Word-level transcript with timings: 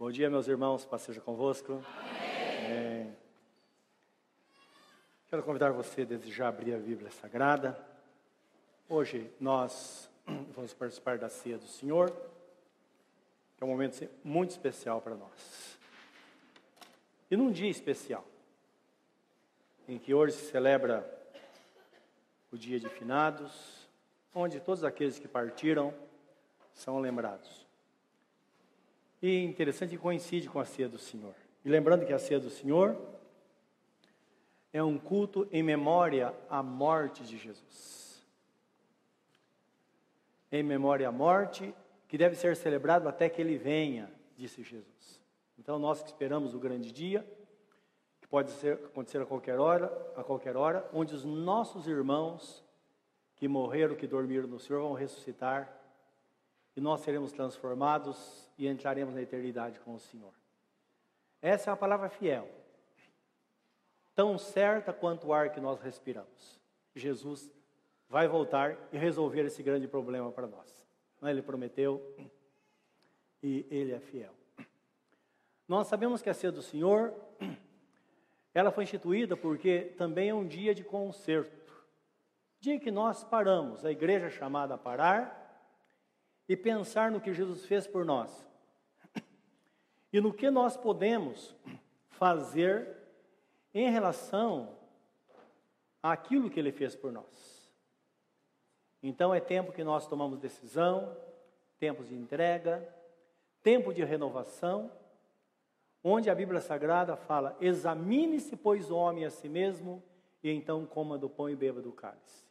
Bom 0.00 0.10
dia, 0.10 0.30
meus 0.30 0.48
irmãos, 0.48 0.86
paz 0.86 1.02
seja 1.02 1.20
convosco. 1.20 1.84
Amém. 2.64 3.14
Quero 5.28 5.42
convidar 5.42 5.72
você 5.72 6.06
desde 6.06 6.32
já 6.32 6.46
a 6.46 6.48
abrir 6.48 6.72
a 6.72 6.78
Bíblia 6.78 7.10
Sagrada. 7.10 7.78
Hoje 8.88 9.30
nós 9.38 10.10
vamos 10.56 10.72
participar 10.72 11.18
da 11.18 11.28
ceia 11.28 11.58
do 11.58 11.66
Senhor, 11.66 12.10
que 12.10 13.62
é 13.62 13.66
um 13.66 13.68
momento 13.68 14.08
muito 14.24 14.52
especial 14.52 15.02
para 15.02 15.14
nós. 15.14 15.78
E 17.30 17.36
num 17.36 17.52
dia 17.52 17.68
especial, 17.68 18.24
em 19.86 19.98
que 19.98 20.14
hoje 20.14 20.34
se 20.34 20.50
celebra 20.50 21.06
o 22.50 22.56
dia 22.56 22.80
de 22.80 22.88
finados, 22.88 23.86
onde 24.34 24.60
todos 24.60 24.82
aqueles 24.82 25.18
que 25.18 25.28
partiram 25.28 25.92
são 26.72 27.00
lembrados. 27.00 27.59
E 29.22 29.44
interessante 29.44 29.96
coincide 29.98 30.48
com 30.48 30.58
a 30.58 30.64
ceia 30.64 30.88
do 30.88 30.98
Senhor. 30.98 31.34
E 31.64 31.68
lembrando 31.68 32.06
que 32.06 32.12
a 32.12 32.18
ceia 32.18 32.40
do 32.40 32.48
Senhor 32.48 32.96
é 34.72 34.82
um 34.82 34.98
culto 34.98 35.48
em 35.52 35.62
memória 35.62 36.34
à 36.48 36.62
morte 36.62 37.22
de 37.24 37.36
Jesus. 37.36 38.24
Em 40.50 40.62
memória 40.62 41.08
à 41.08 41.12
morte, 41.12 41.74
que 42.08 42.16
deve 42.16 42.34
ser 42.34 42.56
celebrado 42.56 43.08
até 43.08 43.28
que 43.28 43.40
ele 43.40 43.56
venha, 43.56 44.10
disse 44.36 44.62
Jesus. 44.62 45.20
Então 45.58 45.78
nós 45.78 46.02
que 46.02 46.08
esperamos 46.08 46.54
o 46.54 46.58
grande 46.58 46.90
dia, 46.90 47.24
que 48.20 48.26
pode 48.26 48.50
ser, 48.52 48.74
acontecer 48.74 49.20
a 49.20 49.26
qualquer 49.26 49.60
hora, 49.60 49.86
a 50.16 50.24
qualquer 50.24 50.56
hora, 50.56 50.88
onde 50.92 51.14
os 51.14 51.24
nossos 51.24 51.86
irmãos 51.86 52.64
que 53.36 53.46
morreram, 53.46 53.94
que 53.94 54.06
dormiram 54.06 54.48
no 54.48 54.58
Senhor, 54.58 54.82
vão 54.82 54.92
ressuscitar 54.92 55.79
e 56.80 56.82
nós 56.82 57.02
seremos 57.02 57.30
transformados 57.30 58.50
e 58.56 58.66
entraremos 58.66 59.14
na 59.14 59.20
eternidade 59.20 59.78
com 59.80 59.94
o 59.94 59.98
Senhor. 59.98 60.32
Essa 61.42 61.68
é 61.68 61.72
a 61.74 61.76
palavra 61.76 62.08
fiel, 62.08 62.48
tão 64.14 64.38
certa 64.38 64.90
quanto 64.90 65.26
o 65.26 65.34
ar 65.34 65.50
que 65.50 65.60
nós 65.60 65.78
respiramos. 65.82 66.58
Jesus 66.94 67.52
vai 68.08 68.26
voltar 68.26 68.78
e 68.90 68.96
resolver 68.96 69.42
esse 69.42 69.62
grande 69.62 69.86
problema 69.86 70.32
para 70.32 70.46
nós. 70.46 70.88
É? 71.22 71.28
Ele 71.28 71.42
prometeu 71.42 72.00
e 73.42 73.66
ele 73.70 73.92
é 73.92 74.00
fiel. 74.00 74.32
Nós 75.68 75.86
sabemos 75.86 76.22
que 76.22 76.30
a 76.30 76.34
ceia 76.34 76.50
do 76.50 76.62
Senhor, 76.62 77.12
ela 78.54 78.70
foi 78.70 78.84
instituída 78.84 79.36
porque 79.36 79.92
também 79.98 80.30
é 80.30 80.34
um 80.34 80.46
dia 80.46 80.74
de 80.74 80.82
concerto. 80.82 81.74
Dia 82.58 82.80
que 82.80 82.90
nós 82.90 83.22
paramos, 83.22 83.84
a 83.84 83.92
igreja 83.92 84.28
é 84.28 84.30
chamada 84.30 84.76
a 84.76 84.78
parar 84.78 85.39
e 86.50 86.56
pensar 86.56 87.12
no 87.12 87.20
que 87.20 87.32
Jesus 87.32 87.64
fez 87.64 87.86
por 87.86 88.04
nós 88.04 88.44
e 90.12 90.20
no 90.20 90.34
que 90.34 90.50
nós 90.50 90.76
podemos 90.76 91.54
fazer 92.08 92.96
em 93.72 93.88
relação 93.88 94.76
àquilo 96.02 96.50
que 96.50 96.58
Ele 96.58 96.72
fez 96.72 96.96
por 96.96 97.12
nós. 97.12 97.70
Então 99.00 99.32
é 99.32 99.38
tempo 99.38 99.70
que 99.70 99.84
nós 99.84 100.08
tomamos 100.08 100.40
decisão, 100.40 101.16
tempos 101.78 102.08
de 102.08 102.16
entrega, 102.16 102.84
tempo 103.62 103.94
de 103.94 104.02
renovação, 104.02 104.90
onde 106.02 106.28
a 106.28 106.34
Bíblia 106.34 106.60
Sagrada 106.60 107.14
fala: 107.14 107.56
examine-se, 107.60 108.56
pois, 108.56 108.90
o 108.90 108.96
homem 108.96 109.24
a 109.24 109.30
si 109.30 109.48
mesmo, 109.48 110.02
e 110.42 110.50
então 110.50 110.84
coma 110.84 111.16
do 111.16 111.30
pão 111.30 111.48
e 111.48 111.54
beba 111.54 111.80
do 111.80 111.92
cálice. 111.92 112.44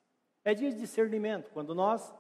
É 0.46 0.54
dia 0.54 0.72
de 0.72 0.80
discernimento, 0.80 1.52
quando 1.52 1.76
nós 1.76 2.16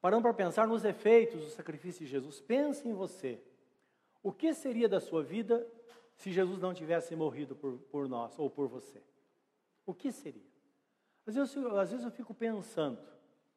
Parando 0.00 0.22
para 0.22 0.34
pensar 0.34 0.66
nos 0.66 0.84
efeitos 0.84 1.42
do 1.42 1.50
sacrifício 1.50 2.04
de 2.04 2.10
Jesus. 2.10 2.40
Pense 2.40 2.86
em 2.88 2.92
você. 2.92 3.40
O 4.22 4.32
que 4.32 4.52
seria 4.52 4.88
da 4.88 5.00
sua 5.00 5.22
vida 5.22 5.66
se 6.16 6.32
Jesus 6.32 6.60
não 6.60 6.74
tivesse 6.74 7.14
morrido 7.14 7.54
por, 7.54 7.78
por 7.90 8.08
nós 8.08 8.38
ou 8.38 8.50
por 8.50 8.68
você? 8.68 9.02
O 9.84 9.94
que 9.94 10.10
seria? 10.10 10.50
Às 11.26 11.34
vezes, 11.34 11.56
às 11.56 11.90
vezes 11.90 12.04
eu 12.04 12.10
fico 12.10 12.34
pensando, 12.34 12.98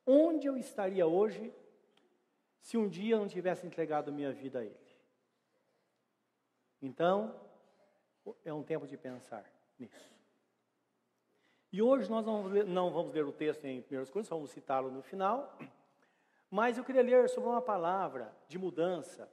onde 0.05 0.47
eu 0.47 0.57
estaria 0.57 1.05
hoje 1.05 1.53
se 2.61 2.77
um 2.77 2.87
dia 2.87 3.15
eu 3.15 3.19
não 3.19 3.27
tivesse 3.27 3.65
entregado 3.65 4.11
minha 4.11 4.31
vida 4.31 4.59
a 4.59 4.65
Ele? 4.65 4.75
Então, 6.81 7.35
é 8.43 8.53
um 8.53 8.63
tempo 8.63 8.87
de 8.87 8.97
pensar 8.97 9.45
nisso. 9.77 10.09
E 11.71 11.81
hoje 11.81 12.09
nós 12.09 12.25
não 12.25 12.37
vamos 12.37 12.51
ler, 12.51 12.65
não 12.65 12.91
vamos 12.91 13.13
ler 13.13 13.25
o 13.25 13.31
texto 13.31 13.65
em 13.65 13.79
1 13.79 13.83
Coríntios, 13.83 14.29
vamos 14.29 14.49
citá-lo 14.49 14.89
no 14.89 15.03
final. 15.03 15.55
Mas 16.49 16.77
eu 16.77 16.83
queria 16.83 17.03
ler 17.03 17.29
sobre 17.29 17.49
uma 17.49 17.61
palavra 17.61 18.33
de 18.47 18.57
mudança 18.57 19.31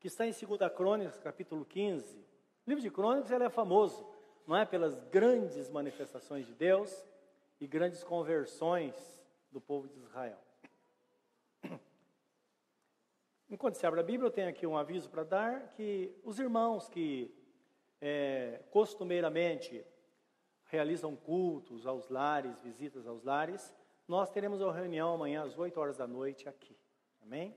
que 0.00 0.08
está 0.08 0.26
em 0.26 0.32
2 0.32 0.72
Crônicas, 0.74 1.16
capítulo 1.18 1.64
15. 1.64 2.18
O 2.18 2.24
livro 2.66 2.82
de 2.82 2.90
Crônicas 2.90 3.30
ele 3.30 3.44
é 3.44 3.48
famoso, 3.48 4.04
não 4.46 4.56
é 4.56 4.66
pelas 4.66 4.98
grandes 5.04 5.70
manifestações 5.70 6.46
de 6.46 6.54
Deus 6.54 7.06
e 7.60 7.66
grandes 7.68 8.02
conversões 8.02 8.94
do 9.52 9.60
povo 9.60 9.86
de 9.88 9.96
Israel. 10.00 10.38
Enquanto 13.48 13.76
se 13.76 13.86
abre 13.86 14.00
a 14.00 14.02
Bíblia, 14.02 14.26
eu 14.26 14.32
tenho 14.32 14.48
aqui 14.48 14.66
um 14.66 14.76
aviso 14.76 15.08
para 15.08 15.22
dar 15.22 15.68
que 15.74 16.12
os 16.24 16.40
irmãos 16.40 16.88
que 16.88 17.32
é, 18.00 18.60
costumeiramente 18.70 19.86
realizam 20.64 21.14
cultos 21.14 21.86
aos 21.86 22.08
lares, 22.08 22.60
visitas 22.60 23.06
aos 23.06 23.22
lares, 23.22 23.72
nós 24.06 24.30
teremos 24.30 24.60
uma 24.60 24.72
reunião 24.72 25.14
amanhã 25.14 25.42
às 25.42 25.56
8 25.58 25.80
horas 25.80 25.96
da 25.96 26.06
noite 26.06 26.48
aqui. 26.48 26.76
Amém? 27.22 27.56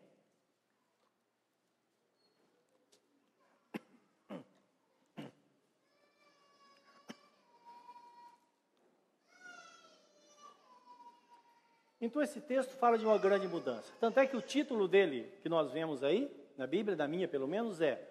Então 12.00 12.22
esse 12.22 12.40
texto 12.40 12.72
fala 12.78 12.98
de 12.98 13.06
uma 13.06 13.18
grande 13.18 13.48
mudança. 13.48 13.92
Tanto 14.00 14.20
é 14.20 14.28
que 14.28 14.38
o 14.38 14.42
título 14.42 14.88
dele, 14.88 15.32
que 15.42 15.50
nós 15.50 15.72
vemos 15.72 16.04
aí, 16.04 16.32
na 16.56 16.68
Bíblia, 16.68 16.96
da 16.96 17.08
minha 17.08 17.28
pelo 17.28 17.48
menos, 17.48 17.82
é 17.82 18.02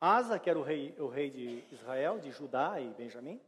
Asa, 0.00 0.38
que 0.38 0.48
era 0.48 0.58
o 0.58 0.62
rei, 0.62 0.94
o 0.98 1.08
rei 1.08 1.30
de 1.30 1.64
Israel, 1.72 2.18
de 2.20 2.30
Judá 2.30 2.80
e 2.80 2.88
Benjamim, 2.90 3.40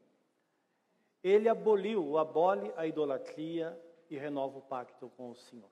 ele 1.22 1.48
aboliu, 1.48 2.18
abole 2.18 2.72
a 2.76 2.86
idolatria 2.86 3.78
e 4.10 4.18
renova 4.18 4.58
o 4.58 4.62
pacto 4.62 5.08
com 5.16 5.30
o 5.30 5.36
Senhor. 5.36 5.70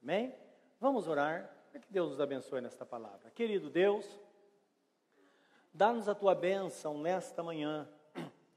Amém? 0.00 0.32
Vamos 0.80 1.08
orar 1.08 1.52
para 1.70 1.80
que 1.80 1.92
Deus 1.92 2.10
nos 2.10 2.20
abençoe 2.20 2.60
nesta 2.60 2.86
palavra. 2.86 3.30
Querido 3.32 3.68
Deus, 3.68 4.18
dá-nos 5.74 6.08
a 6.08 6.14
tua 6.14 6.34
bênção 6.34 6.98
nesta 6.98 7.42
manhã, 7.42 7.88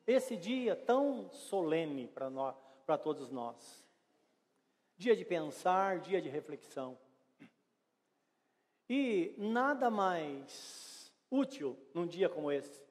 esse 0.05 0.37
dia 0.37 0.75
tão 0.75 1.29
solene 1.31 2.07
para 2.07 2.29
nós, 2.29 2.55
para 2.85 2.97
todos 2.97 3.31
nós. 3.31 3.85
Dia 4.97 5.15
de 5.15 5.25
pensar, 5.25 5.99
dia 5.99 6.21
de 6.21 6.29
reflexão. 6.29 6.97
E 8.87 9.33
nada 9.37 9.89
mais 9.89 11.11
útil 11.29 11.77
num 11.93 12.05
dia 12.05 12.29
como 12.29 12.51
esse, 12.51 12.83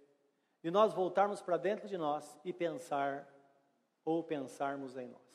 de 0.63 0.71
nós 0.71 0.93
voltarmos 0.93 1.41
para 1.41 1.57
dentro 1.57 1.87
de 1.87 1.97
nós 1.97 2.39
e 2.45 2.53
pensar 2.53 3.29
ou 4.05 4.25
pensarmos 4.25 4.97
em 4.97 5.09
nós. 5.09 5.30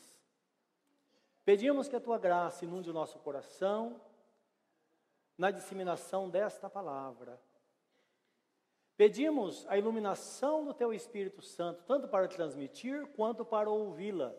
Pedimos 1.45 1.87
que 1.87 1.95
a 1.95 2.01
tua 2.01 2.17
graça 2.17 2.65
inunde 2.65 2.89
o 2.89 2.93
nosso 2.93 3.19
coração 3.19 4.01
na 5.37 5.51
disseminação 5.51 6.27
desta 6.27 6.67
palavra. 6.67 7.39
Pedimos 8.97 9.63
a 9.67 9.77
iluminação 9.77 10.65
do 10.65 10.73
teu 10.73 10.91
Espírito 10.91 11.43
Santo, 11.43 11.83
tanto 11.83 12.07
para 12.07 12.27
transmitir 12.27 13.05
quanto 13.15 13.45
para 13.45 13.69
ouvi-la, 13.69 14.33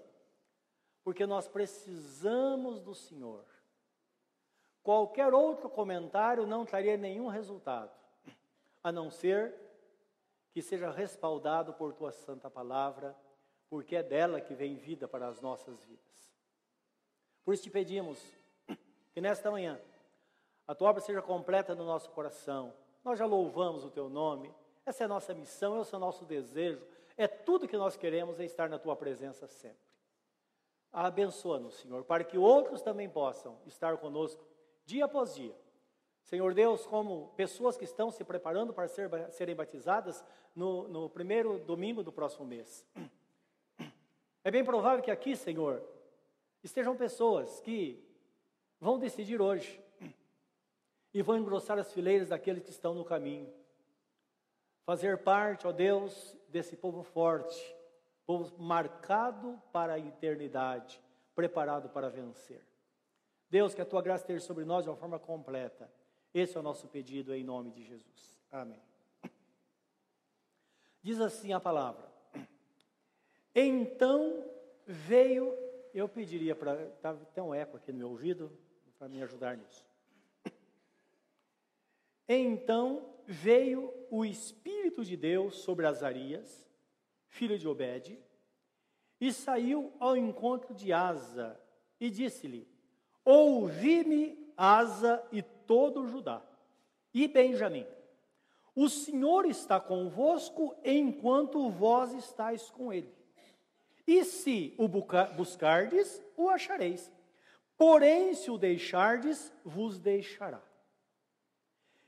porque 1.04 1.26
nós 1.26 1.46
precisamos 1.46 2.80
do 2.80 2.94
Senhor. 2.94 3.44
Qualquer 4.82 5.32
outro 5.32 5.68
comentário 5.68 6.46
não 6.46 6.64
traria 6.64 6.96
nenhum 6.96 7.28
resultado, 7.28 7.92
a 8.82 8.90
não 8.90 9.10
ser 9.10 9.54
que 10.52 10.62
seja 10.62 10.90
respaldado 10.90 11.74
por 11.74 11.92
tua 11.92 12.10
santa 12.10 12.50
palavra, 12.50 13.14
porque 13.68 13.94
é 13.94 14.02
dela 14.02 14.40
que 14.40 14.54
vem 14.54 14.74
vida 14.74 15.06
para 15.06 15.28
as 15.28 15.40
nossas 15.40 15.84
vidas. 15.84 16.05
Por 17.46 17.54
isso 17.54 17.62
te 17.62 17.70
pedimos 17.70 18.20
que 19.14 19.20
nesta 19.20 19.52
manhã 19.52 19.80
a 20.66 20.74
tua 20.74 20.90
obra 20.90 21.00
seja 21.00 21.22
completa 21.22 21.76
no 21.76 21.86
nosso 21.86 22.10
coração. 22.10 22.74
Nós 23.04 23.20
já 23.20 23.24
louvamos 23.24 23.84
o 23.84 23.90
teu 23.90 24.10
nome. 24.10 24.52
Essa 24.84 25.04
é 25.04 25.06
a 25.06 25.08
nossa 25.08 25.32
missão, 25.32 25.80
esse 25.80 25.94
é 25.94 25.96
o 25.96 26.00
nosso 26.00 26.24
desejo. 26.24 26.84
É 27.16 27.28
tudo 27.28 27.68
que 27.68 27.76
nós 27.76 27.96
queremos 27.96 28.40
é 28.40 28.44
estar 28.44 28.68
na 28.68 28.80
tua 28.80 28.96
presença 28.96 29.46
sempre. 29.46 29.78
Abençoa-nos, 30.92 31.74
Senhor, 31.74 32.02
para 32.02 32.24
que 32.24 32.36
outros 32.36 32.82
também 32.82 33.08
possam 33.08 33.56
estar 33.64 33.96
conosco 33.98 34.44
dia 34.84 35.04
após 35.04 35.36
dia. 35.36 35.54
Senhor 36.24 36.52
Deus, 36.52 36.84
como 36.84 37.32
pessoas 37.36 37.76
que 37.76 37.84
estão 37.84 38.10
se 38.10 38.24
preparando 38.24 38.72
para 38.72 38.88
ser, 38.88 39.08
serem 39.30 39.54
batizadas 39.54 40.24
no, 40.52 40.88
no 40.88 41.08
primeiro 41.08 41.60
domingo 41.60 42.02
do 42.02 42.10
próximo 42.10 42.44
mês. 42.44 42.84
É 44.42 44.50
bem 44.50 44.64
provável 44.64 45.00
que 45.00 45.12
aqui, 45.12 45.36
Senhor, 45.36 45.80
estejam 46.66 46.96
pessoas 46.96 47.60
que 47.60 48.04
vão 48.80 48.98
decidir 48.98 49.40
hoje 49.40 49.80
e 51.14 51.22
vão 51.22 51.38
engrossar 51.38 51.78
as 51.78 51.92
fileiras 51.92 52.28
daqueles 52.28 52.62
que 52.62 52.70
estão 52.70 52.92
no 52.92 53.04
caminho. 53.04 53.52
Fazer 54.84 55.18
parte, 55.18 55.66
ó 55.66 55.72
Deus, 55.72 56.36
desse 56.48 56.76
povo 56.76 57.02
forte, 57.02 57.74
povo 58.26 58.60
marcado 58.62 59.60
para 59.72 59.94
a 59.94 59.98
eternidade, 59.98 61.00
preparado 61.34 61.88
para 61.88 62.10
vencer. 62.10 62.62
Deus, 63.48 63.72
que 63.72 63.80
a 63.80 63.86
tua 63.86 64.02
graça 64.02 64.24
esteja 64.24 64.44
sobre 64.44 64.64
nós 64.64 64.84
de 64.84 64.90
uma 64.90 64.96
forma 64.96 65.18
completa. 65.18 65.90
Esse 66.34 66.56
é 66.56 66.60
o 66.60 66.62
nosso 66.62 66.88
pedido 66.88 67.32
em 67.32 67.44
nome 67.44 67.70
de 67.70 67.84
Jesus. 67.84 68.36
Amém. 68.50 68.82
Diz 71.00 71.20
assim 71.20 71.52
a 71.52 71.60
palavra: 71.60 72.10
Então 73.54 74.44
veio, 74.84 75.65
eu 75.96 76.08
pediria 76.08 76.54
para. 76.54 76.76
Tá, 77.00 77.14
tem 77.32 77.42
um 77.42 77.54
eco 77.54 77.78
aqui 77.78 77.90
no 77.90 77.98
meu 77.98 78.10
ouvido, 78.10 78.52
para 78.98 79.08
me 79.08 79.22
ajudar 79.22 79.56
nisso. 79.56 79.86
Então 82.28 83.14
veio 83.24 83.92
o 84.10 84.24
Espírito 84.24 85.04
de 85.04 85.16
Deus 85.16 85.56
sobre 85.60 85.86
Azarias, 85.86 86.66
filho 87.28 87.58
de 87.58 87.68
Obed, 87.68 88.18
e 89.20 89.32
saiu 89.32 89.92
ao 89.98 90.16
encontro 90.16 90.74
de 90.74 90.92
Asa, 90.92 91.58
e 92.00 92.10
disse-lhe: 92.10 92.68
Ouvi-me, 93.24 94.52
Asa 94.56 95.24
e 95.32 95.40
todo 95.40 96.06
Judá, 96.06 96.42
e 97.14 97.26
Benjamim. 97.26 97.86
O 98.74 98.90
Senhor 98.90 99.46
está 99.46 99.80
convosco 99.80 100.76
enquanto 100.84 101.70
vós 101.70 102.12
estáis 102.12 102.68
com 102.68 102.92
ele. 102.92 103.10
E 104.06 104.24
se 104.24 104.74
o 104.78 104.86
buscardes, 104.88 106.22
o 106.36 106.48
achareis. 106.48 107.10
Porém, 107.76 108.34
se 108.34 108.50
o 108.50 108.56
deixardes, 108.56 109.52
vos 109.64 109.98
deixará. 109.98 110.62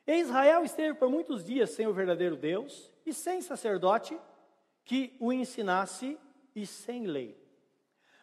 Israel 0.06 0.64
esteve 0.64 0.94
por 0.94 1.10
muitos 1.10 1.44
dias 1.44 1.70
sem 1.70 1.86
o 1.86 1.92
verdadeiro 1.92 2.36
Deus 2.36 2.90
e 3.04 3.12
sem 3.12 3.42
sacerdote 3.42 4.18
que 4.84 5.16
o 5.20 5.32
ensinasse 5.32 6.18
e 6.54 6.66
sem 6.66 7.06
lei. 7.06 7.36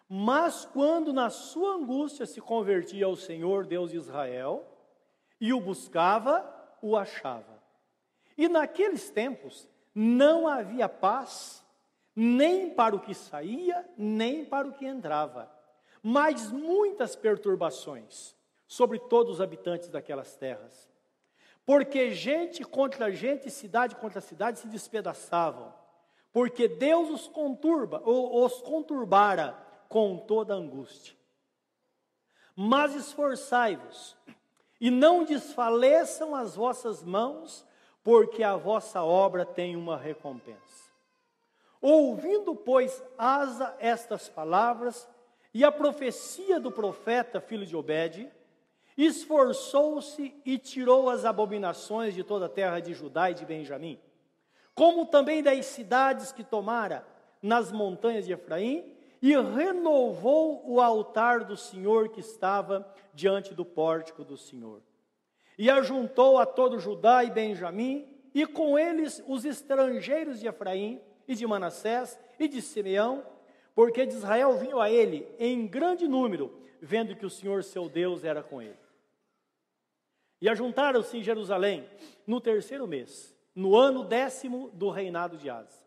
Mas 0.08 0.66
quando 0.66 1.14
na 1.14 1.30
sua 1.30 1.76
angústia 1.76 2.26
se 2.26 2.42
convertia 2.42 3.06
ao 3.06 3.16
Senhor 3.16 3.66
Deus 3.66 3.92
de 3.92 3.98
Israel 3.98 4.66
e 5.40 5.54
o 5.54 5.60
buscava, 5.60 6.44
o 6.82 6.96
achava. 6.96 7.64
E 8.38 8.48
naqueles 8.48 9.10
tempos 9.10 9.68
não 9.94 10.48
havia 10.48 10.90
paz 10.90 11.65
nem 12.16 12.70
para 12.70 12.96
o 12.96 13.00
que 13.00 13.14
saía, 13.14 13.86
nem 13.98 14.46
para 14.46 14.68
o 14.68 14.74
que 14.74 14.86
entrava, 14.86 15.52
mas 16.02 16.52
muitas 16.52 17.16
perturbações 17.16 18.36
sobre 18.68 19.00
todos 19.00 19.36
os 19.36 19.42
habitantes 19.42 19.90
daquelas 19.90 20.36
terras. 20.36 20.90
Porque 21.66 22.14
gente 22.14 22.64
contra 22.64 23.12
gente, 23.12 23.50
cidade 23.50 23.96
contra 23.96 24.22
cidade 24.22 24.60
se 24.60 24.68
despedaçavam, 24.68 25.74
porque 26.32 26.68
Deus 26.68 27.10
os 27.10 27.28
conturba, 27.28 28.02
ou 28.06 28.46
os 28.46 28.62
conturbara 28.62 29.58
com 29.90 30.18
toda 30.18 30.54
angústia. 30.54 31.16
Mas 32.56 32.94
esforçai-vos, 32.96 34.16
e 34.80 34.92
não 34.92 35.24
desfaleçam 35.24 36.36
as 36.36 36.56
vossas 36.56 37.04
mãos, 37.04 37.66
porque 38.04 38.44
a 38.44 38.56
vossa 38.56 39.04
obra 39.04 39.46
tem 39.46 39.76
uma 39.76 39.98
recompensa. 39.98 40.85
Ouvindo, 41.88 42.56
pois, 42.56 43.04
Asa 43.16 43.76
estas 43.78 44.28
palavras 44.28 45.08
e 45.54 45.64
a 45.64 45.72
profecia 45.72 46.60
do 46.60 46.72
profeta, 46.72 47.40
filho 47.40 47.64
de 47.64 47.76
Obed, 47.76 48.28
esforçou-se 48.98 50.34
e 50.44 50.58
tirou 50.58 51.12
as 51.12 51.26
abominações 51.26 52.16
de 52.16 52.24
toda 52.24 52.48
a 52.48 52.50
terra 52.50 52.80
de 52.80 52.96
Judá 52.96 53.30
e 53.30 53.36
de 53.36 53.46
Benjamim, 53.46 54.00
como 54.74 55.06
também 55.06 55.44
das 55.44 55.64
cidades 55.68 56.32
que 56.32 56.44
tomara 56.44 57.06
nas 57.40 57.72
montanhas 57.72 58.26
de 58.26 58.34
Efraim, 58.34 58.92
e 59.22 59.40
renovou 59.40 60.64
o 60.66 60.82
altar 60.82 61.44
do 61.44 61.56
Senhor 61.56 62.10
que 62.10 62.20
estava 62.20 62.92
diante 63.14 63.54
do 63.54 63.64
pórtico 63.64 64.24
do 64.24 64.36
Senhor. 64.36 64.82
E 65.56 65.70
ajuntou 65.70 66.40
a 66.40 66.48
todo 66.48 66.80
Judá 66.80 67.24
e 67.24 67.30
Benjamim, 67.30 68.08
e 68.34 68.44
com 68.48 68.76
eles 68.80 69.24
os 69.28 69.46
estrangeiros 69.46 70.40
de 70.40 70.48
Efraim 70.48 71.00
e 71.28 71.36
de 71.36 71.46
Manassés 71.46 72.20
e 72.40 72.48
de 72.48 72.62
Simeão, 72.62 73.26
porque 73.74 74.06
de 74.06 74.16
Israel 74.16 74.58
vinham 74.58 74.80
a 74.80 74.90
ele 74.90 75.28
em 75.38 75.68
grande 75.68 76.08
número, 76.08 76.52
vendo 76.82 77.16
que 77.16 77.26
o 77.26 77.30
Senhor 77.30 77.64
seu 77.64 77.90
Deus 77.90 78.24
era 78.24 78.42
com 78.42 78.62
ele. 78.62 78.78
E 80.42 80.50
ajuntaram-se 80.50 81.18
em 81.18 81.24
Jerusalém 81.24 81.90
no 82.28 82.40
terceiro 82.40 82.88
mês, 82.88 83.36
no 83.54 83.76
ano 83.76 84.04
décimo 84.04 84.70
do 84.74 84.90
reinado 84.90 85.38
de 85.38 85.50
Asa. 85.50 85.84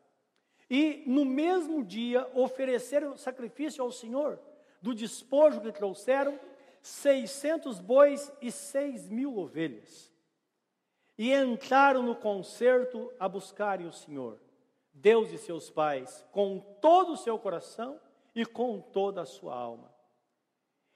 E 0.70 1.02
no 1.06 1.25
mesmo 1.25 1.85
dia 1.85 2.29
ofereceram 2.35 3.17
sacrifício 3.17 3.82
ao 3.82 3.90
Senhor, 3.90 4.38
do 4.82 4.94
despojo 4.94 5.61
que 5.61 5.73
trouxeram, 5.73 6.38
seiscentos 6.82 7.81
bois 7.81 8.32
e 8.40 8.50
seis 8.50 9.08
mil 9.08 9.37
ovelhas. 9.38 10.12
E 11.17 11.32
entraram 11.32 12.02
no 12.02 12.14
concerto 12.14 13.12
a 13.19 13.29
buscarem 13.29 13.87
o 13.87 13.93
Senhor, 13.93 14.38
Deus 15.00 15.31
de 15.31 15.39
seus 15.39 15.71
pais, 15.71 16.25
com 16.33 16.59
todo 16.81 17.12
o 17.12 17.17
seu 17.17 17.39
coração 17.39 18.00
e 18.35 18.45
com 18.45 18.81
toda 18.81 19.23
a 19.23 19.27
sua 19.27 19.55
alma 19.55 19.99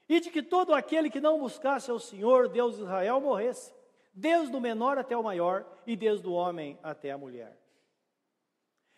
e 0.07 0.19
de 0.19 0.29
que 0.29 0.43
todo 0.43 0.73
aquele 0.73 1.09
que 1.09 1.21
não 1.21 1.39
buscasse 1.39 1.89
ao 1.89 1.99
Senhor, 1.99 2.47
Deus 2.47 2.75
de 2.75 2.81
Israel, 2.81 3.21
morresse, 3.21 3.73
desde 4.13 4.55
o 4.55 4.61
menor 4.61 4.97
até 4.97 5.17
o 5.17 5.23
maior, 5.23 5.65
e 5.87 5.95
desde 5.95 6.27
o 6.27 6.33
homem 6.33 6.77
até 6.83 7.11
a 7.11 7.17
mulher. 7.17 7.57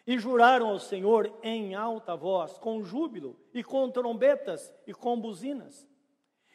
E 0.06 0.20
juraram 0.20 0.68
ao 0.68 0.80
Senhor 0.80 1.34
em 1.42 1.74
alta 1.74 2.16
voz, 2.16 2.58
com 2.58 2.84
júbilo, 2.84 3.40
e 3.54 3.64
com 3.64 3.90
trombetas, 3.90 4.74
e 4.86 4.94
com 4.94 5.20
buzinas. 5.20 5.88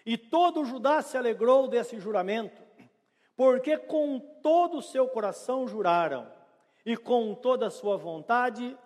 E 0.04 0.16
todo 0.16 0.64
Judá 0.64 1.02
se 1.02 1.16
alegrou 1.16 1.66
desse 1.66 1.98
juramento, 1.98 2.62
porque 3.34 3.76
com 3.76 4.18
todo 4.42 4.78
o 4.78 4.82
seu 4.82 5.08
coração 5.08 5.66
juraram, 5.66 6.30
e 6.84 6.96
com 6.96 7.34
toda 7.34 7.66
a 7.66 7.70
sua 7.70 7.96
vontade 7.96 8.76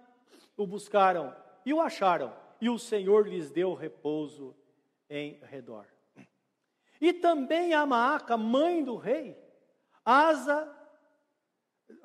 o 0.56 0.66
buscaram, 0.66 1.34
e 1.64 1.72
o 1.72 1.80
acharam, 1.80 2.32
e 2.60 2.68
o 2.68 2.78
Senhor 2.78 3.26
lhes 3.26 3.50
deu 3.50 3.74
repouso 3.74 4.54
em 5.08 5.38
redor. 5.42 5.86
E 7.00 7.12
também 7.12 7.74
a 7.74 7.84
Maaca, 7.84 8.36
mãe 8.36 8.82
do 8.82 8.96
rei, 8.96 9.36
Asa, 10.04 10.70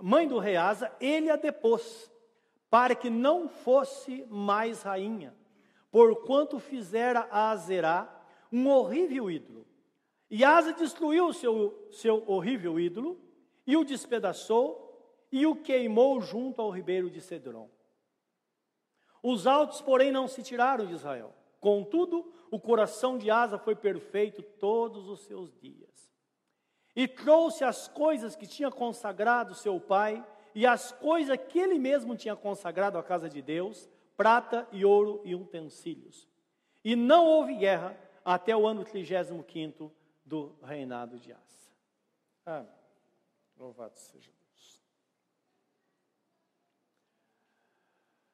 mãe 0.02 0.28
do 0.28 0.40
rei 0.40 0.56
Asa, 0.56 0.94
ele 1.00 1.30
a 1.30 1.36
depôs, 1.36 2.12
para 2.70 2.96
que 2.96 3.10
não 3.10 3.48
fosse 3.48 4.26
mais 4.30 4.82
rainha, 4.84 5.36
porquanto 5.92 6.60
fizera 6.60 7.28
a 7.32 7.52
Azerá 7.52 8.16
um 8.52 8.68
horrível 8.70 9.30
ídolo. 9.30 9.66
E 10.30 10.44
Asa 10.44 10.74
destruiu 10.74 11.28
o 11.28 11.34
seu, 11.34 11.88
seu 11.92 12.24
horrível 12.28 12.80
ídolo, 12.80 13.20
e 13.66 13.76
o 13.76 13.84
despedaçou, 13.84 14.89
e 15.32 15.46
o 15.46 15.56
queimou 15.56 16.20
junto 16.22 16.62
ao 16.62 16.70
ribeiro 16.70 17.10
de 17.10 17.22
Cedron. 17.22 17.70
Os 19.22 19.46
altos, 19.46 19.82
porém, 19.82 20.12
não 20.12 20.28
se 20.28 20.42
tiraram 20.42 20.86
de 20.86 20.94
Israel. 20.94 21.36
Contudo, 21.60 22.32
o 22.50 22.60
coração 22.60 23.18
de 23.18 23.30
Asa 23.30 23.58
foi 23.58 23.76
perfeito 23.76 24.42
todos 24.42 25.10
os 25.10 25.22
seus 25.22 25.54
dias. 25.60 26.10
E 26.96 27.08
trouxe 27.08 27.64
as 27.64 27.88
coisas 27.88 28.36
que 28.36 28.48
tinha 28.48 28.72
consagrado 28.72 29.54
seu 29.54 29.80
pai 29.80 30.26
e 30.56 30.66
as 30.66 30.92
coisas 30.92 31.38
que 31.48 31.60
ele 31.60 31.78
mesmo 31.78 32.16
tinha 32.16 32.36
consagrado 32.36 32.98
à 32.98 33.04
casa 33.04 33.30
de 33.30 33.42
Deus, 33.42 33.90
prata 34.18 34.68
e 34.72 34.84
ouro 34.84 35.22
e 35.24 35.36
utensílios. 35.36 36.28
E 36.84 36.96
não 36.96 37.26
houve 37.26 37.56
guerra 37.56 37.98
até 38.24 38.56
o 38.56 38.66
ano 38.66 38.84
35 38.84 39.94
do 40.26 40.56
reinado 40.64 41.20
de 41.20 41.34
Asa. 41.34 42.68
Louvado 43.58 43.98
seja 43.98 44.32
Deus. 44.32 44.84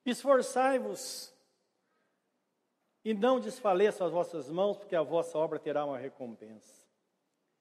Esforçai-vos 0.05 1.33
e 3.03 3.13
não 3.13 3.39
desfaleçam 3.39 4.05
as 4.05 4.13
vossas 4.13 4.50
mãos, 4.50 4.77
porque 4.77 4.95
a 4.95 5.01
vossa 5.01 5.38
obra 5.38 5.59
terá 5.59 5.85
uma 5.85 5.97
recompensa. 5.97 6.85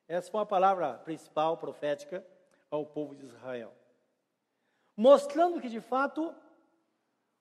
Essa 0.07 0.31
foi 0.31 0.41
a 0.41 0.47
palavra 0.47 0.95
principal 0.99 1.57
profética 1.57 2.25
ao 2.71 2.85
povo 2.85 3.15
de 3.15 3.25
Israel. 3.25 3.73
Mostrando 4.97 5.61
que, 5.61 5.69
de 5.69 5.81
fato, 5.81 6.35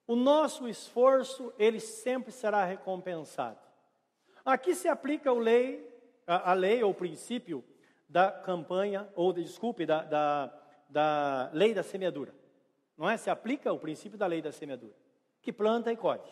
o 0.06 0.16
nosso 0.16 0.68
esforço, 0.68 1.52
ele 1.58 1.80
sempre 1.80 2.32
será 2.32 2.64
recompensado. 2.64 3.58
Aqui 4.44 4.74
se 4.74 4.88
aplica 4.88 5.30
a 5.30 5.34
lei, 5.34 5.86
a, 6.26 6.50
a 6.50 6.54
lei 6.54 6.82
ou 6.82 6.90
o 6.90 6.94
princípio 6.94 7.64
da 8.08 8.30
campanha, 8.30 9.08
ou, 9.14 9.32
desculpe, 9.32 9.86
da, 9.86 10.02
da, 10.02 10.62
da 10.88 11.50
lei 11.52 11.72
da 11.72 11.82
semeadura. 11.82 12.34
Não 12.96 13.08
é? 13.08 13.16
Se 13.16 13.30
aplica 13.30 13.72
o 13.72 13.78
princípio 13.78 14.18
da 14.18 14.26
lei 14.26 14.40
da 14.40 14.52
semeadura, 14.52 14.94
que 15.42 15.52
planta 15.52 15.92
e 15.92 15.96
colhe. 15.96 16.22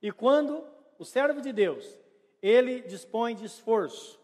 E 0.00 0.10
quando 0.10 0.64
o 0.98 1.04
servo 1.04 1.40
de 1.40 1.52
Deus, 1.52 1.98
ele 2.40 2.80
dispõe 2.80 3.34
de 3.34 3.44
esforço 3.44 4.20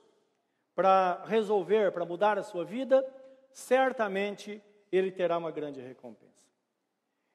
para 0.75 1.25
resolver, 1.25 1.93
para 1.93 2.05
mudar 2.05 2.39
a 2.39 2.43
sua 2.43 2.65
vida, 2.65 3.05
certamente 3.51 4.63
ele 4.91 5.11
terá 5.11 5.37
uma 5.37 5.51
grande 5.51 5.81
recompensa. 5.81 6.47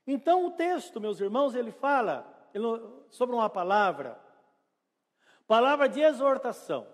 Então 0.06 0.46
o 0.46 0.52
texto, 0.52 1.00
meus 1.00 1.20
irmãos, 1.20 1.56
ele 1.56 1.72
fala 1.72 2.26
sobre 3.10 3.36
uma 3.36 3.50
palavra, 3.50 4.20
palavra 5.48 5.88
de 5.88 6.02
exortação, 6.02 6.88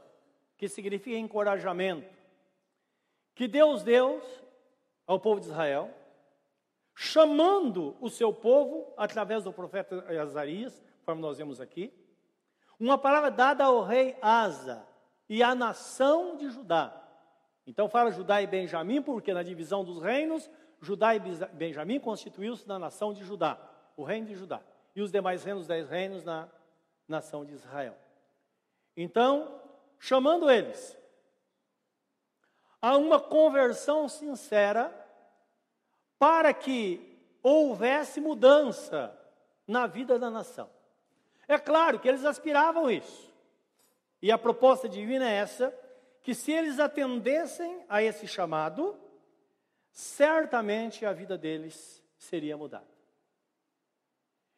que 0.57 0.67
significa 0.67 1.17
encorajamento, 1.17 2.13
que 3.33 3.47
Deus 3.47 3.83
deu 3.83 4.21
ao 5.07 5.19
povo 5.19 5.39
de 5.39 5.47
Israel, 5.47 5.93
chamando 7.01 7.95
o 8.01 8.09
seu 8.09 8.33
povo 8.33 8.93
através 8.97 9.45
do 9.45 9.53
profeta 9.53 10.03
Azarias, 10.21 10.83
como 11.05 11.21
nós 11.21 11.37
vemos 11.37 11.61
aqui, 11.61 11.93
uma 12.77 12.97
palavra 12.97 13.31
dada 13.31 13.63
ao 13.63 13.83
rei 13.83 14.17
Asa 14.21 14.85
e 15.29 15.41
à 15.41 15.55
nação 15.55 16.35
de 16.35 16.49
Judá. 16.49 16.93
Então 17.65 17.87
fala 17.87 18.11
Judá 18.11 18.41
e 18.41 18.47
Benjamim, 18.47 19.01
porque 19.01 19.33
na 19.33 19.43
divisão 19.43 19.81
dos 19.81 20.01
reinos, 20.01 20.51
Judá 20.81 21.15
e 21.15 21.21
Benjamim 21.53 22.01
constituiu-se 22.01 22.67
na 22.67 22.77
nação 22.77 23.13
de 23.13 23.23
Judá, 23.23 23.57
o 23.95 24.03
reino 24.03 24.27
de 24.27 24.35
Judá, 24.35 24.61
e 24.93 25.01
os 25.01 25.09
demais 25.09 25.45
reinos, 25.45 25.65
dez 25.65 25.89
reinos, 25.89 26.25
na 26.25 26.49
nação 27.07 27.45
de 27.45 27.53
Israel. 27.53 27.95
Então, 28.97 29.61
chamando 29.97 30.51
eles 30.51 30.97
a 32.81 32.97
uma 32.97 33.21
conversão 33.21 34.09
sincera, 34.09 34.98
para 36.19 36.53
que 36.53 37.17
houvesse 37.41 38.19
mudança 38.19 39.17
na 39.65 39.87
vida 39.87 40.19
da 40.19 40.29
nação. 40.29 40.69
É 41.47 41.57
claro 41.57 41.99
que 41.99 42.07
eles 42.07 42.25
aspiravam 42.25 42.91
isso. 42.91 43.33
E 44.21 44.31
a 44.31 44.37
proposta 44.37 44.87
divina 44.87 45.27
é 45.27 45.35
essa: 45.35 45.73
que 46.21 46.35
se 46.35 46.51
eles 46.51 46.79
atendessem 46.79 47.83
a 47.87 48.03
esse 48.03 48.27
chamado, 48.27 48.99
certamente 49.89 51.05
a 51.05 51.13
vida 51.13 51.37
deles 51.37 52.03
seria 52.17 52.57
mudada. 52.57 52.87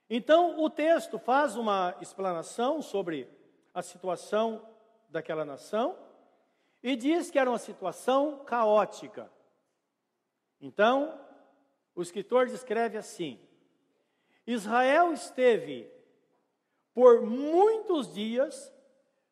Então, 0.09 0.59
o 0.59 0.69
texto 0.69 1.17
faz 1.17 1.55
uma 1.55 1.95
explanação 2.01 2.81
sobre 2.81 3.29
a 3.73 3.81
situação 3.81 4.67
daquela 5.07 5.45
nação 5.45 5.97
e 6.83 6.95
diz 6.97 7.31
que 7.31 7.39
era 7.39 7.49
uma 7.49 7.57
situação 7.57 8.43
caótica. 8.43 9.31
Então, 10.59 11.17
o 11.95 12.01
escritor 12.01 12.47
descreve 12.47 12.97
assim: 12.97 13.39
Israel 14.45 15.13
esteve 15.13 15.91
por 16.93 17.21
muitos 17.21 18.13
dias 18.13 18.73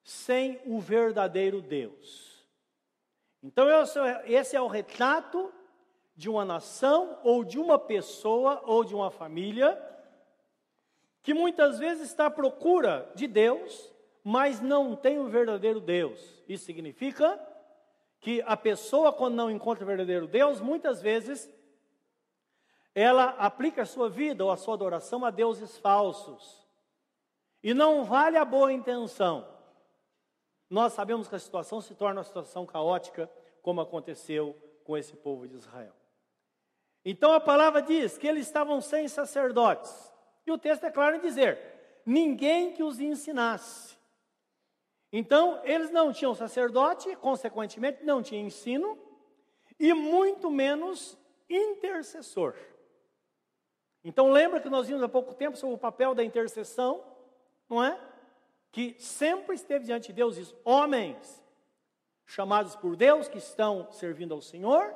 sem 0.04 0.62
o 0.66 0.80
verdadeiro 0.80 1.62
Deus. 1.62 2.46
Então, 3.42 3.68
esse 4.26 4.56
é 4.56 4.62
o 4.62 4.68
retrato 4.68 5.54
de 6.16 6.30
uma 6.30 6.44
nação, 6.44 7.18
ou 7.24 7.46
de 7.46 7.58
uma 7.58 7.80
pessoa, 7.80 8.62
ou 8.66 8.84
de 8.84 8.94
uma 8.94 9.10
família, 9.10 9.82
que 11.22 11.34
muitas 11.34 11.80
vezes 11.80 12.10
está 12.10 12.26
à 12.26 12.32
procura 12.32 13.10
de 13.16 13.26
Deus, 13.28 13.94
mas 14.24 14.60
não 14.60 14.96
tem 14.96 15.18
o 15.20 15.30
verdadeiro 15.30 15.80
Deus. 15.80 16.44
Isso 16.48 16.66
significa 16.66 17.40
que 18.20 18.42
a 18.46 18.58
pessoa, 18.58 19.14
quando 19.14 19.36
não 19.36 19.50
encontra 19.50 19.86
o 19.86 19.88
verdadeiro 19.88 20.28
Deus, 20.28 20.60
muitas 20.60 21.02
vezes 21.02 21.50
ela 22.94 23.36
aplica 23.38 23.84
a 23.84 23.86
sua 23.86 24.10
vida 24.10 24.44
ou 24.44 24.52
a 24.52 24.58
sua 24.58 24.74
adoração 24.74 25.24
a 25.24 25.30
deuses 25.30 25.78
falsos. 25.78 26.68
E 27.64 27.74
não 27.74 28.04
vale 28.04 28.38
a 28.38 28.46
boa 28.46 28.72
intenção. 28.72 29.48
Nós 30.70 30.94
sabemos 30.94 31.28
que 31.28 31.36
a 31.36 31.40
situação 31.40 31.82
se 31.82 31.96
torna 31.96 32.20
uma 32.20 32.26
situação 32.26 32.66
caótica, 32.66 33.30
como 33.62 33.82
aconteceu 33.82 34.56
com 34.84 34.98
esse 34.98 35.16
povo 35.16 35.48
de 35.48 35.56
Israel. 35.56 35.94
Então 37.04 37.34
a 37.34 37.40
palavra 37.40 37.82
diz 37.82 38.18
que 38.18 38.28
eles 38.28 38.46
estavam 38.46 38.82
sem 38.82 39.08
sacerdotes. 39.08 40.14
E 40.46 40.52
o 40.52 40.58
texto 40.58 40.84
é 40.84 40.92
claro 40.92 41.16
em 41.16 41.22
dizer: 41.22 42.02
ninguém 42.06 42.74
que 42.74 42.84
os 42.84 43.00
ensinasse. 43.00 43.98
Então, 45.12 45.60
eles 45.64 45.90
não 45.90 46.14
tinham 46.14 46.36
sacerdote, 46.36 47.16
consequentemente, 47.16 48.04
não 48.04 48.22
tinham 48.22 48.46
ensino, 48.46 48.98
e 49.80 49.92
muito 49.92 50.52
menos 50.52 51.18
intercessor. 51.50 52.54
Então, 54.04 54.32
lembra 54.32 54.60
que 54.60 54.70
nós 54.70 54.88
vimos 54.88 55.04
há 55.04 55.10
pouco 55.10 55.34
tempo 55.34 55.58
sobre 55.58 55.76
o 55.76 55.80
papel 55.80 56.16
da 56.16 56.24
intercessão, 56.24 57.04
não 57.70 57.84
é? 57.84 58.00
Que 58.72 58.96
sempre 59.00 59.56
esteve 59.56 59.86
diante 59.86 60.08
de 60.08 60.14
Deus, 60.14 60.36
diz, 60.36 60.56
homens 60.64 61.44
chamados 62.26 62.76
por 62.76 62.96
Deus, 62.96 63.28
que 63.28 63.40
estão 63.40 63.92
servindo 63.92 64.34
ao 64.34 64.42
Senhor, 64.42 64.94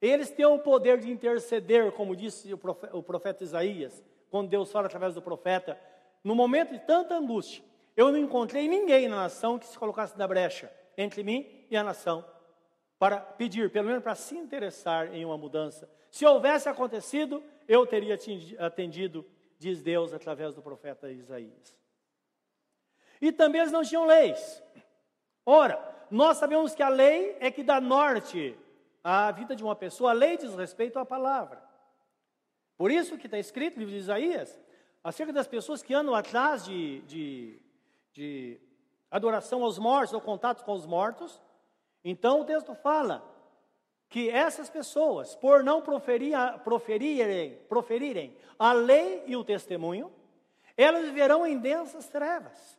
eles 0.00 0.30
têm 0.30 0.46
o 0.46 0.60
poder 0.60 0.98
de 0.98 1.10
interceder, 1.10 1.90
como 1.92 2.14
disse 2.14 2.54
o 2.54 2.58
profeta, 2.58 2.96
o 2.96 3.02
profeta 3.02 3.42
Isaías, 3.42 4.02
quando 4.30 4.48
Deus 4.48 4.70
fala 4.70 4.86
através 4.86 5.14
do 5.14 5.22
profeta, 5.22 5.78
no 6.22 6.34
momento 6.34 6.72
de 6.72 6.78
tanta 6.78 7.16
angústia, 7.16 7.64
eu 7.96 8.12
não 8.12 8.18
encontrei 8.18 8.68
ninguém 8.68 9.08
na 9.08 9.16
nação 9.16 9.58
que 9.58 9.66
se 9.66 9.76
colocasse 9.76 10.16
na 10.16 10.28
brecha 10.28 10.70
entre 10.96 11.24
mim 11.24 11.66
e 11.68 11.76
a 11.76 11.82
nação 11.82 12.24
para 12.98 13.18
pedir, 13.18 13.70
pelo 13.70 13.86
menos 13.88 14.02
para 14.02 14.14
se 14.14 14.36
interessar 14.36 15.14
em 15.14 15.24
uma 15.24 15.36
mudança. 15.36 15.88
Se 16.10 16.26
houvesse 16.26 16.68
acontecido, 16.68 17.42
eu 17.68 17.86
teria 17.86 18.18
atendido, 18.58 19.24
diz 19.58 19.82
Deus 19.82 20.14
através 20.14 20.54
do 20.54 20.62
profeta 20.62 21.12
Isaías. 21.12 21.76
E 23.20 23.30
também 23.30 23.60
eles 23.60 23.72
não 23.72 23.82
tinham 23.82 24.06
leis. 24.06 24.62
Ora, 25.44 25.78
nós 26.10 26.38
sabemos 26.38 26.74
que 26.74 26.82
a 26.82 26.88
lei 26.88 27.36
é 27.40 27.50
que 27.50 27.62
dá 27.62 27.80
norte 27.80 28.56
à 29.04 29.30
vida 29.30 29.54
de 29.54 29.62
uma 29.62 29.76
pessoa, 29.76 30.10
a 30.10 30.14
lei 30.14 30.36
diz 30.36 30.54
respeito 30.54 30.98
à 30.98 31.04
palavra. 31.04 31.62
Por 32.76 32.90
isso 32.90 33.18
que 33.18 33.26
está 33.26 33.38
escrito 33.38 33.74
no 33.74 33.80
livro 33.80 33.94
de 33.94 34.00
Isaías, 34.00 34.58
acerca 35.02 35.32
das 35.32 35.46
pessoas 35.46 35.82
que 35.82 35.92
andam 35.92 36.14
atrás 36.14 36.64
de, 36.64 37.00
de, 37.02 37.62
de 38.12 38.60
adoração 39.10 39.62
aos 39.62 39.78
mortos, 39.78 40.14
ou 40.14 40.20
contato 40.20 40.64
com 40.64 40.72
os 40.72 40.86
mortos. 40.86 41.42
Então 42.04 42.40
o 42.40 42.44
texto 42.44 42.74
fala 42.76 43.22
que 44.08 44.30
essas 44.30 44.70
pessoas, 44.70 45.34
por 45.34 45.62
não 45.62 45.82
proferir, 45.82 46.34
proferirem, 46.64 47.56
proferirem 47.68 48.36
a 48.58 48.72
lei 48.72 49.22
e 49.26 49.36
o 49.36 49.44
testemunho, 49.44 50.12
elas 50.76 51.04
viverão 51.04 51.46
em 51.46 51.58
densas 51.58 52.08
trevas. 52.08 52.78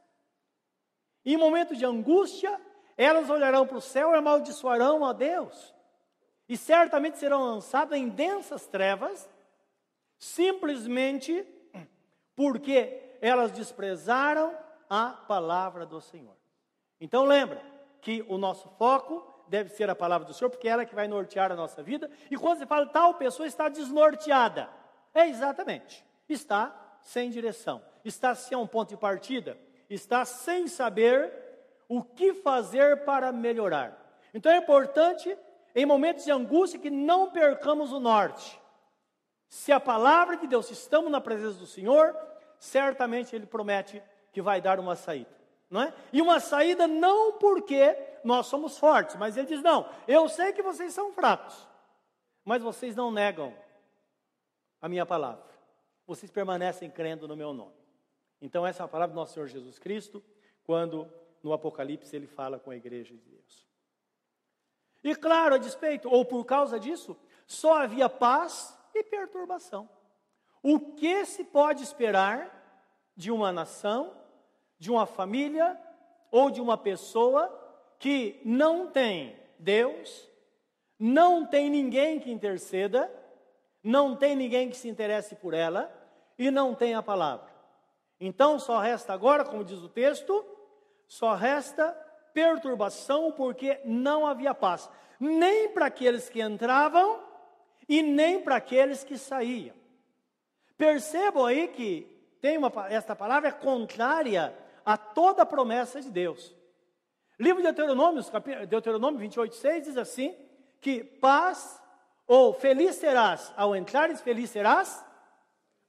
Em 1.25 1.37
momento 1.37 1.75
de 1.75 1.85
angústia, 1.85 2.59
elas 2.97 3.29
olharão 3.29 3.67
para 3.67 3.77
o 3.77 3.81
céu 3.81 4.11
e 4.11 4.15
amaldiçoarão 4.15 5.05
a 5.05 5.13
Deus. 5.13 5.75
E 6.47 6.57
certamente 6.57 7.19
serão 7.19 7.43
lançadas 7.43 7.97
em 7.97 8.09
densas 8.09 8.65
trevas, 8.65 9.29
simplesmente 10.17 11.45
porque 12.35 13.17
elas 13.21 13.51
desprezaram 13.51 14.57
a 14.89 15.09
palavra 15.09 15.85
do 15.85 16.01
Senhor. 16.01 16.35
Então 16.99 17.25
lembra 17.25 17.61
que 18.01 18.25
o 18.27 18.37
nosso 18.37 18.67
foco 18.69 19.28
deve 19.49 19.69
ser 19.69 19.89
a 19.89 19.95
palavra 19.95 20.27
do 20.27 20.33
Senhor, 20.33 20.49
porque 20.49 20.67
é 20.67 20.71
ela 20.71 20.85
que 20.85 20.95
vai 20.95 21.07
nortear 21.07 21.51
a 21.51 21.55
nossa 21.55 21.81
vida. 21.81 22.09
E 22.29 22.37
quando 22.37 22.59
você 22.59 22.65
fala 22.65 22.85
tal 22.85 23.15
pessoa 23.15 23.47
está 23.47 23.67
desnorteada, 23.67 24.69
é 25.13 25.27
exatamente, 25.27 26.05
está 26.27 26.73
sem 27.01 27.29
direção, 27.29 27.81
está 28.05 28.35
sem 28.35 28.57
um 28.57 28.67
ponto 28.67 28.89
de 28.89 28.97
partida, 28.97 29.57
está 29.89 30.23
sem 30.23 30.67
saber 30.67 31.33
o 31.87 32.03
que 32.03 32.33
fazer 32.33 33.03
para 33.03 33.31
melhorar. 33.31 33.97
Então 34.33 34.51
é 34.51 34.57
importante, 34.57 35.35
em 35.75 35.85
momentos 35.85 36.23
de 36.23 36.31
angústia, 36.31 36.79
que 36.79 36.91
não 36.91 37.31
percamos 37.31 37.91
o 37.91 37.99
norte. 37.99 38.59
Se 39.47 39.71
a 39.71 39.79
palavra 39.79 40.37
de 40.37 40.45
Deus, 40.45 40.69
estamos 40.69 41.11
na 41.11 41.19
presença 41.19 41.57
do 41.57 41.65
Senhor, 41.65 42.15
certamente 42.59 43.35
Ele 43.35 43.47
promete 43.47 44.01
que 44.31 44.43
vai 44.43 44.61
dar 44.61 44.79
uma 44.79 44.95
saída 44.95 45.38
não 45.69 45.81
é? 45.81 45.93
E 46.11 46.21
uma 46.21 46.39
saída 46.39 46.87
não 46.87 47.33
porque 47.33 47.95
nós 48.23 48.47
somos 48.47 48.77
fortes, 48.77 49.15
mas 49.15 49.37
ele 49.37 49.47
diz: 49.47 49.61
não, 49.61 49.89
eu 50.07 50.27
sei 50.27 50.51
que 50.51 50.63
vocês 50.63 50.93
são 50.93 51.11
fracos, 51.13 51.67
mas 52.43 52.61
vocês 52.61 52.95
não 52.95 53.11
negam 53.11 53.55
a 54.81 54.89
minha 54.89 55.05
palavra, 55.05 55.45
vocês 56.07 56.31
permanecem 56.31 56.89
crendo 56.89 57.27
no 57.27 57.35
meu 57.35 57.53
nome. 57.53 57.77
Então, 58.41 58.65
essa 58.65 58.83
é 58.83 58.85
a 58.85 58.87
palavra 58.87 59.13
do 59.13 59.19
nosso 59.19 59.33
Senhor 59.33 59.47
Jesus 59.47 59.77
Cristo, 59.77 60.23
quando 60.63 61.11
no 61.43 61.53
Apocalipse 61.53 62.15
ele 62.15 62.27
fala 62.27 62.57
com 62.57 62.71
a 62.71 62.75
igreja 62.75 63.13
de 63.15 63.29
Deus. 63.29 63.67
E 65.03 65.15
claro, 65.15 65.55
a 65.55 65.57
despeito, 65.57 66.09
ou 66.09 66.25
por 66.25 66.45
causa 66.45 66.79
disso, 66.79 67.17
só 67.45 67.75
havia 67.75 68.09
paz 68.09 68.77
e 68.93 69.03
perturbação. 69.03 69.89
O 70.61 70.93
que 70.95 71.25
se 71.25 71.43
pode 71.43 71.83
esperar 71.83 72.55
de 73.15 73.31
uma 73.31 73.51
nação 73.51 74.18
de 74.79 74.89
uma 74.89 75.05
família 75.05 75.77
ou 76.31 76.49
de 76.49 76.61
uma 76.61 76.77
pessoa 76.77 77.55
que 77.99 78.41
não 78.45 78.87
tem 78.87 79.35
Deus, 79.59 80.27
não 80.97 81.45
tem 81.45 81.69
ninguém 81.69 82.19
que 82.19 82.31
interceda, 82.31 83.11
não 83.83 84.15
tem 84.15 84.35
ninguém 84.35 84.69
que 84.69 84.77
se 84.77 84.87
interesse 84.87 85.35
por 85.35 85.53
ela 85.53 85.91
e 86.37 86.49
não 86.49 86.73
tem 86.73 86.95
a 86.95 87.03
palavra. 87.03 87.49
Então 88.19 88.57
só 88.57 88.79
resta 88.79 89.13
agora, 89.13 89.43
como 89.43 89.63
diz 89.63 89.79
o 89.79 89.89
texto, 89.89 90.45
só 91.07 91.35
resta 91.35 91.91
perturbação, 92.33 93.31
porque 93.31 93.79
não 93.83 94.25
havia 94.25 94.53
paz, 94.53 94.89
nem 95.19 95.69
para 95.69 95.87
aqueles 95.87 96.29
que 96.29 96.41
entravam 96.41 97.21
e 97.87 98.01
nem 98.01 98.39
para 98.39 98.57
aqueles 98.57 99.03
que 99.03 99.17
saíam. 99.17 99.75
Percebam 100.77 101.45
aí 101.45 101.67
que 101.67 102.07
tem 102.39 102.57
uma, 102.57 102.71
esta 102.89 103.15
palavra 103.15 103.49
é 103.49 103.51
contrária 103.51 104.53
a 104.85 104.97
toda 104.97 105.43
a 105.43 105.45
promessa 105.45 106.01
de 106.01 106.09
Deus. 106.09 106.55
Livro 107.39 107.61
de 107.61 107.71
Deuteronômio, 107.71 108.23
Deuteronômio 108.67 109.19
28, 109.19 109.55
6 109.55 109.83
diz 109.85 109.97
assim: 109.97 110.35
que 110.81 111.03
paz 111.03 111.81
ou 112.27 112.53
feliz 112.53 112.95
serás 112.95 113.53
ao 113.55 113.75
entrares, 113.75 114.21
feliz 114.21 114.49
serás 114.49 115.03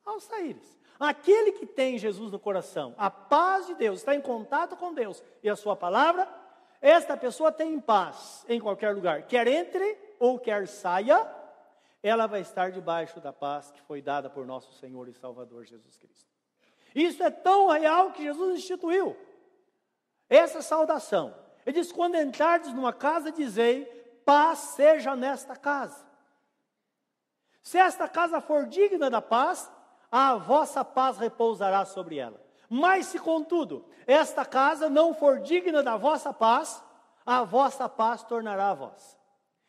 ao 0.04 0.20
saíres. 0.20 0.80
Aquele 0.99 1.52
que 1.52 1.66
tem 1.66 1.97
Jesus 1.97 2.30
no 2.30 2.38
coração, 2.38 2.94
a 2.99 3.11
paz 3.11 3.66
de 3.66 3.75
Deus, 3.75 4.00
está 4.00 4.14
em 4.14 4.20
contato 4.20 4.76
com 4.76 4.92
Deus 4.92 5.23
e 5.42 5.49
a 5.49 5.56
sua 5.56 5.75
palavra, 5.75 6.28
esta 6.80 7.16
pessoa 7.16 7.50
tem 7.50 7.78
paz 7.80 8.44
em 8.49 8.61
qualquer 8.61 8.94
lugar, 8.94 9.23
quer 9.26 9.47
entre 9.47 9.99
ou 10.18 10.38
quer 10.38 10.66
saia, 10.68 11.26
ela 12.02 12.26
vai 12.26 12.40
estar 12.40 12.70
debaixo 12.70 13.20
da 13.20 13.32
paz 13.32 13.70
que 13.70 13.80
foi 13.82 14.02
dada 14.02 14.28
por 14.28 14.47
nosso 14.47 14.73
Senhor 14.75 15.09
e 15.09 15.12
Salvador 15.12 15.64
Jesus 15.64 15.97
Cristo. 15.97 16.30
Isso 16.94 17.23
é 17.23 17.30
tão 17.30 17.68
real 17.68 18.12
que 18.12 18.23
Jesus 18.23 18.59
instituiu. 18.59 19.16
Essa 20.28 20.62
saudação. 20.62 21.35
Ele 21.64 21.80
diz: 21.80 21.92
quando 21.92 22.16
entrardes 22.16 22.73
numa 22.73 22.92
casa, 22.92 23.30
dizei, 23.30 23.85
paz 24.25 24.59
seja 24.59 25.14
nesta 25.16 25.56
casa. 25.56 26.04
Se 27.62 27.78
esta 27.78 28.09
casa 28.09 28.40
for 28.40 28.66
digna 28.66 29.11
da 29.11 29.20
paz, 29.20 29.70
a 30.11 30.35
vossa 30.37 30.85
paz 30.85 31.18
repousará 31.18 31.85
sobre 31.85 32.18
ela. 32.18 32.40
Mas 32.68 33.06
se, 33.06 33.18
contudo, 33.18 33.85
esta 34.06 34.44
casa 34.44 34.88
não 34.88 35.12
for 35.12 35.40
digna 35.40 35.82
da 35.82 35.97
vossa 35.97 36.32
paz, 36.32 36.82
a 37.25 37.42
vossa 37.44 37.88
paz 37.88 38.23
tornará 38.23 38.70
a 38.70 38.75
vós. 38.75 39.18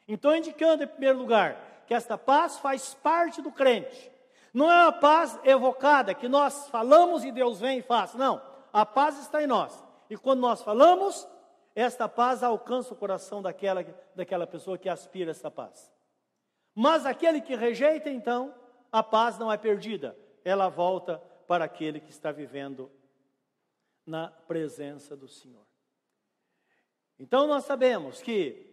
Então, 0.07 0.35
indicando 0.35 0.83
em 0.83 0.87
primeiro 0.87 1.17
lugar 1.19 1.57
que 1.85 1.93
esta 1.93 2.17
paz 2.17 2.57
faz 2.57 2.93
parte 2.93 3.41
do 3.41 3.51
crente. 3.51 4.11
Não 4.53 4.69
é 4.69 4.83
uma 4.83 4.91
paz 4.91 5.39
evocada 5.43 6.13
que 6.13 6.27
nós 6.27 6.67
falamos 6.69 7.23
e 7.23 7.31
Deus 7.31 7.59
vem 7.59 7.79
e 7.79 7.81
faz. 7.81 8.13
Não, 8.13 8.41
a 8.73 8.85
paz 8.85 9.19
está 9.19 9.41
em 9.41 9.47
nós. 9.47 9.83
E 10.09 10.17
quando 10.17 10.41
nós 10.41 10.61
falamos, 10.61 11.27
esta 11.73 12.07
paz 12.07 12.43
alcança 12.43 12.93
o 12.93 12.97
coração 12.97 13.41
daquela, 13.41 13.83
daquela 14.15 14.45
pessoa 14.45 14.77
que 14.77 14.89
aspira 14.89 15.31
essa 15.31 15.49
paz. 15.49 15.91
Mas 16.75 17.05
aquele 17.05 17.41
que 17.41 17.55
rejeita, 17.55 18.09
então, 18.09 18.53
a 18.91 19.01
paz 19.01 19.37
não 19.37 19.51
é 19.51 19.57
perdida, 19.57 20.17
ela 20.43 20.67
volta 20.67 21.17
para 21.47 21.65
aquele 21.65 21.99
que 21.99 22.11
está 22.11 22.31
vivendo 22.31 22.91
na 24.05 24.29
presença 24.29 25.15
do 25.15 25.27
Senhor. 25.27 25.65
Então 27.19 27.47
nós 27.47 27.65
sabemos 27.65 28.21
que 28.21 28.67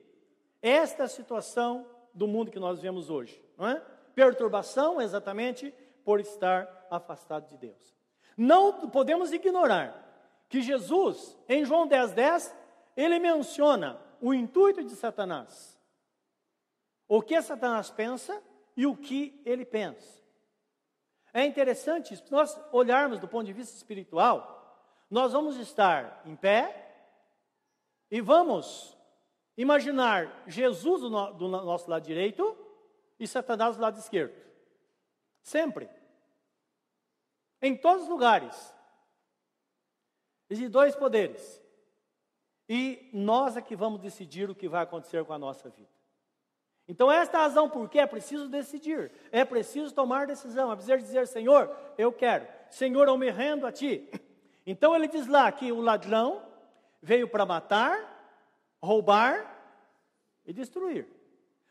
esta 0.62 1.06
situação 1.06 1.86
do 2.14 2.26
mundo 2.26 2.50
que 2.50 2.58
nós 2.58 2.80
vemos 2.80 3.10
hoje, 3.10 3.42
não 3.56 3.68
é? 3.68 3.84
Perturbação 4.18 5.00
exatamente 5.00 5.72
por 6.04 6.18
estar 6.18 6.68
afastado 6.90 7.46
de 7.50 7.56
Deus. 7.56 7.94
Não 8.36 8.90
podemos 8.90 9.32
ignorar 9.32 9.94
que 10.48 10.60
Jesus, 10.60 11.38
em 11.48 11.64
João 11.64 11.86
10, 11.86 12.14
10, 12.14 12.56
ele 12.96 13.20
menciona 13.20 13.96
o 14.20 14.34
intuito 14.34 14.82
de 14.82 14.96
Satanás. 14.96 15.80
O 17.06 17.22
que 17.22 17.40
Satanás 17.40 17.92
pensa 17.92 18.42
e 18.76 18.88
o 18.88 18.96
que 18.96 19.40
ele 19.46 19.64
pensa. 19.64 20.20
É 21.32 21.44
interessante, 21.46 22.16
se 22.16 22.32
nós 22.32 22.60
olharmos 22.72 23.20
do 23.20 23.28
ponto 23.28 23.46
de 23.46 23.52
vista 23.52 23.76
espiritual, 23.76 24.84
nós 25.08 25.32
vamos 25.32 25.56
estar 25.58 26.22
em 26.24 26.34
pé 26.34 27.06
e 28.10 28.20
vamos 28.20 28.98
imaginar 29.56 30.42
Jesus 30.44 31.02
do, 31.02 31.08
no, 31.08 31.32
do 31.34 31.46
nosso 31.46 31.88
lado 31.88 32.02
direito 32.02 32.64
e 33.18 33.26
Satanás 33.26 33.76
do 33.76 33.82
lado 33.82 33.98
esquerdo. 33.98 34.34
Sempre. 35.42 35.88
Em 37.60 37.76
todos 37.76 38.04
os 38.04 38.08
lugares. 38.08 38.74
Existem 40.48 40.70
dois 40.70 40.94
poderes. 40.94 41.62
E 42.68 43.08
nós 43.12 43.56
é 43.56 43.62
que 43.62 43.74
vamos 43.74 44.00
decidir 44.00 44.50
o 44.50 44.54
que 44.54 44.68
vai 44.68 44.82
acontecer 44.82 45.24
com 45.24 45.32
a 45.32 45.38
nossa 45.38 45.68
vida. 45.70 45.88
Então, 46.86 47.12
esta 47.12 47.36
é 47.36 47.40
a 47.40 47.42
razão 47.42 47.68
por 47.68 47.88
que 47.88 47.98
é 47.98 48.06
preciso 48.06 48.48
decidir, 48.48 49.12
é 49.30 49.44
preciso 49.44 49.94
tomar 49.94 50.26
decisão, 50.26 50.72
é 50.72 50.74
preciso 50.74 50.98
dizer: 50.98 51.26
Senhor, 51.26 51.74
eu 51.98 52.10
quero, 52.10 52.48
Senhor, 52.70 53.06
eu 53.06 53.18
me 53.18 53.30
rendo 53.30 53.66
a 53.66 53.72
Ti. 53.72 54.08
Então, 54.70 54.94
ele 54.94 55.08
diz 55.08 55.26
lá 55.26 55.50
que 55.50 55.72
o 55.72 55.80
ladrão 55.80 56.42
veio 57.00 57.26
para 57.26 57.46
matar, 57.46 57.96
roubar 58.82 59.58
e 60.44 60.52
destruir. 60.52 61.08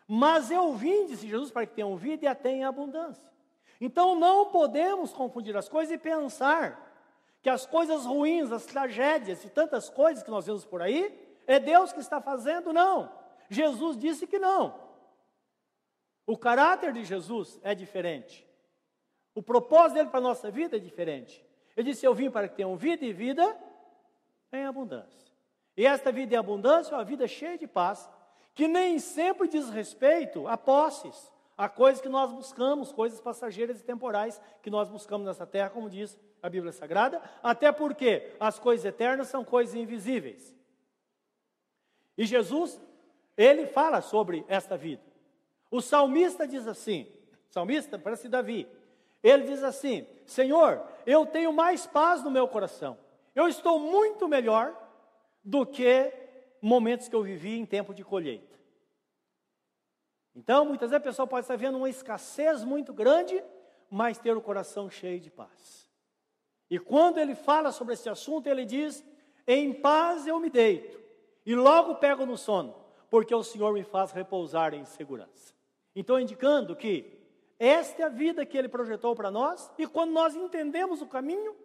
Mas 0.08 0.50
eu 0.50 0.74
vim, 0.74 1.06
disse 1.06 1.28
Jesus, 1.28 1.52
para 1.52 1.66
que 1.66 1.74
tenham 1.76 1.98
vida 1.98 2.26
e 2.26 2.28
a 2.28 2.36
tenham 2.36 2.70
abundância. 2.70 3.30
Então, 3.80 4.16
não 4.16 4.48
podemos 4.48 5.12
confundir 5.12 5.56
as 5.58 5.68
coisas 5.68 5.94
e 5.94 5.98
pensar 5.98 6.88
que 7.42 7.50
as 7.50 7.66
coisas 7.66 8.06
ruins, 8.06 8.52
as 8.52 8.66
tragédias 8.66 9.44
e 9.44 9.50
tantas 9.50 9.90
coisas 9.90 10.24
que 10.24 10.32
nós 10.32 10.46
vemos 10.46 10.66
por 10.66 10.82
aí, 10.82 11.14
é 11.46 11.60
Deus 11.60 11.94
que 11.94 12.00
está 12.00 12.22
fazendo, 12.22 12.74
não. 12.74 13.12
Jesus 13.50 13.98
disse 13.98 14.26
que 14.26 14.40
não. 14.40 14.88
O 16.26 16.38
caráter 16.38 16.92
de 16.92 17.06
Jesus 17.06 17.60
é 17.64 17.74
diferente. 17.74 18.46
O 19.34 19.42
propósito 19.42 19.94
dele 19.94 20.10
para 20.10 20.20
a 20.20 20.24
nossa 20.24 20.50
vida 20.50 20.78
é 20.78 20.80
diferente. 20.80 21.46
Ele 21.76 21.92
disse: 21.92 22.06
Eu 22.06 22.14
vim 22.14 22.30
para 22.30 22.50
que 22.50 22.56
tenham 22.56 22.76
vida 22.76 23.06
e 23.06 23.14
vida 23.14 23.56
em 24.52 24.66
abundância. 24.66 25.32
E 25.78 25.86
esta 25.86 26.12
vida 26.12 26.34
em 26.34 26.38
abundância 26.38 26.94
é 26.94 26.98
uma 26.98 27.06
vida 27.06 27.28
cheia 27.28 27.58
de 27.58 27.68
paz, 27.68 28.10
que 28.58 28.68
nem 28.68 28.98
sempre 28.98 29.48
diz 29.48 29.70
respeito 29.70 30.48
a 30.48 30.58
posses, 30.58 31.32
a 31.56 31.70
coisas 31.70 32.02
que 32.02 32.10
nós 32.10 32.32
buscamos, 32.32 32.92
coisas 32.92 33.22
passageiras 33.22 33.80
e 33.80 33.84
temporais 33.84 34.42
que 34.64 34.72
nós 34.72 34.90
buscamos 34.90 35.28
nessa 35.28 35.46
terra, 35.46 35.70
como 35.70 35.88
diz 35.88 36.18
a 36.42 36.50
Bíblia 36.50 36.72
Sagrada, 36.72 37.22
até 37.44 37.72
porque 37.72 38.36
as 38.40 38.58
coisas 38.58 38.84
eternas 38.84 39.28
são 39.28 39.46
coisas 39.46 39.76
invisíveis. 39.76 40.56
E 42.18 42.26
Jesus, 42.26 42.82
ele 43.38 43.68
fala 43.68 44.02
sobre 44.02 44.44
esta 44.48 44.76
vida. 44.76 45.04
O 45.70 45.80
salmista 45.80 46.48
diz 46.48 46.66
assim: 46.66 47.06
salmista, 47.52 48.00
parece 48.00 48.28
Davi. 48.28 48.68
Ele 49.22 49.44
diz 49.44 49.64
assim: 49.64 50.08
Senhor, 50.26 50.82
eu 51.06 51.28
tenho 51.28 51.54
mais 51.54 51.86
paz 51.86 52.24
no 52.24 52.32
meu 52.32 52.48
coração. 52.48 52.98
Eu 53.36 53.48
estou 53.48 53.78
muito 53.78 54.28
melhor 54.28 54.76
do 55.44 55.64
que 55.64 56.12
momentos 56.60 57.08
que 57.08 57.16
eu 57.16 57.22
vivi 57.22 57.60
em 57.60 57.68
tempo 57.68 57.94
de 57.94 58.04
colheita. 58.04 58.47
Então, 60.38 60.66
muitas 60.66 60.92
vezes 60.92 61.02
a 61.02 61.04
pessoa 61.04 61.26
pode 61.26 61.46
estar 61.46 61.56
vendo 61.56 61.80
uma 61.80 61.90
escassez 61.90 62.64
muito 62.64 62.94
grande, 62.94 63.44
mas 63.90 64.20
ter 64.20 64.38
o 64.38 64.42
coração 64.42 64.88
cheio 64.88 65.20
de 65.20 65.32
paz. 65.32 65.90
E 66.70 66.78
quando 66.78 67.18
ele 67.18 67.34
fala 67.34 67.72
sobre 67.72 67.96
esse 67.96 68.08
assunto, 68.08 68.46
ele 68.46 68.64
diz: 68.64 69.04
Em 69.48 69.74
paz 69.74 70.28
eu 70.28 70.40
me 70.40 70.52
deito, 70.52 71.02
e 71.44 71.56
logo 71.56 71.96
pego 71.96 72.24
no 72.24 72.38
sono, 72.38 72.76
porque 73.10 73.34
o 73.34 73.44
Senhor 73.44 73.74
me 73.74 73.84
faz 73.84 74.12
repousar 74.12 74.76
em 74.76 74.86
segurança. 74.86 75.56
Então, 75.96 76.20
indicando 76.20 76.76
que 76.76 77.20
esta 77.58 78.04
é 78.04 78.06
a 78.06 78.10
vida 78.10 78.46
que 78.46 78.56
ele 78.56 78.70
projetou 78.70 79.16
para 79.16 79.32
nós, 79.32 79.72
e 79.76 79.88
quando 79.88 80.12
nós 80.12 80.36
entendemos 80.36 81.02
o 81.02 81.08
caminho, 81.08 81.56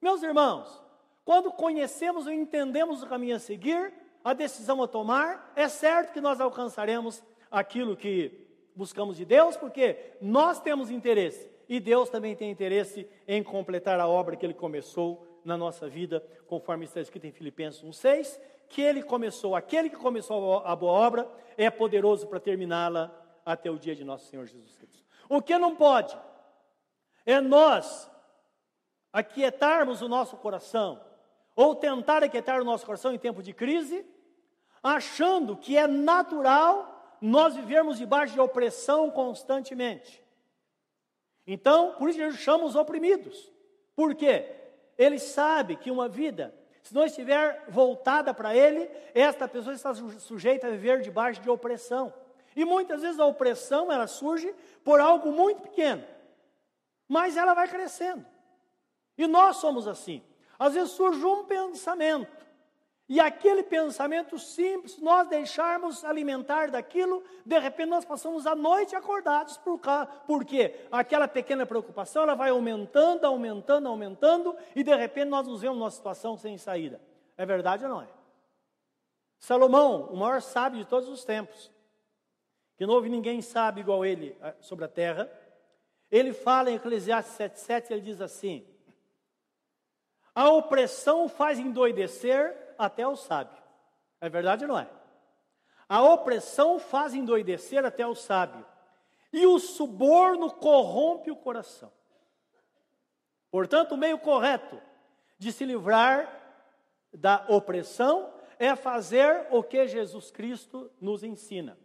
meus 0.00 0.22
irmãos, 0.22 0.80
quando 1.24 1.50
conhecemos 1.50 2.28
e 2.28 2.32
entendemos 2.32 3.02
o 3.02 3.08
caminho 3.08 3.34
a 3.34 3.40
seguir, 3.40 3.92
a 4.22 4.32
decisão 4.32 4.80
a 4.80 4.86
tomar, 4.86 5.52
é 5.56 5.68
certo 5.68 6.12
que 6.12 6.20
nós 6.20 6.40
alcançaremos 6.40 7.20
aquilo 7.52 7.94
que 7.94 8.48
buscamos 8.74 9.18
de 9.18 9.26
Deus, 9.26 9.56
porque 9.56 10.16
nós 10.20 10.58
temos 10.58 10.90
interesse 10.90 11.48
e 11.68 11.78
Deus 11.78 12.08
também 12.08 12.34
tem 12.34 12.50
interesse 12.50 13.06
em 13.28 13.42
completar 13.42 14.00
a 14.00 14.08
obra 14.08 14.34
que 14.34 14.44
ele 14.44 14.54
começou 14.54 15.40
na 15.44 15.56
nossa 15.56 15.88
vida, 15.88 16.24
conforme 16.46 16.86
está 16.86 17.00
escrito 17.00 17.26
em 17.26 17.32
Filipenses 17.32 17.82
1:6, 17.82 18.40
que 18.68 18.80
ele 18.80 19.02
começou, 19.02 19.54
aquele 19.54 19.90
que 19.90 19.96
começou 19.96 20.58
a 20.64 20.74
boa 20.74 20.92
obra 20.92 21.28
é 21.56 21.70
poderoso 21.70 22.26
para 22.26 22.40
terminá-la 22.40 23.12
até 23.44 23.70
o 23.70 23.78
dia 23.78 23.94
de 23.94 24.04
nosso 24.04 24.26
Senhor 24.26 24.46
Jesus 24.46 24.76
Cristo. 24.78 25.04
O 25.28 25.42
que 25.42 25.58
não 25.58 25.76
pode 25.76 26.16
é 27.26 27.40
nós 27.40 28.10
aquietarmos 29.12 30.00
o 30.00 30.08
nosso 30.08 30.36
coração, 30.38 30.98
ou 31.54 31.74
tentar 31.74 32.22
aquietar 32.22 32.62
o 32.62 32.64
nosso 32.64 32.86
coração 32.86 33.12
em 33.12 33.18
tempo 33.18 33.42
de 33.42 33.52
crise, 33.52 34.06
achando 34.82 35.56
que 35.56 35.76
é 35.76 35.86
natural 35.86 36.91
nós 37.22 37.54
vivermos 37.54 37.98
debaixo 37.98 38.34
de 38.34 38.40
opressão 38.40 39.08
constantemente. 39.08 40.22
Então, 41.46 41.94
por 41.94 42.08
isso 42.08 42.18
Jesus 42.18 42.40
chama 42.40 42.64
os 42.64 42.74
oprimidos. 42.74 43.50
Por 43.94 44.14
quê? 44.14 44.50
Ele 44.98 45.18
sabe 45.18 45.76
que 45.76 45.90
uma 45.90 46.08
vida, 46.08 46.52
se 46.82 46.92
não 46.92 47.04
estiver 47.04 47.64
voltada 47.68 48.34
para 48.34 48.54
Ele, 48.56 48.90
esta 49.14 49.46
pessoa 49.46 49.74
está 49.74 49.94
sujeita 49.94 50.66
a 50.66 50.70
viver 50.70 51.00
debaixo 51.00 51.40
de 51.40 51.48
opressão. 51.48 52.12
E 52.56 52.64
muitas 52.64 53.02
vezes 53.02 53.20
a 53.20 53.24
opressão 53.24 53.90
ela 53.90 54.08
surge 54.08 54.52
por 54.84 55.00
algo 55.00 55.30
muito 55.30 55.62
pequeno, 55.62 56.04
mas 57.08 57.36
ela 57.36 57.54
vai 57.54 57.68
crescendo. 57.68 58.26
E 59.16 59.26
nós 59.28 59.56
somos 59.56 59.86
assim. 59.86 60.22
Às 60.58 60.74
vezes 60.74 60.90
surge 60.90 61.24
um 61.24 61.44
pensamento, 61.44 62.46
E 63.08 63.20
aquele 63.20 63.62
pensamento 63.62 64.38
simples, 64.38 64.98
nós 64.98 65.28
deixarmos 65.28 66.04
alimentar 66.04 66.70
daquilo, 66.70 67.22
de 67.44 67.58
repente 67.58 67.88
nós 67.88 68.04
passamos 68.04 68.46
a 68.46 68.54
noite 68.54 68.94
acordados 68.94 69.56
por 69.58 69.78
cá, 69.78 70.06
porque 70.26 70.86
aquela 70.90 71.26
pequena 71.26 71.66
preocupação 71.66 72.22
ela 72.22 72.34
vai 72.34 72.50
aumentando, 72.50 73.24
aumentando, 73.26 73.88
aumentando, 73.88 74.56
e 74.74 74.82
de 74.82 74.94
repente 74.94 75.28
nós 75.28 75.46
nos 75.46 75.60
vemos 75.60 75.78
numa 75.78 75.90
situação 75.90 76.36
sem 76.36 76.56
saída. 76.56 77.00
É 77.36 77.44
verdade 77.44 77.84
ou 77.84 77.90
não 77.90 78.02
é? 78.02 78.08
Salomão, 79.38 80.04
o 80.04 80.16
maior 80.16 80.40
sábio 80.40 80.78
de 80.78 80.86
todos 80.86 81.08
os 81.08 81.24
tempos, 81.24 81.70
que 82.76 82.86
não 82.86 82.94
houve 82.94 83.08
ninguém 83.08 83.42
sábio 83.42 83.80
igual 83.80 84.06
ele 84.06 84.36
eh, 84.40 84.54
sobre 84.60 84.84
a 84.84 84.88
terra, 84.88 85.30
ele 86.10 86.32
fala 86.32 86.70
em 86.70 86.76
Eclesiastes 86.76 87.36
7,7, 87.36 87.90
ele 87.90 88.00
diz 88.02 88.20
assim: 88.20 88.64
A 90.34 90.48
opressão 90.50 91.28
faz 91.28 91.58
endoidecer 91.58 92.61
até 92.84 93.06
o 93.06 93.16
sábio. 93.16 93.62
É 94.20 94.28
verdade 94.28 94.64
ou 94.64 94.68
não 94.68 94.78
é? 94.78 94.88
A 95.88 96.02
opressão 96.02 96.78
faz 96.78 97.14
endoidecer 97.14 97.84
até 97.84 98.06
o 98.06 98.14
sábio, 98.14 98.64
e 99.32 99.46
o 99.46 99.58
suborno 99.58 100.50
corrompe 100.50 101.30
o 101.30 101.36
coração. 101.36 101.92
Portanto, 103.50 103.92
o 103.92 103.98
meio 103.98 104.18
correto 104.18 104.80
de 105.38 105.52
se 105.52 105.64
livrar 105.64 106.40
da 107.12 107.44
opressão 107.48 108.32
é 108.58 108.74
fazer 108.76 109.46
o 109.50 109.62
que 109.62 109.86
Jesus 109.86 110.30
Cristo 110.30 110.90
nos 111.00 111.22
ensina. 111.22 111.78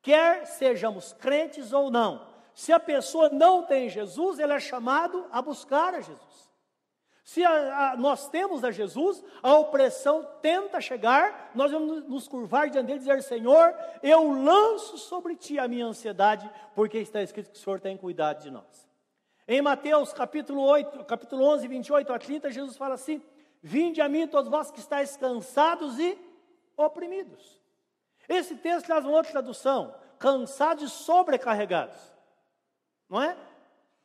Quer 0.00 0.46
sejamos 0.46 1.12
crentes 1.12 1.72
ou 1.72 1.90
não, 1.90 2.26
se 2.54 2.72
a 2.72 2.80
pessoa 2.80 3.28
não 3.28 3.64
tem 3.64 3.88
Jesus, 3.88 4.38
ele 4.38 4.52
é 4.52 4.58
chamado 4.58 5.26
a 5.30 5.40
buscar 5.40 5.94
a 5.94 6.00
Jesus. 6.00 6.47
Se 7.28 7.44
a, 7.44 7.90
a, 7.90 7.96
nós 7.98 8.26
temos 8.30 8.64
a 8.64 8.70
Jesus, 8.70 9.22
a 9.42 9.54
opressão 9.54 10.26
tenta 10.40 10.80
chegar, 10.80 11.50
nós 11.54 11.70
vamos 11.70 12.02
nos 12.08 12.26
curvar 12.26 12.70
diante 12.70 12.86
dele 12.86 13.00
e 13.00 13.00
dizer: 13.00 13.22
Senhor, 13.22 13.74
eu 14.02 14.32
lanço 14.32 14.96
sobre 14.96 15.36
ti 15.36 15.58
a 15.58 15.68
minha 15.68 15.84
ansiedade, 15.84 16.50
porque 16.74 16.96
está 16.96 17.20
escrito 17.22 17.50
que 17.50 17.58
o 17.58 17.60
Senhor 17.60 17.80
tem 17.80 17.98
cuidado 17.98 18.40
de 18.40 18.50
nós. 18.50 18.88
Em 19.46 19.60
Mateus 19.60 20.10
capítulo, 20.10 20.62
8, 20.62 21.04
capítulo 21.04 21.44
11, 21.44 21.68
28 21.68 22.12
a 22.14 22.18
30, 22.18 22.50
Jesus 22.50 22.78
fala 22.78 22.94
assim: 22.94 23.20
Vinde 23.62 24.00
a 24.00 24.08
mim, 24.08 24.26
todos 24.26 24.50
vós 24.50 24.70
que 24.70 24.80
estáis 24.80 25.14
cansados 25.14 25.98
e 25.98 26.18
oprimidos. 26.78 27.60
Esse 28.26 28.56
texto 28.56 28.86
traz 28.86 29.04
uma 29.04 29.18
outra 29.18 29.32
tradução: 29.32 29.94
cansados 30.18 30.82
e 30.82 30.88
sobrecarregados 30.88 32.16
não 33.08 33.22
é? 33.22 33.36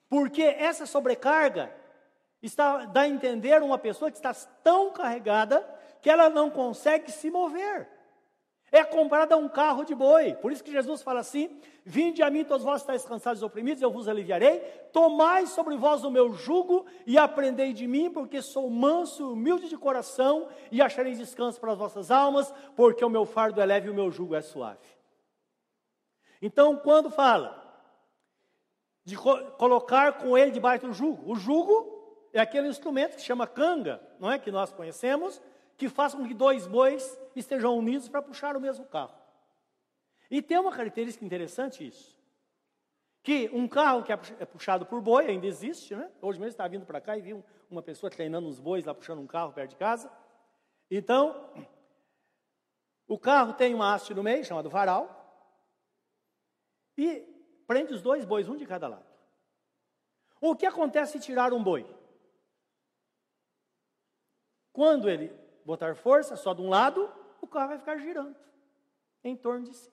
Porque 0.09 0.41
essa 0.41 0.86
sobrecarga 0.86 1.73
está, 2.43 2.86
dá 2.86 3.01
a 3.01 3.08
entender 3.08 3.62
uma 3.62 3.77
pessoa 3.77 4.12
que 4.12 4.17
está 4.17 4.34
tão 4.63 4.91
carregada 4.91 5.67
que 6.01 6.10
ela 6.10 6.29
não 6.29 6.49
consegue 6.49 7.12
se 7.12 7.32
mover. 7.32 7.89
É 8.71 8.84
comparada 8.84 9.36
a 9.36 9.38
um 9.38 9.47
carro 9.47 9.84
de 9.84 9.93
boi. 9.93 10.34
Por 10.34 10.51
isso 10.51 10.63
que 10.63 10.71
Jesus 10.71 11.01
fala 11.01 11.19
assim: 11.19 11.60
Vinde 11.86 12.23
a 12.23 12.29
mim, 12.29 12.43
todos 12.43 12.65
vós 12.65 12.82
estáis 12.82 13.06
cansados 13.06 13.41
e 13.41 13.45
oprimidos, 13.45 13.84
eu 13.84 13.91
vos 13.91 14.08
aliviarei. 14.08 14.60
Tomai 14.91 15.45
sobre 15.45 15.77
vós 15.77 16.03
o 16.03 16.10
meu 16.10 16.34
jugo 16.34 16.86
e 17.06 17.17
aprendei 17.17 17.71
de 17.71 17.88
mim, 17.88 18.10
porque 18.10 18.41
sou 18.41 18.69
manso 18.69 19.21
e 19.21 19.25
humilde 19.34 19.69
de 19.69 19.77
coração, 19.77 20.47
e 20.71 20.82
achareis 20.82 21.19
descanso 21.19 21.60
para 21.60 21.71
as 21.73 21.77
vossas 21.77 22.10
almas, 22.10 22.51
porque 22.75 23.06
o 23.06 23.10
meu 23.10 23.25
fardo 23.25 23.62
é 23.62 23.65
leve 23.65 23.88
e 23.88 23.91
o 23.91 23.95
meu 23.95 24.10
jugo 24.10 24.34
é 24.34 24.41
suave. 24.41 24.88
Então, 26.41 26.75
quando 26.75 27.12
fala 27.12 27.63
de 29.06 29.17
co 29.17 29.38
colocar 29.51 30.13
com 30.13 30.38
ele 30.38 30.51
debaixo 30.51 30.88
do 30.88 30.93
jugo. 30.93 31.32
O 31.32 31.36
jugo 31.36 31.92
é 32.33 32.39
aquele 32.39 32.67
instrumento 32.67 33.15
que 33.15 33.21
chama 33.21 33.45
canga, 33.45 34.01
não 34.19 34.31
é? 34.31 34.39
Que 34.39 34.51
nós 34.51 34.71
conhecemos, 34.71 35.39
que 35.77 35.87
faz 35.87 36.15
com 36.15 36.27
que 36.27 36.33
dois 36.33 36.65
bois 36.65 37.17
estejam 37.35 37.77
unidos 37.77 38.09
para 38.09 38.21
puxar 38.21 38.57
o 38.57 38.59
mesmo 38.59 38.85
carro. 38.85 39.15
E 40.29 40.41
tem 40.41 40.57
uma 40.57 40.71
característica 40.71 41.23
interessante 41.23 41.85
isso. 41.85 42.19
Que 43.21 43.49
um 43.53 43.67
carro 43.67 44.03
que 44.03 44.11
é, 44.11 44.19
é 44.39 44.45
puxado 44.45 44.85
por 44.85 44.99
boi 44.99 45.27
ainda 45.27 45.45
existe, 45.45 45.95
né? 45.95 46.11
Hoje 46.21 46.39
mesmo 46.39 46.49
estava 46.51 46.69
vindo 46.69 46.85
para 46.85 46.99
cá 46.99 47.15
e 47.15 47.21
vi 47.21 47.43
uma 47.69 47.83
pessoa 47.83 48.09
treinando 48.09 48.47
os 48.47 48.59
bois 48.59 48.83
lá 48.83 48.93
puxando 48.93 49.19
um 49.19 49.27
carro 49.27 49.53
perto 49.53 49.69
de 49.69 49.75
casa. 49.75 50.11
Então, 50.89 51.51
o 53.07 53.17
carro 53.17 53.53
tem 53.53 53.73
uma 53.73 53.93
haste 53.93 54.13
no 54.13 54.23
meio, 54.23 54.43
chamado 54.43 54.69
varal. 54.69 55.19
E 56.97 57.21
prende 57.67 57.93
os 57.93 58.01
dois 58.01 58.25
bois, 58.25 58.49
um 58.49 58.57
de 58.57 58.65
cada 58.65 58.87
lado. 58.87 59.05
O 60.41 60.55
que 60.55 60.65
acontece 60.65 61.13
se 61.13 61.19
tirar 61.19 61.53
um 61.53 61.63
boi? 61.63 61.85
Quando 64.73 65.09
ele 65.09 65.33
botar 65.63 65.95
força 65.95 66.36
só 66.36 66.53
de 66.53 66.62
um 66.62 66.67
lado, 66.67 67.09
o 67.39 67.47
carro 67.47 67.69
vai 67.69 67.77
ficar 67.77 67.97
girando 67.97 68.36
em 69.23 69.36
torno 69.38 69.65
de 69.65 69.73
si. 69.73 69.89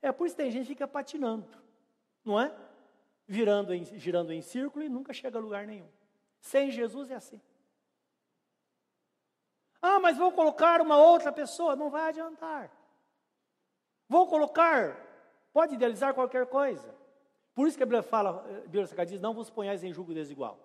É 0.00 0.10
por 0.10 0.26
isso 0.26 0.34
que 0.34 0.42
tem 0.42 0.50
gente 0.50 0.62
que 0.62 0.72
fica 0.72 0.88
patinando, 0.88 1.46
não 2.24 2.40
é? 2.40 2.54
Virando 3.26 3.74
em, 3.74 3.84
girando 3.84 4.32
em 4.32 4.40
círculo 4.40 4.84
e 4.84 4.88
nunca 4.88 5.12
chega 5.12 5.38
a 5.38 5.42
lugar 5.42 5.66
nenhum. 5.66 5.88
Sem 6.40 6.70
Jesus 6.70 7.10
é 7.10 7.16
assim. 7.16 7.40
Ah, 9.82 10.00
mas 10.00 10.16
vou 10.16 10.32
colocar 10.32 10.80
uma 10.80 10.96
outra 10.96 11.30
pessoa, 11.30 11.76
não 11.76 11.90
vai 11.90 12.08
adiantar. 12.08 12.70
Vou 14.08 14.26
colocar 14.26 15.12
Pode 15.52 15.74
idealizar 15.74 16.14
qualquer 16.14 16.46
coisa. 16.46 16.94
Por 17.54 17.68
isso 17.68 17.76
que 17.76 17.82
a 17.82 17.86
Bíblia 17.86 18.02
fala, 18.02 18.40
a 18.40 18.60
Bíblia 18.62 18.86
Sagrada 18.86 19.10
diz, 19.10 19.20
não 19.20 19.34
vos 19.34 19.50
ponhais 19.50 19.84
em 19.84 19.92
julgo 19.92 20.14
desigual. 20.14 20.58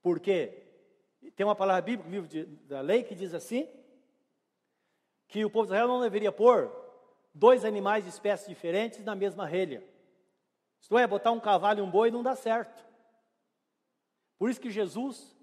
Porque 0.00 0.63
tem 1.32 1.44
uma 1.44 1.54
palavra 1.54 1.82
bíblica, 1.82 2.10
livro 2.10 2.28
de, 2.28 2.44
da 2.44 2.80
lei, 2.80 3.02
que 3.02 3.14
diz 3.14 3.34
assim, 3.34 3.68
que 5.28 5.44
o 5.44 5.50
povo 5.50 5.66
de 5.66 5.72
Israel 5.72 5.88
não 5.88 6.00
deveria 6.00 6.30
pôr 6.30 6.70
dois 7.34 7.64
animais 7.64 8.04
de 8.04 8.10
espécies 8.10 8.48
diferentes 8.48 9.04
na 9.04 9.14
mesma 9.14 9.46
relha. 9.46 9.82
Isto 10.80 10.98
é, 10.98 11.06
botar 11.06 11.32
um 11.32 11.40
cavalo 11.40 11.80
e 11.80 11.82
um 11.82 11.90
boi 11.90 12.10
não 12.10 12.22
dá 12.22 12.36
certo. 12.36 12.84
Por 14.38 14.50
isso 14.50 14.60
que 14.60 14.70
Jesus, 14.70 15.36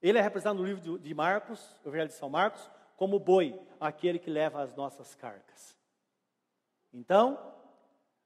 ele 0.00 0.18
é 0.18 0.20
representado 0.20 0.58
no 0.58 0.64
livro 0.64 0.98
de 0.98 1.14
Marcos, 1.14 1.60
o 1.84 1.88
Evangelho 1.88 2.08
de 2.08 2.14
São 2.14 2.30
Marcos, 2.30 2.70
como 2.96 3.18
boi, 3.18 3.60
aquele 3.80 4.18
que 4.18 4.30
leva 4.30 4.62
as 4.62 4.74
nossas 4.74 5.14
cargas. 5.14 5.76
Então, 6.92 7.52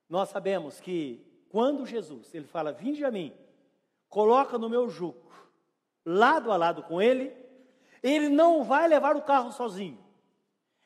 nós 0.09 0.29
sabemos 0.29 0.79
que 0.79 1.25
quando 1.49 1.87
Jesus, 1.87 2.35
ele 2.35 2.47
fala, 2.47 2.73
vinde 2.73 3.05
a 3.05 3.11
mim, 3.11 3.33
coloca 4.09 4.59
no 4.59 4.69
meu 4.69 4.89
jugo, 4.89 5.33
lado 6.09 6.51
a 6.51 6.57
lado 6.57 6.83
com 6.83 7.03
ele, 7.03 7.35
ele 8.03 8.29
não 8.29 8.65
vai 8.65 8.89
levar 8.89 9.17
o 9.17 9.23
carro 9.23 9.53
sozinho. 9.53 9.99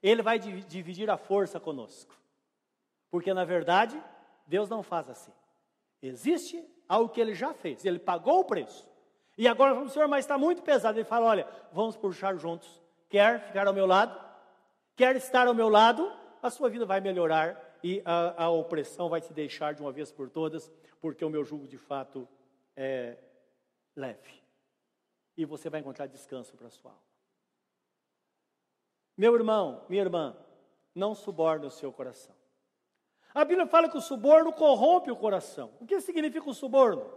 Ele 0.03 0.21
vai 0.21 0.39
dividir 0.39 1.09
a 1.09 1.17
força 1.17 1.61
conosco. 1.61 2.15
Porque 3.11 3.33
na 3.33 3.45
verdade, 3.45 4.03
Deus 4.47 4.69
não 4.69 4.83
faz 4.83 5.09
assim. 5.09 5.33
Existe 6.03 6.65
algo 6.89 7.13
que 7.13 7.21
ele 7.21 7.35
já 7.35 7.55
fez, 7.55 7.85
ele 7.85 7.99
pagou 7.99 8.41
o 8.41 8.45
preço. 8.45 8.91
E 9.39 9.47
agora 9.47 9.75
vamos, 9.75 9.93
Senhor, 9.93 10.09
mas 10.09 10.25
está 10.25 10.37
muito 10.37 10.63
pesado. 10.63 10.99
Ele 10.99 11.05
fala: 11.05 11.27
olha, 11.27 11.47
vamos 11.73 11.97
puxar 11.97 12.37
juntos. 12.37 12.83
Quer 13.09 13.41
ficar 13.47 13.67
ao 13.67 13.73
meu 13.73 13.87
lado? 13.87 14.19
Quer 14.97 15.17
estar 15.17 15.47
ao 15.47 15.55
meu 15.55 15.69
lado? 15.69 16.13
A 16.43 16.51
sua 16.51 16.69
vida 16.69 16.85
vai 16.85 17.01
melhorar 17.01 17.79
e 17.83 18.03
a, 18.05 18.45
a 18.45 18.51
opressão 18.51 19.09
vai 19.09 19.21
se 19.21 19.33
deixar 19.33 19.75
de 19.75 19.81
uma 19.81 19.93
vez 19.93 20.11
por 20.11 20.29
todas, 20.29 20.71
porque 21.01 21.25
o 21.25 21.31
meu 21.31 21.45
jugo 21.45 21.67
de 21.67 21.79
fato 21.79 22.29
é 22.77 23.17
leve. 23.95 24.42
E 25.37 25.45
você 25.45 25.71
vai 25.71 25.81
encontrar 25.81 26.07
descanso 26.07 26.55
para 26.57 26.67
a 26.67 26.71
sua 26.71 26.91
alma. 26.91 27.03
Meu 29.17 29.35
irmão, 29.35 29.85
minha 29.89 30.03
irmã, 30.03 30.37
não 30.95 31.15
suborne 31.15 31.67
o 31.67 31.71
seu 31.71 31.93
coração. 31.93 32.35
A 33.35 33.45
Bíblia 33.45 33.67
fala 33.67 33.89
que 33.89 33.97
o 33.97 34.01
suborno 34.01 34.53
corrompe 34.53 35.11
o 35.11 35.17
coração. 35.17 35.73
O 35.81 35.87
que 35.87 36.01
significa 36.01 36.49
o 36.49 36.55
suborno? 36.55 37.11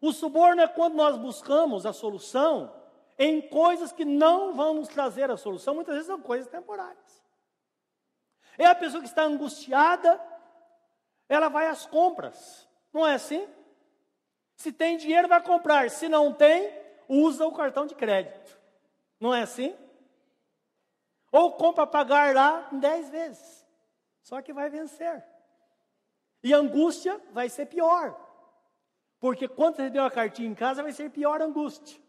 O 0.00 0.12
suborno 0.12 0.60
é 0.62 0.68
quando 0.68 0.94
nós 0.94 1.18
buscamos 1.18 1.84
a 1.84 1.92
solução 1.92 2.74
em 3.18 3.42
coisas 3.42 3.92
que 3.92 4.04
não 4.04 4.54
vão 4.54 4.74
nos 4.74 4.88
trazer 4.88 5.30
a 5.30 5.36
solução, 5.36 5.74
muitas 5.74 5.94
vezes 5.94 6.06
são 6.06 6.20
coisas 6.20 6.46
temporárias. 6.46 7.22
É 8.56 8.66
a 8.66 8.74
pessoa 8.74 9.02
que 9.02 9.08
está 9.08 9.24
angustiada, 9.24 10.20
ela 11.28 11.48
vai 11.48 11.66
às 11.66 11.84
compras. 11.84 12.68
Não 12.92 13.06
é 13.06 13.14
assim? 13.14 13.46
Se 14.58 14.72
tem 14.72 14.96
dinheiro, 14.96 15.28
vai 15.28 15.40
comprar. 15.40 15.88
Se 15.88 16.08
não 16.08 16.34
tem, 16.34 16.68
usa 17.08 17.46
o 17.46 17.52
cartão 17.52 17.86
de 17.86 17.94
crédito. 17.94 18.58
Não 19.20 19.32
é 19.32 19.42
assim? 19.42 19.72
Ou 21.30 21.52
compra 21.52 21.86
pagar 21.86 22.34
lá 22.34 22.68
em 22.72 22.80
dez 22.80 23.08
vezes. 23.08 23.64
Só 24.20 24.42
que 24.42 24.52
vai 24.52 24.68
vencer. 24.68 25.24
E 26.42 26.52
a 26.52 26.58
angústia 26.58 27.20
vai 27.30 27.48
ser 27.48 27.66
pior. 27.66 28.18
Porque 29.20 29.46
quando 29.46 29.76
você 29.76 29.90
deu 29.90 30.02
a 30.02 30.10
cartinha 30.10 30.48
em 30.48 30.56
casa, 30.56 30.82
vai 30.82 30.90
ser 30.90 31.08
pior 31.10 31.40
a 31.40 31.44
angústia. 31.44 32.00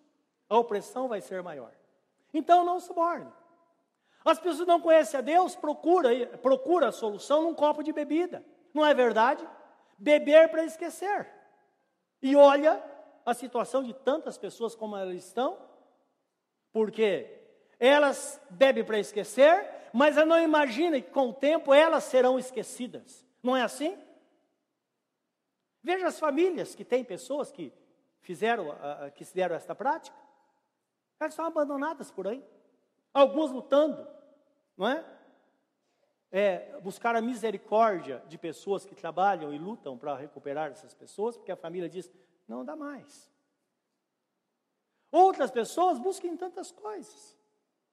A 0.49 0.57
opressão 0.57 1.07
vai 1.07 1.21
ser 1.21 1.43
maior. 1.43 1.71
Então 2.33 2.65
não 2.65 2.79
suborne. 2.79 3.31
As 4.25 4.39
pessoas 4.39 4.67
não 4.67 4.81
conhecem 4.81 5.19
a 5.19 5.21
Deus, 5.21 5.55
procura, 5.55 6.09
procura 6.37 6.87
a 6.87 6.91
solução 6.91 7.43
num 7.43 7.53
copo 7.53 7.83
de 7.83 7.93
bebida. 7.93 8.43
Não 8.73 8.83
é 8.83 8.93
verdade? 8.95 9.47
Beber 9.99 10.49
para 10.49 10.65
esquecer. 10.65 11.38
E 12.21 12.35
olha 12.35 12.83
a 13.25 13.33
situação 13.33 13.83
de 13.83 13.93
tantas 13.93 14.37
pessoas 14.37 14.75
como 14.75 14.95
elas 14.97 15.15
estão, 15.15 15.57
porque 16.71 17.39
elas 17.79 18.41
bebem 18.49 18.83
para 18.83 18.99
esquecer, 18.99 19.69
mas 19.93 20.17
ela 20.17 20.25
não 20.25 20.39
imagina 20.39 20.99
que 21.01 21.09
com 21.09 21.29
o 21.29 21.33
tempo 21.33 21.73
elas 21.73 22.03
serão 22.03 22.37
esquecidas. 22.37 23.25
Não 23.41 23.55
é 23.55 23.61
assim? 23.61 23.97
Veja 25.81 26.07
as 26.07 26.19
famílias 26.19 26.75
que 26.75 26.83
têm 26.83 27.03
pessoas 27.03 27.51
que 27.51 27.73
fizeram, 28.21 28.75
que 29.15 29.23
fizeram 29.23 29.55
esta 29.55 29.73
prática. 29.73 30.17
Elas 31.19 31.33
estão 31.33 31.45
abandonadas 31.45 32.11
por 32.11 32.27
aí. 32.27 32.43
Alguns 33.13 33.51
lutando, 33.51 34.07
não 34.77 34.87
é? 34.87 35.03
É? 36.31 36.79
Buscar 36.81 37.15
a 37.15 37.21
misericórdia 37.21 38.23
de 38.27 38.37
pessoas 38.37 38.85
que 38.85 38.95
trabalham 38.95 39.53
e 39.53 39.57
lutam 39.57 39.97
para 39.97 40.15
recuperar 40.15 40.71
essas 40.71 40.93
pessoas, 40.93 41.37
porque 41.37 41.51
a 41.51 41.57
família 41.57 41.89
diz: 41.89 42.11
não 42.47 42.63
dá 42.63 42.75
mais. 42.75 43.31
Outras 45.11 45.49
pessoas 45.49 45.97
buscam 45.97 46.35
tantas 46.35 46.71
coisas. 46.71 47.37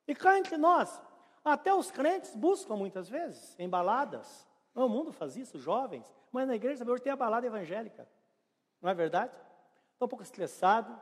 E 0.07 0.14
cá 0.14 0.38
entre 0.38 0.57
nós, 0.57 1.01
até 1.44 1.75
os 1.75 1.90
crentes 1.90 2.35
buscam 2.35 2.77
muitas 2.77 3.09
vezes, 3.09 3.59
em 3.59 3.68
baladas. 3.68 4.46
O 4.75 4.88
mundo 4.88 5.12
faz 5.12 5.37
isso, 5.37 5.59
jovens. 5.59 6.14
Mas 6.31 6.46
na 6.46 6.55
igreja 6.55 6.85
hoje 6.85 7.03
tem 7.03 7.12
a 7.12 7.16
balada 7.16 7.46
evangélica. 7.46 8.07
Não 8.83 8.90
é 8.90 8.94
verdade? 8.94 9.33
Estou 9.92 10.05
um 10.05 10.09
pouco 10.09 10.22
estressado. 10.22 11.01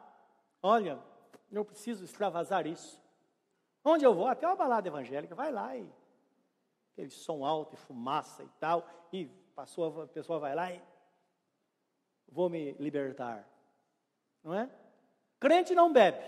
Olha, 0.62 0.98
eu 1.50 1.64
preciso 1.64 2.04
extravasar 2.04 2.66
isso. 2.66 3.00
Onde 3.84 4.04
eu 4.04 4.14
vou? 4.14 4.28
Até 4.28 4.46
uma 4.46 4.54
balada 4.54 4.86
evangélica. 4.86 5.34
Vai 5.34 5.50
lá 5.50 5.76
e 5.76 5.92
aquele 6.94 7.10
som 7.10 7.44
alto 7.44 7.74
e 7.74 7.76
fumaça 7.76 8.42
e 8.42 8.48
tal. 8.60 8.88
E 9.12 9.26
passou, 9.54 10.02
a 10.02 10.06
pessoa 10.06 10.38
vai 10.38 10.54
lá 10.54 10.72
e 10.72 10.80
vou 12.28 12.48
me 12.48 12.72
libertar. 12.74 13.46
Não 14.42 14.54
é? 14.54 14.70
Crente 15.40 15.74
não 15.74 15.92
bebe. 15.92 16.24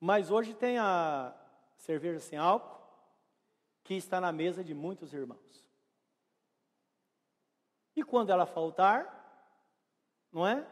Mas 0.00 0.30
hoje 0.30 0.52
tem 0.52 0.78
a 0.78 1.34
cerveja 1.76 2.20
sem 2.20 2.38
álcool 2.38 2.76
que 3.82 3.94
está 3.94 4.20
na 4.20 4.32
mesa 4.32 4.62
de 4.64 4.74
muitos 4.74 5.14
irmãos. 5.14 5.64
E 7.94 8.02
quando 8.02 8.30
ela 8.30 8.44
faltar, 8.44 9.14
não 10.30 10.46
é? 10.46 10.66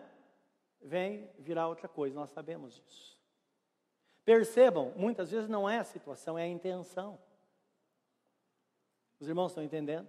Vem 0.80 1.30
virar 1.38 1.68
outra 1.68 1.88
coisa, 1.88 2.14
nós 2.14 2.30
sabemos 2.30 2.74
disso. 2.74 3.18
Percebam, 4.24 4.92
muitas 4.96 5.30
vezes 5.30 5.48
não 5.48 5.68
é 5.68 5.78
a 5.78 5.84
situação, 5.84 6.38
é 6.38 6.42
a 6.42 6.48
intenção. 6.48 7.18
Os 9.24 9.28
irmãos 9.28 9.52
estão 9.52 9.64
entendendo? 9.64 10.06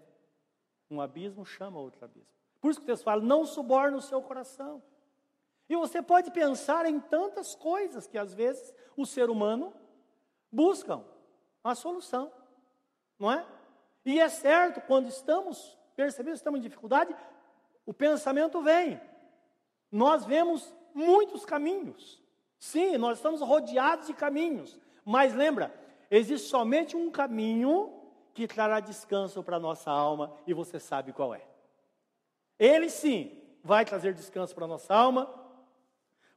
Um 0.91 0.99
abismo 0.99 1.45
chama 1.45 1.79
outro 1.79 2.03
abismo. 2.03 2.27
Por 2.59 2.69
isso 2.69 2.81
que 2.81 2.85
Deus 2.85 3.01
fala: 3.01 3.21
não 3.21 3.45
suborne 3.45 3.95
o 3.95 4.01
seu 4.01 4.21
coração. 4.21 4.83
E 5.69 5.75
você 5.77 6.01
pode 6.01 6.31
pensar 6.31 6.85
em 6.85 6.99
tantas 6.99 7.55
coisas 7.55 8.07
que 8.07 8.17
às 8.17 8.33
vezes 8.33 8.73
o 8.97 9.05
ser 9.05 9.29
humano 9.29 9.73
buscam 10.51 11.01
a 11.63 11.73
solução, 11.73 12.29
não 13.17 13.31
é? 13.31 13.47
E 14.03 14.19
é 14.19 14.27
certo, 14.27 14.81
quando 14.81 15.07
estamos 15.07 15.77
percebendo 15.95 16.35
estamos 16.35 16.59
em 16.59 16.63
dificuldade, 16.63 17.15
o 17.85 17.93
pensamento 17.93 18.61
vem. 18.61 18.99
Nós 19.89 20.25
vemos 20.25 20.75
muitos 20.93 21.45
caminhos. 21.45 22.21
Sim, 22.59 22.97
nós 22.97 23.19
estamos 23.19 23.39
rodeados 23.39 24.07
de 24.07 24.13
caminhos. 24.13 24.77
Mas 25.05 25.33
lembra, 25.33 25.73
existe 26.11 26.49
somente 26.49 26.97
um 26.97 27.09
caminho 27.09 28.04
que 28.35 28.47
trará 28.47 28.81
descanso 28.81 29.41
para 29.41 29.55
a 29.55 29.59
nossa 29.59 29.89
alma 29.89 30.35
e 30.45 30.53
você 30.53 30.77
sabe 30.77 31.13
qual 31.13 31.33
é. 31.33 31.41
Ele 32.59 32.89
sim 32.89 33.41
vai 33.63 33.85
trazer 33.85 34.13
descanso 34.13 34.53
para 34.53 34.65
a 34.65 34.67
nossa 34.67 34.93
alma, 34.93 35.33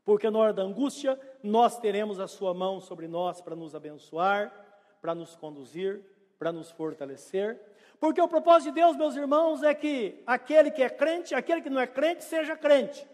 porque 0.05 0.31
na 0.31 0.39
hora 0.39 0.53
da 0.53 0.63
angústia 0.63 1.21
nós 1.43 1.77
teremos 1.81 2.21
a 2.21 2.29
sua 2.29 2.55
mão 2.55 2.81
sobre 2.81 3.09
nós 3.09 3.41
para 3.41 3.57
nos 3.57 3.75
abençoar, 3.75 4.55
para 5.03 5.13
nos 5.13 5.35
conduzir, 5.35 6.01
para 6.39 6.53
nos 6.53 6.71
fortalecer. 6.71 7.61
Porque 7.99 8.21
o 8.21 8.29
propósito 8.29 8.73
de 8.73 8.81
Deus, 8.81 8.97
meus 8.97 9.17
irmãos, 9.17 9.65
é 9.65 9.75
que 9.75 10.23
aquele 10.25 10.71
que 10.71 10.85
é 10.85 10.89
crente, 10.89 11.35
aquele 11.35 11.61
que 11.61 11.69
não 11.69 11.81
é 11.81 11.87
crente, 11.87 12.23
seja 12.23 12.57
crente. 12.57 13.05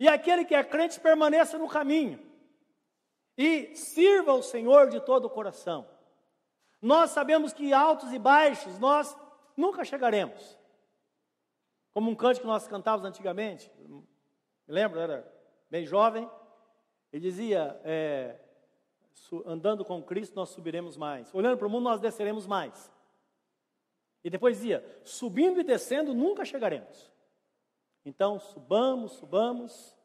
E 0.00 0.08
aquele 0.08 0.44
que 0.44 0.54
é 0.54 0.64
crente 0.64 0.98
permaneça 0.98 1.56
no 1.56 1.68
caminho. 1.68 2.18
E 3.38 3.76
sirva 3.76 4.32
o 4.32 4.42
Senhor 4.42 4.90
de 4.90 4.98
todo 4.98 5.26
o 5.26 5.30
coração. 5.30 5.86
Nós 6.80 7.10
sabemos 7.10 7.52
que 7.52 7.72
altos 7.72 8.12
e 8.12 8.18
baixos 8.18 8.78
nós 8.78 9.16
nunca 9.56 9.84
chegaremos. 9.84 10.58
Como 11.92 12.10
um 12.10 12.14
canto 12.14 12.40
que 12.40 12.46
nós 12.46 12.66
cantávamos 12.66 13.06
antigamente, 13.06 13.70
me 13.78 14.04
lembro, 14.66 15.00
era 15.00 15.30
bem 15.68 15.84
jovem, 15.84 16.30
ele 17.12 17.22
dizia: 17.22 17.80
é, 17.84 18.40
andando 19.44 19.84
com 19.84 20.02
Cristo 20.02 20.34
nós 20.34 20.50
subiremos 20.50 20.96
mais, 20.96 21.32
olhando 21.34 21.58
para 21.58 21.66
o 21.66 21.70
mundo 21.70 21.84
nós 21.84 22.00
desceremos 22.00 22.46
mais. 22.46 22.90
E 24.22 24.30
depois 24.30 24.56
dizia: 24.56 24.84
subindo 25.04 25.60
e 25.60 25.64
descendo 25.64 26.14
nunca 26.14 26.44
chegaremos. 26.44 27.10
Então 28.04 28.38
subamos, 28.38 29.12
subamos, 29.12 29.96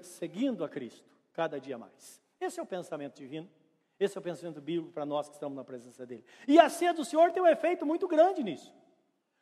seguindo 0.00 0.64
a 0.64 0.68
Cristo 0.68 1.08
cada 1.32 1.60
dia 1.60 1.76
mais. 1.76 2.22
Esse 2.40 2.58
é 2.60 2.62
o 2.62 2.66
pensamento 2.66 3.16
divino, 3.16 3.50
esse 3.98 4.16
é 4.16 4.20
o 4.20 4.22
pensamento 4.22 4.60
bíblico 4.60 4.92
para 4.92 5.04
nós 5.04 5.28
que 5.28 5.34
estamos 5.34 5.56
na 5.56 5.64
presença 5.64 6.06
dele. 6.06 6.24
E 6.46 6.58
a 6.58 6.68
ceia 6.68 6.94
do 6.94 7.04
Senhor 7.04 7.32
tem 7.32 7.42
um 7.42 7.46
efeito 7.46 7.84
muito 7.84 8.06
grande 8.06 8.42
nisso, 8.44 8.72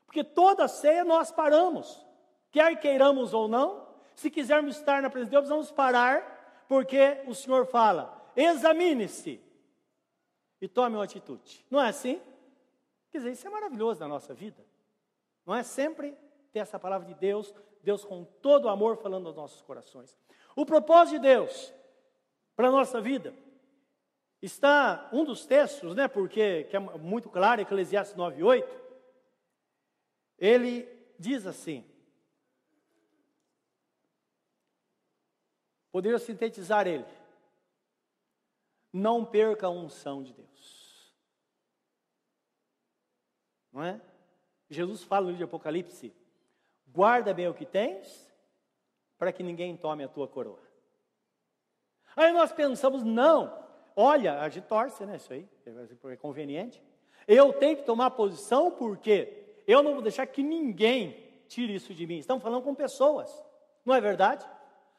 porque 0.07 0.25
toda 0.25 0.66
ceia 0.66 1.05
nós 1.05 1.31
paramos, 1.31 2.05
quer 2.51 2.79
queiramos 2.81 3.35
ou 3.35 3.47
não, 3.47 3.87
se 4.14 4.31
quisermos 4.31 4.77
estar 4.77 5.03
na 5.03 5.11
presença 5.11 5.31
de 5.31 5.37
Deus, 5.37 5.49
vamos 5.49 5.71
parar, 5.71 6.64
porque 6.66 7.23
o 7.27 7.35
Senhor 7.35 7.66
fala: 7.66 8.33
examine-se 8.35 9.40
e 10.61 10.66
tome 10.66 10.97
uma 10.97 11.05
atitude. 11.05 11.64
Não 11.71 11.81
é 11.81 11.88
assim? 11.88 12.21
Quer 13.11 13.19
dizer, 13.19 13.33
isso 13.33 13.47
é 13.47 13.51
maravilhoso 13.51 14.01
na 14.01 14.09
nossa 14.09 14.33
vida. 14.33 14.64
Não 15.45 15.55
é 15.55 15.62
sempre 15.62 16.16
ter 16.51 16.61
essa 16.61 16.79
palavra 16.79 17.07
de 17.07 17.14
Deus, 17.14 17.55
Deus 17.83 18.05
com 18.05 18.25
todo 18.25 18.64
o 18.64 18.69
amor 18.71 18.97
falando 18.97 19.27
aos 19.27 19.37
nossos 19.37 19.61
corações. 19.61 20.19
O 20.57 20.64
propósito 20.64 21.16
de 21.16 21.29
Deus 21.29 21.73
para 22.57 22.69
a 22.69 22.73
nossa 22.73 23.03
vida 23.03 23.35
está 24.47 25.09
um 25.13 25.25
dos 25.25 25.45
textos, 25.45 25.95
né, 25.95 26.09
porque 26.09 26.65
que 26.65 26.77
é 26.77 26.79
muito 26.79 27.29
claro, 27.29 27.61
Eclesiastes 27.61 28.17
9:8. 28.17 28.67
Ele 30.39 30.89
diz 31.19 31.47
assim: 31.47 31.85
Poderia 35.91 36.19
sintetizar 36.19 36.87
ele. 36.87 37.07
Não 38.93 39.25
perca 39.25 39.67
a 39.67 39.71
unção 39.71 40.23
de 40.23 40.33
Deus. 40.33 41.15
Não 43.73 43.83
é? 43.83 44.01
Jesus 44.69 45.03
fala 45.03 45.23
no 45.23 45.31
livro 45.31 45.39
de 45.39 45.45
Apocalipse: 45.45 46.15
guarda 46.87 47.33
bem 47.33 47.49
o 47.49 47.55
que 47.55 47.65
tens, 47.65 48.31
para 49.19 49.33
que 49.33 49.43
ninguém 49.43 49.77
tome 49.77 50.05
a 50.05 50.09
tua 50.09 50.29
coroa. 50.29 50.63
Aí 52.15 52.33
nós 52.33 52.53
pensamos, 52.53 53.03
não, 53.03 53.65
olha, 53.97 54.41
a 54.41 54.49
gente 54.49 54.67
torce, 54.67 55.05
né? 55.07 55.17
Isso 55.17 55.33
aí, 55.33 55.49
é 56.05 56.17
conveniente. 56.17 56.83
Eu 57.27 57.55
tenho 57.55 57.77
que 57.77 57.83
tomar 57.83 58.11
posição 58.11 58.71
porque 58.71 59.63
eu 59.67 59.83
não 59.83 59.95
vou 59.95 60.03
deixar 60.03 60.27
que 60.27 60.43
ninguém 60.43 61.25
tire 61.49 61.75
isso 61.75 61.93
de 61.93 62.07
mim. 62.07 62.19
Estamos 62.19 62.43
falando 62.43 62.63
com 62.63 62.75
pessoas, 62.75 63.45
não 63.85 63.95
é 63.95 64.01
verdade? 64.01 64.47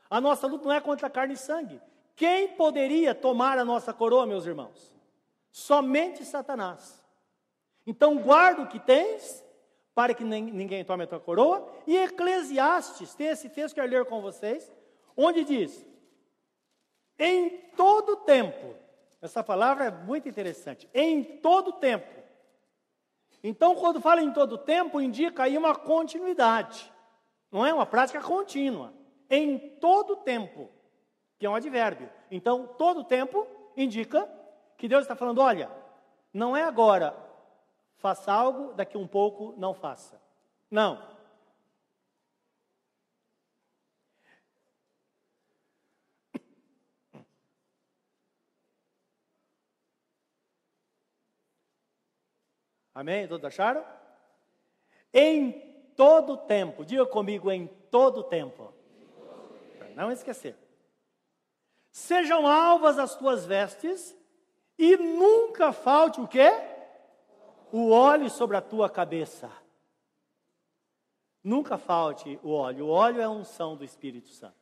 A 0.09 0.19
nossa 0.19 0.47
luta 0.47 0.65
não 0.65 0.73
é 0.73 0.81
contra 0.81 1.09
carne 1.09 1.35
e 1.35 1.37
sangue. 1.37 1.79
Quem 2.15 2.49
poderia 2.49 3.13
tomar 3.13 3.59
a 3.59 3.63
nossa 3.63 3.93
coroa, 3.93 4.25
meus 4.25 4.45
irmãos? 4.45 4.95
Somente 5.51 6.25
Satanás. 6.25 7.03
Então 7.85 8.17
guarda 8.17 8.63
o 8.63 8.67
que 8.67 8.79
tens, 8.79 9.45
para 9.93 10.13
que 10.13 10.23
ninguém 10.23 10.83
tome 10.83 11.03
a 11.03 11.07
tua 11.07 11.19
coroa. 11.19 11.71
E 11.85 11.95
Eclesiastes, 11.95 13.15
tem 13.15 13.27
esse 13.27 13.49
texto 13.49 13.73
que 13.73 13.79
eu 13.79 13.85
quero 13.85 13.97
ler 13.97 14.05
com 14.05 14.21
vocês, 14.21 14.71
onde 15.15 15.43
diz: 15.43 15.85
em 17.19 17.49
todo 17.75 18.17
tempo, 18.17 18.75
essa 19.21 19.43
palavra 19.43 19.85
é 19.85 19.91
muito 19.91 20.29
interessante, 20.29 20.89
em 20.93 21.23
todo 21.23 21.73
tempo. 21.73 22.17
Então, 23.43 23.75
quando 23.75 24.01
fala 24.01 24.21
em 24.21 24.31
todo 24.31 24.57
tempo, 24.57 25.01
indica 25.01 25.43
aí 25.43 25.57
uma 25.57 25.75
continuidade, 25.75 26.91
não 27.51 27.65
é 27.65 27.73
uma 27.73 27.85
prática 27.85 28.21
contínua 28.21 28.93
em 29.29 29.57
todo 29.57 30.17
tempo, 30.17 30.69
que 31.37 31.45
é 31.45 31.49
um 31.49 31.55
advérbio. 31.55 32.09
Então, 32.31 32.67
todo 32.77 33.03
tempo 33.03 33.47
indica 33.75 34.29
que 34.77 34.87
Deus 34.87 35.03
está 35.03 35.15
falando: 35.15 35.41
olha, 35.41 35.69
não 36.33 36.55
é 36.55 36.63
agora, 36.63 37.15
faça 37.97 38.31
algo, 38.31 38.73
daqui 38.73 38.97
um 38.97 39.07
pouco 39.07 39.53
não 39.57 39.73
faça. 39.73 40.21
Não. 40.69 41.16
Amém? 52.97 53.27
Todos 53.27 53.45
acharam? 53.45 53.85
Em 55.13 55.51
todo 55.95 56.35
tempo, 56.35 56.83
diga 56.83 57.05
comigo, 57.05 57.51
em 57.51 57.67
todo 57.91 58.23
tempo 58.23 58.73
não 59.95 60.11
esquecer. 60.11 60.57
Sejam 61.91 62.47
alvas 62.47 62.97
as 62.97 63.15
tuas 63.15 63.45
vestes 63.45 64.15
E 64.79 64.97
nunca 64.97 65.71
falte 65.71 66.19
o 66.19 66.27
quê? 66.27 66.51
O 67.71 67.91
óleo 67.91 68.31
sobre 68.31 68.57
a 68.57 68.61
tua 68.61 68.89
cabeça. 68.89 69.51
Nunca 71.43 71.77
falte 71.77 72.39
o 72.41 72.51
óleo. 72.51 72.87
O 72.87 72.89
óleo 72.89 73.21
é 73.21 73.25
a 73.25 73.29
unção 73.29 73.75
do 73.75 73.83
Espírito 73.83 74.29
Santo. 74.29 74.55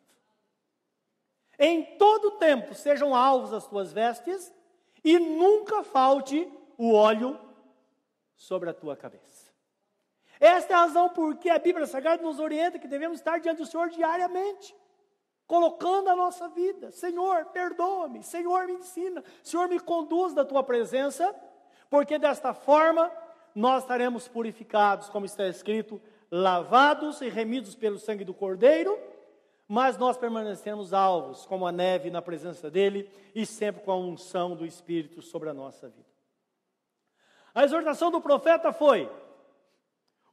Em 1.58 1.98
todo 1.98 2.32
tempo 2.32 2.74
sejam 2.76 3.16
alvos 3.16 3.54
as 3.54 3.66
tuas 3.66 3.94
vestes 3.94 4.54
e 5.06 5.18
nunca 5.20 5.84
falte 5.86 6.52
o 6.78 6.94
óleo 6.94 7.40
sobre 8.36 8.70
a 8.70 8.74
tua 8.74 8.96
cabeça. 8.96 9.54
Esta 10.40 10.74
é 10.74 10.76
a 10.76 10.80
razão 10.82 11.10
por 11.10 11.36
que 11.38 11.50
a 11.50 11.60
Bíblia 11.60 11.86
Sagrada 11.86 12.22
nos 12.22 12.40
orienta 12.40 12.78
que 12.78 12.88
devemos 12.88 13.20
estar 13.20 13.40
diante 13.40 13.60
do 13.60 13.66
Senhor 13.66 13.90
diariamente, 13.90 14.76
colocando 15.48 16.10
a 16.10 16.16
nossa 16.16 16.50
vida. 16.50 16.92
Senhor, 16.92 17.46
perdoa-me. 17.46 18.22
Senhor, 18.22 18.66
me 18.66 18.74
ensina. 18.74 19.24
Senhor, 19.42 19.70
me 19.70 19.80
conduz 19.80 20.34
da 20.34 20.44
tua 20.44 20.64
presença, 20.64 21.34
porque 21.90 22.20
desta 22.20 22.54
forma 22.54 23.12
nós 23.54 23.84
estaremos 23.84 24.28
purificados, 24.28 25.10
como 25.10 25.26
está 25.26 25.48
escrito, 25.48 26.02
lavados 26.30 27.22
e 27.22 27.30
remidos 27.30 27.76
pelo 27.76 27.98
sangue 27.98 28.26
do 28.26 28.34
Cordeiro 28.34 29.00
mas 29.68 29.98
nós 29.98 30.18
permanecemos 30.18 30.94
alvos, 30.94 31.46
como 31.46 31.66
a 31.66 31.72
neve 31.72 32.12
na 32.12 32.22
presença 32.22 32.70
dele 32.70 33.10
e 33.34 33.46
sempre 33.46 33.82
com 33.82 33.92
a 33.92 33.98
unção 33.98 34.56
do 34.56 34.66
Espírito 34.66 35.22
sobre 35.22 35.50
a 35.50 35.54
nossa 35.54 35.90
vida. 35.90 36.15
A 37.56 37.64
exortação 37.64 38.12
do 38.12 38.20
profeta 38.20 38.74
foi: 38.74 39.10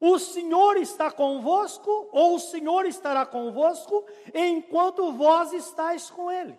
O 0.01 0.19
Senhor 0.19 0.77
está 0.77 1.09
convosco, 1.09 2.09
ou 2.11 2.35
o 2.35 2.41
Senhor 2.41 2.85
estará 2.85 3.25
convosco, 3.25 4.05
enquanto 4.35 5.13
vós 5.13 5.53
estáis 5.53 6.11
com 6.11 6.29
ele. 6.29 6.59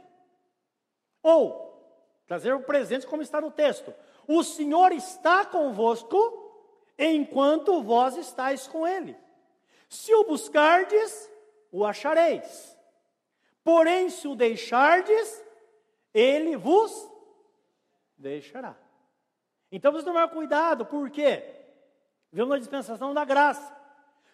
Ou, 1.21 1.85
trazer 2.25 2.53
o 2.53 2.63
presente 2.63 3.05
como 3.05 3.21
está 3.21 3.41
no 3.41 3.51
texto: 3.51 3.93
O 4.25 4.41
Senhor 4.41 4.93
está 4.93 5.45
convosco, 5.45 6.17
enquanto 6.97 7.83
vós 7.83 8.15
estáis 8.15 8.65
com 8.65 8.87
ele. 8.87 9.17
Se 9.89 10.15
o 10.15 10.23
buscardes, 10.23 11.29
o 11.73 11.85
achareis. 11.85 12.73
Porém, 13.65 14.09
se 14.09 14.27
o 14.29 14.35
deixardes, 14.35 15.43
ele 16.13 16.55
vos 16.55 17.09
deixará. 18.17 18.82
Então 19.75 19.91
vamos 19.91 20.05
tomar 20.05 20.27
cuidado, 20.27 20.85
por 20.85 21.09
quê? 21.09 21.43
Vemos 22.31 22.51
na 22.51 22.59
dispensação 22.59 23.11
da 23.11 23.25
graça. 23.25 23.75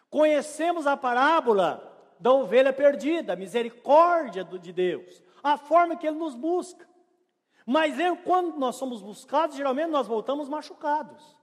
Conhecemos 0.10 0.86
a 0.86 0.98
parábola 0.98 1.82
da 2.20 2.34
ovelha 2.34 2.74
perdida, 2.74 3.32
a 3.32 3.36
misericórdia 3.38 4.44
de 4.44 4.74
Deus, 4.74 5.24
a 5.42 5.56
forma 5.56 5.96
que 5.96 6.06
Ele 6.06 6.18
nos 6.18 6.36
busca. 6.36 6.86
Mas 7.66 7.96
quando 8.26 8.58
nós 8.58 8.76
somos 8.76 9.02
buscados, 9.02 9.56
geralmente 9.56 9.92
nós 9.92 10.08
voltamos 10.08 10.50
machucados. 10.50 11.38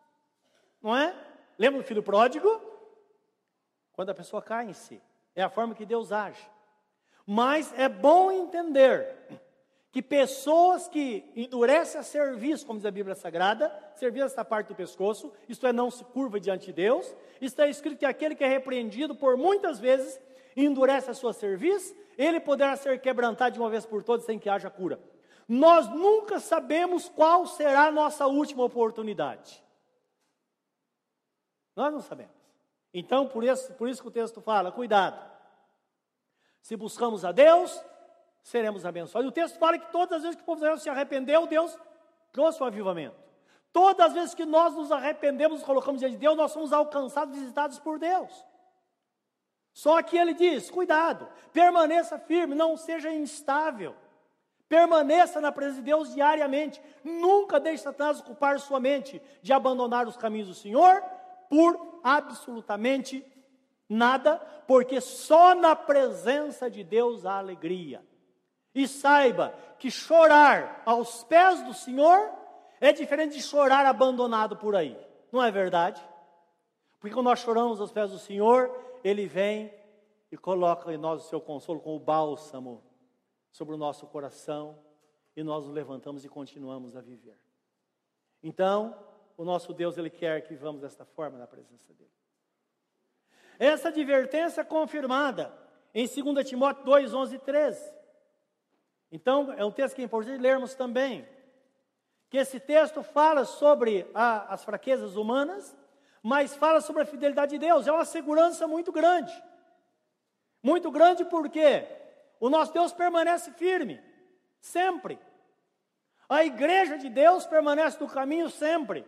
Não 0.83 0.95
é? 0.95 1.17
Lembra 1.59 1.81
do 1.81 1.87
filho 1.87 2.03
pródigo? 2.03 2.61
Quando 3.95 4.11
a 4.11 4.15
pessoa 4.15 4.43
cai 4.43 4.67
em 4.69 4.75
si. 4.75 5.01
É 5.35 5.43
a 5.43 5.49
forma 5.49 5.75
que 5.75 5.87
Deus 5.87 6.13
age. 6.13 6.47
Mas 7.27 7.73
é 7.79 7.89
bom 7.89 8.31
entender 8.31 9.41
que 9.97 10.03
pessoas 10.03 10.87
que 10.89 11.25
endurecem 11.35 11.99
a 11.99 12.05
serviço, 12.05 12.67
como 12.67 12.79
diz 12.79 12.85
a 12.85 12.91
Bíblia 12.91 13.15
Sagrada, 13.15 13.75
servir 13.95 14.21
essa 14.21 14.45
parte 14.45 14.69
do 14.69 14.75
pescoço, 14.75 15.33
isto 15.49 15.67
é, 15.67 15.73
não 15.73 15.91
se 15.91 16.05
curva 16.05 16.39
diante 16.39 16.67
de 16.67 16.75
Deus, 16.75 17.17
está 17.41 17.67
escrito 17.67 18.01
que 18.01 18.05
aquele 18.05 18.35
que 18.35 18.45
é 18.45 18.47
repreendido 18.47 19.15
por 19.15 19.39
muitas 19.39 19.81
vezes 19.81 20.21
endurece 20.55 21.11
a 21.11 21.15
sua 21.15 21.33
serviço, 21.33 21.97
ele 22.19 22.39
poderá 22.39 22.77
ser 22.77 23.01
quebrantado 23.01 23.55
de 23.55 23.59
uma 23.59 23.71
vez 23.71 23.87
por 23.87 24.03
todas 24.03 24.27
sem 24.27 24.39
que 24.39 24.51
haja 24.51 24.69
cura. 24.69 25.01
Nós 25.49 25.89
nunca 25.89 26.41
sabemos 26.41 27.09
qual 27.09 27.47
será 27.47 27.87
a 27.87 27.91
nossa 27.91 28.27
última 28.27 28.65
oportunidade. 28.65 29.65
Nós 31.75 31.91
não 31.91 32.03
sabemos. 32.03 32.37
Então, 32.93 33.27
por 33.27 33.43
isso, 33.43 33.73
por 33.73 33.89
isso 33.89 34.03
que 34.03 34.09
o 34.09 34.13
texto 34.13 34.43
fala: 34.43 34.71
cuidado. 34.71 35.19
Se 36.61 36.77
buscamos 36.77 37.25
a 37.25 37.33
Deus, 37.33 37.83
seremos 38.47 38.87
abençoados. 38.87 39.29
O 39.29 39.33
texto 39.33 39.59
fala 39.59 39.77
que 39.77 39.91
todas 39.91 40.19
as 40.19 40.23
vezes 40.23 40.37
que 40.37 40.43
o 40.43 40.47
povo 40.47 40.61
de 40.61 40.63
Israel 40.63 40.79
se 40.79 40.89
arrependeu, 40.89 41.49
Deus 41.49 41.77
trouxe 42.31 42.63
o 42.63 42.67
avivamento. 42.67 43.17
Todas 43.73 44.07
as 44.07 44.13
vezes 44.13 44.35
que 44.37 44.45
nós 44.45 44.73
nos 44.73 44.93
arrependemos, 44.93 45.59
nos 45.59 45.67
colocamos 45.67 45.99
diante 45.99 46.13
de 46.13 46.21
Deus, 46.21 46.37
nós 46.37 46.53
somos 46.53 46.73
alcançados, 46.73 47.37
visitados 47.37 47.81
por 47.81 47.99
Deus. 47.99 48.31
Só 49.73 50.01
que 50.01 50.17
ele 50.17 50.33
diz: 50.33 50.71
cuidado, 50.71 51.29
permaneça 51.53 52.21
firme, 52.21 52.55
não 52.55 52.77
seja 52.77 53.13
instável. 53.13 53.97
Permaneça 54.69 55.41
na 55.41 55.51
presença 55.51 55.81
de 55.81 55.87
Deus 55.87 56.15
diariamente. 56.15 56.81
Nunca 57.03 57.59
deixe 57.59 57.83
Satanás 57.83 58.21
ocupar 58.21 58.61
sua 58.61 58.79
mente 58.79 59.21
de 59.43 59.53
abandonar 59.53 60.07
os 60.07 60.17
caminhos 60.17 60.47
do 60.47 60.55
Senhor 60.55 61.03
por 61.51 62.01
absolutamente 62.05 63.27
nada, 63.89 64.37
porque 64.69 65.01
só 65.01 65.53
na 65.53 65.75
presença 65.75 66.71
de 66.71 66.85
Deus 66.85 67.27
há 67.27 67.39
alegria. 67.39 68.05
E 68.77 68.87
saiba 68.87 69.55
que 69.79 69.91
chorar 69.91 70.83
aos 70.85 71.25
pés 71.25 71.65
do 71.65 71.73
Senhor 71.73 72.31
é 72.79 72.93
diferente 72.93 73.35
de 73.35 73.43
chorar 73.43 73.87
abandonado 73.87 74.55
por 74.55 74.77
aí, 74.77 74.95
não 75.33 75.43
é 75.43 75.51
verdade? 75.51 76.07
Porque 77.01 77.15
quando 77.15 77.25
nós 77.25 77.39
choramos 77.39 77.81
aos 77.81 77.91
pés 77.91 78.11
do 78.11 78.19
Senhor, 78.19 78.71
Ele 79.03 79.27
vem 79.27 79.73
e 80.31 80.37
coloca 80.37 80.93
em 80.93 80.99
nós 80.99 81.25
o 81.25 81.29
seu 81.29 81.41
consolo 81.41 81.81
com 81.81 81.97
o 81.97 81.99
bálsamo 81.99 82.85
sobre 83.51 83.75
o 83.75 83.79
nosso 83.79 84.07
coração 84.09 84.79
e 85.35 85.43
nós 85.43 85.65
nos 85.65 85.73
levantamos 85.73 86.23
e 86.27 86.29
continuamos 86.29 86.95
a 86.97 87.01
viver. 87.01 87.39
Então, 88.43 88.95
o 89.39 89.45
nosso 89.45 89.73
Deus, 89.73 89.97
Ele 89.97 90.11
quer 90.11 90.43
que 90.43 90.51
vivamos 90.51 90.83
desta 90.83 91.07
forma 91.07 91.39
na 91.39 91.47
presença 91.47 91.95
dEle. 91.95 92.11
Essa 93.59 93.89
advertência 93.89 94.63
confirmada 94.63 95.51
em 95.95 96.07
2 96.07 96.47
Timóteo 96.47 96.85
2, 96.85 97.15
11 97.15 97.37
e 97.37 97.39
13. 97.39 97.97
Então, 99.11 99.53
é 99.53 99.65
um 99.65 99.71
texto 99.71 99.95
que 99.95 100.03
é 100.03 100.05
importante 100.05 100.41
lermos 100.41 100.75
também. 100.75 101.27
Que 102.29 102.39
esse 102.39 102.59
texto 102.59 103.03
fala 103.03 103.45
sobre 103.45 104.11
a, 104.15 104.53
as 104.53 104.65
fraquezas 104.65 105.17
humanas, 105.17 105.77
mas 106.23 106.57
fala 106.57 106.81
sobre 106.81 107.03
a 107.03 107.07
fidelidade 107.07 107.53
de 107.53 107.59
Deus. 107.59 107.87
É 107.87 107.93
uma 107.93 108.05
segurança 108.05 108.67
muito 108.67 108.91
grande. 108.91 109.33
Muito 110.63 110.91
grande 110.91 111.25
porque 111.25 111.87
o 112.41 112.51
nosso 112.51 112.73
Deus 112.73 112.93
permanece 112.93 113.53
firme, 113.53 114.03
sempre. 114.61 115.19
A 116.29 116.45
igreja 116.45 116.99
de 116.99 117.09
Deus 117.09 117.47
permanece 117.47 117.99
no 118.01 118.09
caminho 118.09 118.51
sempre. 118.51 119.07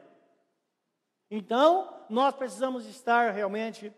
Então, 1.31 2.05
nós 2.09 2.35
precisamos 2.35 2.87
estar 2.87 3.33
realmente 3.33 3.93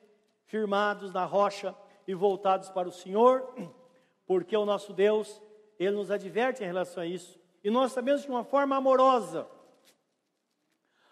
firmados 0.47 1.13
na 1.13 1.25
rocha 1.25 1.75
e 2.07 2.15
voltados 2.15 2.71
para 2.71 2.89
o 2.89 2.93
Senhor, 2.93 3.55
porque 4.27 4.57
o 4.57 4.65
nosso 4.65 4.93
Deus, 4.93 5.41
Ele 5.81 5.97
nos 5.97 6.11
adverte 6.11 6.63
em 6.63 6.67
relação 6.67 7.03
a 7.03 7.07
isso. 7.07 7.41
E 7.65 7.71
nós 7.71 7.93
sabemos 7.93 8.23
de 8.23 8.29
uma 8.29 8.45
forma 8.45 8.77
amorosa. 8.77 9.49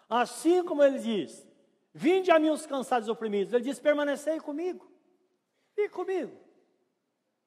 Assim 0.07 0.63
como 0.63 0.83
Ele 0.83 0.99
diz, 0.99 1.47
vinde 1.91 2.29
a 2.29 2.37
mim 2.37 2.51
os 2.51 2.67
cansados 2.67 3.07
e 3.07 3.11
oprimidos. 3.11 3.51
Ele 3.51 3.63
diz, 3.63 3.79
permanecei 3.79 4.39
comigo. 4.39 4.87
Fique 5.73 5.89
comigo. 5.89 6.37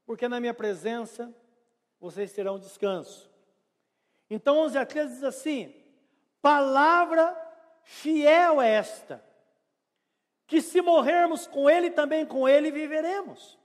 Porque 0.04 0.26
na 0.26 0.40
minha 0.40 0.52
presença 0.52 1.32
vocês 2.00 2.32
terão 2.32 2.58
descanso. 2.58 3.30
Então 4.28 4.58
11 4.58 4.78
a 4.78 4.84
13 4.84 5.14
diz 5.14 5.24
assim, 5.24 5.74
palavra 6.40 7.36
fiel 7.84 8.60
é 8.60 8.68
esta, 8.68 9.24
que 10.46 10.60
se 10.60 10.80
morrermos 10.80 11.46
com 11.46 11.70
Ele, 11.70 11.90
também 11.90 12.26
com 12.26 12.48
Ele 12.48 12.72
viveremos. 12.72 13.61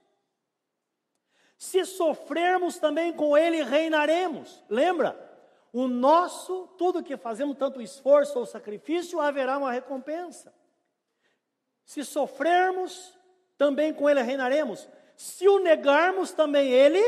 Se 1.57 1.83
sofrermos 1.85 2.77
também 2.77 3.11
com 3.11 3.37
Ele, 3.37 3.63
reinaremos. 3.63 4.63
Lembra? 4.69 5.25
O 5.73 5.87
nosso, 5.87 6.67
tudo 6.77 7.03
que 7.03 7.17
fazemos, 7.17 7.57
tanto 7.57 7.81
esforço 7.81 8.39
ou 8.39 8.45
sacrifício, 8.45 9.19
haverá 9.19 9.57
uma 9.57 9.71
recompensa. 9.71 10.53
Se 11.83 12.03
sofrermos, 12.03 13.17
também 13.57 13.93
com 13.93 14.09
Ele 14.09 14.21
reinaremos. 14.21 14.87
Se 15.15 15.47
o 15.47 15.59
negarmos, 15.59 16.31
também 16.31 16.71
Ele 16.71 17.01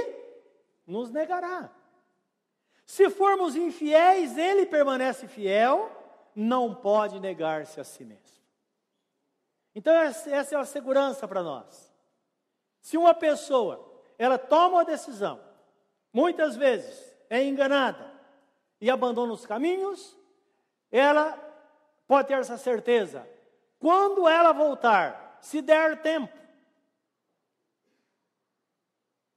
nos 0.86 1.12
negará. 1.12 1.70
Se 2.86 3.10
formos 3.10 3.56
infiéis, 3.56 4.38
Ele 4.38 4.66
permanece 4.66 5.28
fiel 5.28 5.96
não 6.36 6.74
pode 6.74 7.20
negar-se 7.20 7.80
a 7.80 7.84
si 7.84 8.06
mesmo. 8.06 8.40
Então, 9.76 9.94
essa 9.94 10.56
é 10.56 10.58
a 10.58 10.66
segurança 10.66 11.28
para 11.28 11.44
nós. 11.44 11.94
Se 12.82 12.98
uma 12.98 13.14
pessoa, 13.14 13.89
ela 14.20 14.38
toma 14.38 14.78
uma 14.78 14.86
decisão, 14.86 15.40
muitas 16.12 16.58
vezes 16.58 17.18
é 17.30 17.42
enganada 17.42 18.12
e 18.82 18.90
abandona 18.90 19.32
os 19.32 19.46
caminhos, 19.46 20.16
ela 20.92 21.38
pode 22.06 22.28
ter 22.28 22.34
essa 22.34 22.58
certeza. 22.58 23.26
Quando 23.80 24.28
ela 24.28 24.52
voltar, 24.52 25.38
se 25.40 25.62
der 25.62 26.02
tempo, 26.02 26.38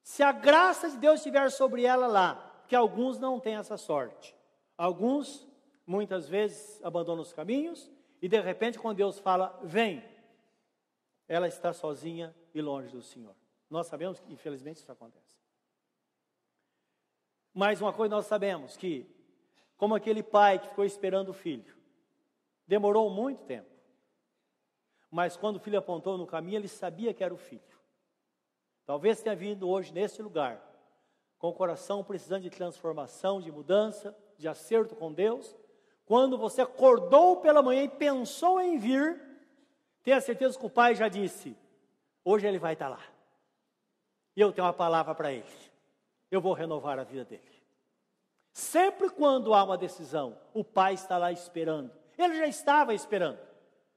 se 0.03 0.23
a 0.23 0.33
graça 0.33 0.91
de 0.91 0.97
Deus 0.97 1.21
estiver 1.21 1.49
sobre 1.51 1.85
ela 1.85 2.09
lá, 2.09 2.65
que 2.67 2.75
alguns 2.75 3.21
não 3.21 3.39
têm 3.39 3.55
essa 3.55 3.77
sorte, 3.77 4.35
alguns 4.77 5.47
muitas 5.87 6.29
vezes 6.29 6.83
abandona 6.83 7.23
os 7.23 7.33
caminhos 7.33 7.89
e 8.21 8.29
de 8.29 8.41
repente, 8.41 8.79
quando 8.79 8.97
Deus 8.97 9.19
fala, 9.19 9.59
vem, 9.63 10.05
ela 11.29 11.47
está 11.47 11.73
sozinha 11.73 12.35
e 12.53 12.61
longe 12.61 12.89
do 12.89 13.03
Senhor. 13.03 13.42
Nós 13.73 13.87
sabemos 13.87 14.21
que, 14.21 14.31
infelizmente, 14.31 14.77
isso 14.77 14.93
acontece. 14.93 15.33
Mais 17.55 17.81
uma 17.81 17.91
coisa 17.91 18.15
nós 18.15 18.27
sabemos 18.27 18.77
que, 18.77 19.11
como 19.79 19.95
aquele 19.95 20.23
pai 20.23 20.59
que 20.59 20.69
ficou 20.69 20.85
esperando 20.85 21.31
o 21.31 21.33
filho, 21.33 21.75
demorou 22.67 23.09
muito 23.09 23.45
tempo, 23.45 23.71
mas 25.11 25.39
quando 25.39 25.57
o 25.57 25.59
filho 25.59 25.79
apontou 25.79 26.19
no 26.19 26.27
caminho, 26.27 26.59
ele 26.59 26.69
sabia 26.69 27.15
que 27.15 27.25
era 27.25 27.33
o 27.33 27.39
filho. 27.39 27.63
Talvez 28.85 29.23
tenha 29.23 29.35
vindo 29.35 29.67
hoje 29.67 29.91
neste 29.91 30.21
lugar, 30.21 30.63
com 31.39 31.49
o 31.49 31.55
coração 31.55 32.05
precisando 32.05 32.43
de 32.43 32.51
transformação, 32.51 33.41
de 33.41 33.51
mudança, 33.51 34.15
de 34.37 34.49
acerto 34.49 34.95
com 34.95 35.11
Deus. 35.11 35.57
Quando 36.05 36.37
você 36.37 36.61
acordou 36.61 37.39
pela 37.39 37.63
manhã 37.63 37.85
e 37.85 37.89
pensou 37.89 38.61
em 38.61 38.77
vir, 38.77 39.19
tenha 40.03 40.21
certeza 40.21 40.59
que 40.59 40.67
o 40.67 40.71
pai 40.71 40.95
já 40.95 41.09
disse: 41.09 41.57
hoje 42.23 42.47
ele 42.47 42.59
vai 42.59 42.75
estar 42.75 42.91
lá. 42.91 43.12
E 44.37 44.41
eu 44.41 44.53
tenho 44.53 44.67
uma 44.67 44.73
palavra 44.73 45.15
para 45.15 45.33
ele. 45.33 45.45
Eu 46.31 46.41
vou 46.41 46.53
renovar 46.53 46.99
a 46.99 47.05
vida 47.05 47.25
dele. 47.25 47.53
Sempre 48.53 49.09
quando 49.11 49.55
há 49.55 49.65
uma 49.65 49.79
decisão, 49.79 50.39
o 50.53 50.63
pai 50.63 50.95
está 50.95 51.17
lá 51.17 51.33
esperando. 51.33 51.91
Ele 52.19 52.37
já 52.37 52.47
estava 52.47 52.95
esperando. 52.95 53.39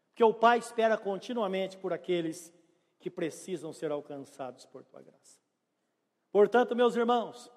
Porque 0.09 0.23
o 0.23 0.33
pai 0.33 0.59
espera 0.59 0.97
continuamente 0.97 1.77
por 1.77 1.91
aqueles 1.91 2.53
que 2.99 3.09
precisam 3.09 3.73
ser 3.73 3.91
alcançados 3.91 4.65
por 4.65 4.83
tua 4.83 5.01
graça. 5.01 5.39
Portanto, 6.31 6.75
meus 6.75 6.95
irmãos, 6.95 7.51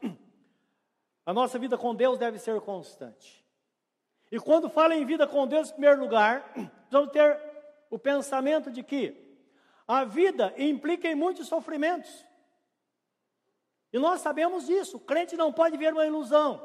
a 1.24 1.32
nossa 1.32 1.58
vida 1.58 1.78
com 1.78 1.94
Deus 1.94 2.18
deve 2.18 2.38
ser 2.38 2.60
constante. 2.60 3.44
E 4.30 4.38
quando 4.38 4.68
fala 4.68 4.94
em 4.94 5.06
vida 5.06 5.26
com 5.26 5.46
Deus, 5.46 5.70
em 5.70 5.72
primeiro 5.72 6.00
lugar, 6.00 6.52
vamos 6.90 7.10
ter 7.10 7.40
o 7.90 7.98
pensamento 7.98 8.70
de 8.70 8.82
que 8.82 9.14
a 9.86 10.04
vida 10.04 10.52
implica 10.58 11.08
em 11.08 11.14
muitos 11.14 11.48
sofrimentos. 11.48 12.27
E 13.92 13.98
nós 13.98 14.20
sabemos 14.20 14.66
disso. 14.66 14.96
O 14.96 15.00
crente 15.00 15.36
não 15.36 15.52
pode 15.52 15.76
ver 15.76 15.92
uma 15.92 16.06
ilusão. 16.06 16.62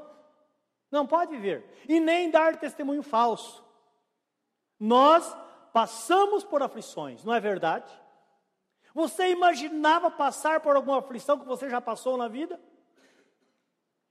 Não 0.91 1.07
pode 1.07 1.35
ver. 1.37 1.65
E 1.87 1.99
nem 1.99 2.29
dar 2.29 2.57
testemunho 2.57 3.01
falso. 3.01 3.63
Nós 4.79 5.35
passamos 5.71 6.43
por 6.43 6.61
aflições, 6.61 7.23
não 7.23 7.33
é 7.33 7.39
verdade? 7.39 7.91
Você 8.93 9.29
imaginava 9.29 10.11
passar 10.11 10.59
por 10.59 10.75
alguma 10.75 10.99
aflição 10.99 11.39
que 11.39 11.45
você 11.45 11.69
já 11.69 11.81
passou 11.81 12.15
na 12.15 12.27
vida? 12.27 12.59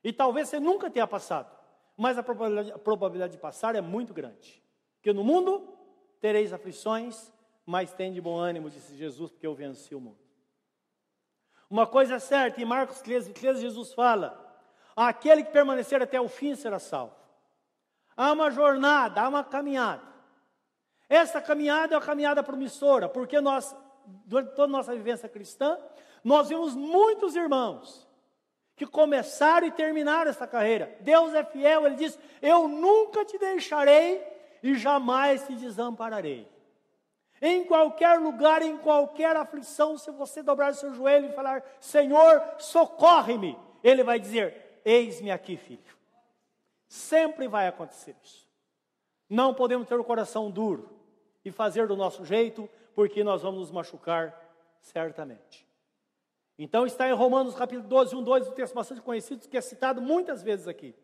E 0.03 0.13
talvez 0.13 0.49
você 0.49 0.59
nunca 0.59 0.91
tenha 0.91 1.07
passado, 1.07 1.57
mas 1.97 2.19
a 2.19 2.23
probabilidade, 2.23 3.33
de 3.33 3.39
passar 3.39 3.77
é 3.77 3.81
muito 3.81 4.13
grande. 4.13 4.61
Porque 4.97 5.13
no 5.13 5.23
mundo 5.23 5.73
tereis 6.21 6.53
aflições, 6.53 7.33
mas 7.65 7.93
tem 7.93 8.13
de 8.13 8.21
bom 8.21 8.37
ânimo, 8.37 8.69
disse 8.69 8.97
Jesus, 8.97 9.31
porque 9.31 9.47
eu 9.47 9.55
venci 9.55 9.95
o 9.95 10.01
mundo. 10.01 10.22
Uma 11.73 11.87
coisa 11.87 12.17
é 12.17 12.19
certa, 12.19 12.61
em 12.61 12.67
Marcos 12.67 13.01
13, 13.01 13.33
13 13.33 13.63
Jesus 13.63 13.95
fala: 13.95 14.39
aquele 14.95 15.43
que 15.43 15.51
permanecer 15.51 16.03
até 16.03 16.21
o 16.21 16.29
fim 16.29 16.55
será 16.55 16.79
salvo. 16.79 17.15
Há 18.15 18.31
uma 18.33 18.51
jornada, 18.51 19.23
há 19.23 19.29
uma 19.31 19.43
caminhada. 19.43 20.03
Essa 21.09 21.41
caminhada 21.41 21.95
é 21.95 21.97
uma 21.97 22.05
caminhada 22.05 22.43
promissora, 22.43 23.09
porque 23.09 23.41
nós 23.41 23.75
durante 24.05 24.51
toda 24.51 24.65
a 24.65 24.77
nossa 24.77 24.95
vivência 24.95 25.31
cristã, 25.31 25.79
nós 26.23 26.51
vimos 26.51 26.75
muitos 26.75 27.35
irmãos 27.35 28.07
que 28.77 28.87
começaram 28.87 29.67
e 29.67 29.71
terminaram 29.71 30.31
essa 30.31 30.47
carreira. 30.47 30.95
Deus 31.01 31.33
é 31.33 31.43
fiel, 31.43 31.87
Ele 31.87 31.97
diz: 31.97 32.19
Eu 32.43 32.69
nunca 32.69 33.25
te 33.25 33.39
deixarei 33.39 34.23
e 34.63 34.75
jamais 34.75 35.47
te 35.47 35.55
desampararei. 35.55 36.52
Em 37.45 37.65
qualquer 37.65 38.21
lugar, 38.21 38.63
em 38.63 38.77
qualquer 38.77 39.35
aflição, 39.35 39.99
se 39.99 40.13
você 40.13 40.45
dobrar 40.45 40.75
seu 40.75 40.95
joelho 40.95 41.27
e 41.27 41.33
falar: 41.33 41.65
Senhor, 41.81 42.41
socorre-me, 42.57 43.59
Ele 43.83 44.05
vai 44.05 44.21
dizer: 44.21 44.81
Eis-me 44.85 45.33
aqui, 45.33 45.57
filho. 45.57 45.99
Sempre 46.87 47.49
vai 47.49 47.67
acontecer 47.67 48.15
isso. 48.23 48.47
Não 49.29 49.53
podemos 49.53 49.89
ter 49.89 49.99
o 49.99 50.05
coração 50.05 50.53
duro 50.53 50.89
e 51.45 51.51
fazer 51.51 51.89
do 51.89 51.97
nosso 51.97 52.25
jeito, 52.25 52.71
porque 52.95 53.25
nós 53.25 53.43
vamos 53.43 53.59
nos 53.59 53.71
machucar 53.73 54.39
certamente. 54.81 55.67
Então 56.57 56.87
está 56.87 57.09
em 57.09 57.13
Romanos 57.13 57.57
capítulo 57.57 57.89
12, 57.89 58.15
1, 58.15 58.23
2, 58.23 58.49
um 58.49 58.53
texto 58.53 58.75
bastante 58.75 59.01
conhecido, 59.01 59.49
que 59.49 59.57
é 59.57 59.61
citado 59.61 60.01
muitas 60.01 60.45
vezes 60.45 60.69
aqui. 60.69 60.95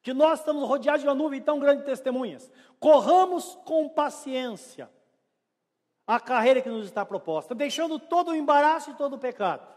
Que 0.00 0.14
nós 0.14 0.38
estamos 0.38 0.68
rodeados 0.68 1.00
de 1.00 1.08
uma 1.08 1.14
nuvem 1.14 1.42
tão 1.42 1.58
grande 1.58 1.80
de 1.80 1.86
testemunhas. 1.86 2.48
Corramos 2.78 3.58
com 3.64 3.88
paciência 3.88 4.88
a 6.08 6.18
carreira 6.18 6.62
que 6.62 6.70
nos 6.70 6.86
está 6.86 7.04
proposta, 7.04 7.54
deixando 7.54 7.98
todo 7.98 8.30
o 8.30 8.34
embaraço 8.34 8.90
e 8.90 8.94
todo 8.94 9.16
o 9.16 9.18
pecado. 9.18 9.68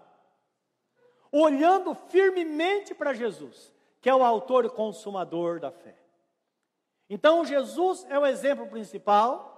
Olhando 1.30 1.94
firmemente 1.94 2.96
para 2.96 3.14
Jesus, 3.14 3.74
que 4.00 4.10
é 4.10 4.16
o 4.16 4.24
autor 4.24 4.64
e 4.64 4.70
consumador 4.70 5.60
da 5.60 5.70
fé. 5.70 5.94
Então 7.10 7.44
Jesus 7.44 8.06
é 8.10 8.18
o 8.18 8.26
exemplo 8.26 8.66
principal 8.68 9.52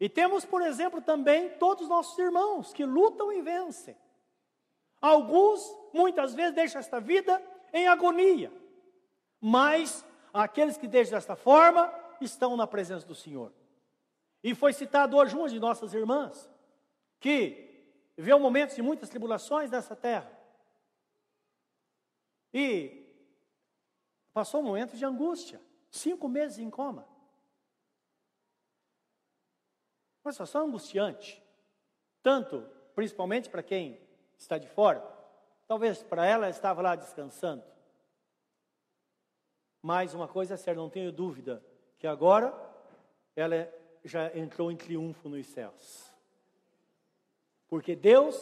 e 0.00 0.08
temos, 0.08 0.46
por 0.46 0.62
exemplo, 0.62 1.02
também 1.02 1.50
todos 1.58 1.82
os 1.82 1.90
nossos 1.90 2.18
irmãos 2.18 2.72
que 2.72 2.86
lutam 2.86 3.30
e 3.30 3.42
vencem. 3.42 3.94
Alguns, 5.02 5.62
muitas 5.92 6.32
vezes, 6.32 6.54
deixam 6.54 6.78
esta 6.78 6.98
vida 6.98 7.42
em 7.74 7.86
agonia, 7.86 8.50
mas 9.38 10.02
aqueles 10.32 10.78
que 10.78 10.88
deixam 10.88 11.18
desta 11.18 11.36
forma 11.36 11.92
estão 12.22 12.56
na 12.56 12.66
presença 12.66 13.06
do 13.06 13.14
Senhor. 13.14 13.52
E 14.42 14.54
foi 14.54 14.72
citado 14.72 15.16
hoje 15.16 15.36
uma 15.36 15.48
de 15.48 15.58
nossas 15.58 15.92
irmãs, 15.92 16.50
que 17.18 17.84
viveu 18.16 18.38
momentos 18.38 18.76
de 18.76 18.82
muitas 18.82 19.08
tribulações 19.08 19.70
nessa 19.70 19.94
terra. 19.94 20.30
E 22.52 23.06
passou 24.32 24.60
um 24.60 24.64
momento 24.64 24.96
de 24.96 25.04
angústia, 25.04 25.60
cinco 25.90 26.28
meses 26.28 26.58
em 26.58 26.70
coma. 26.70 27.06
Uma 30.24 30.32
situação 30.32 30.66
angustiante, 30.66 31.42
tanto, 32.22 32.62
principalmente 32.94 33.48
para 33.48 33.62
quem 33.62 34.00
está 34.36 34.58
de 34.58 34.68
fora, 34.68 35.00
talvez 35.66 36.02
para 36.02 36.26
ela 36.26 36.48
estava 36.48 36.82
lá 36.82 36.94
descansando. 36.96 37.64
Mas 39.82 40.12
uma 40.14 40.28
coisa 40.28 40.54
é 40.54 40.56
certa, 40.56 40.80
não 40.80 40.90
tenho 40.90 41.12
dúvida, 41.12 41.64
que 41.98 42.06
agora 42.06 42.54
ela 43.34 43.54
já 44.04 44.36
entrou 44.36 44.70
em 44.70 44.76
triunfo 44.76 45.28
nos 45.28 45.46
céus. 45.46 46.12
Porque 47.68 47.94
Deus 47.94 48.36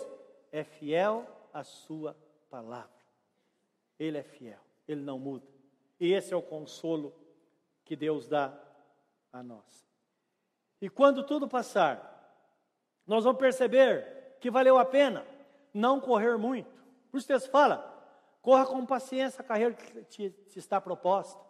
é 0.51 0.65
fiel 0.65 1.27
à 1.53 1.63
sua 1.65 2.17
palavra. 2.49 2.91
Ele 3.99 4.19
é 4.19 4.23
fiel, 4.23 4.61
ele 4.87 5.03
não 5.03 5.19
muda. 5.19 5.47
E 6.01 6.13
esse 6.13 6.33
é 6.33 6.37
o 6.37 6.43
consolo 6.43 7.15
que 7.85 7.97
Deus 7.97 8.29
dá 8.29 8.59
a 9.33 9.43
nós. 9.43 9.87
E 10.81 10.89
quando 10.89 11.25
tudo 11.25 11.49
passar, 11.49 12.15
nós 13.07 13.25
vamos 13.25 13.41
perceber 13.41 14.37
que 14.41 14.51
valeu 14.51 14.79
a 14.79 14.85
pena 14.85 15.27
não 15.75 16.01
correr 16.01 16.37
muito. 16.39 16.71
Por 17.11 17.19
isso 17.19 17.29
Deus 17.29 17.47
fala, 17.47 17.79
corra 18.41 18.67
com 18.67 18.87
paciência 18.87 19.41
a 19.41 19.45
carreira 19.45 19.75
que 19.75 20.05
te, 20.05 20.31
te 20.31 20.59
está 20.59 20.81
proposta. 20.81 21.41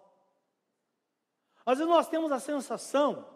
Às 1.66 1.78
vezes 1.78 1.92
nós 1.92 2.09
temos 2.09 2.32
a 2.32 2.40
sensação 2.40 3.26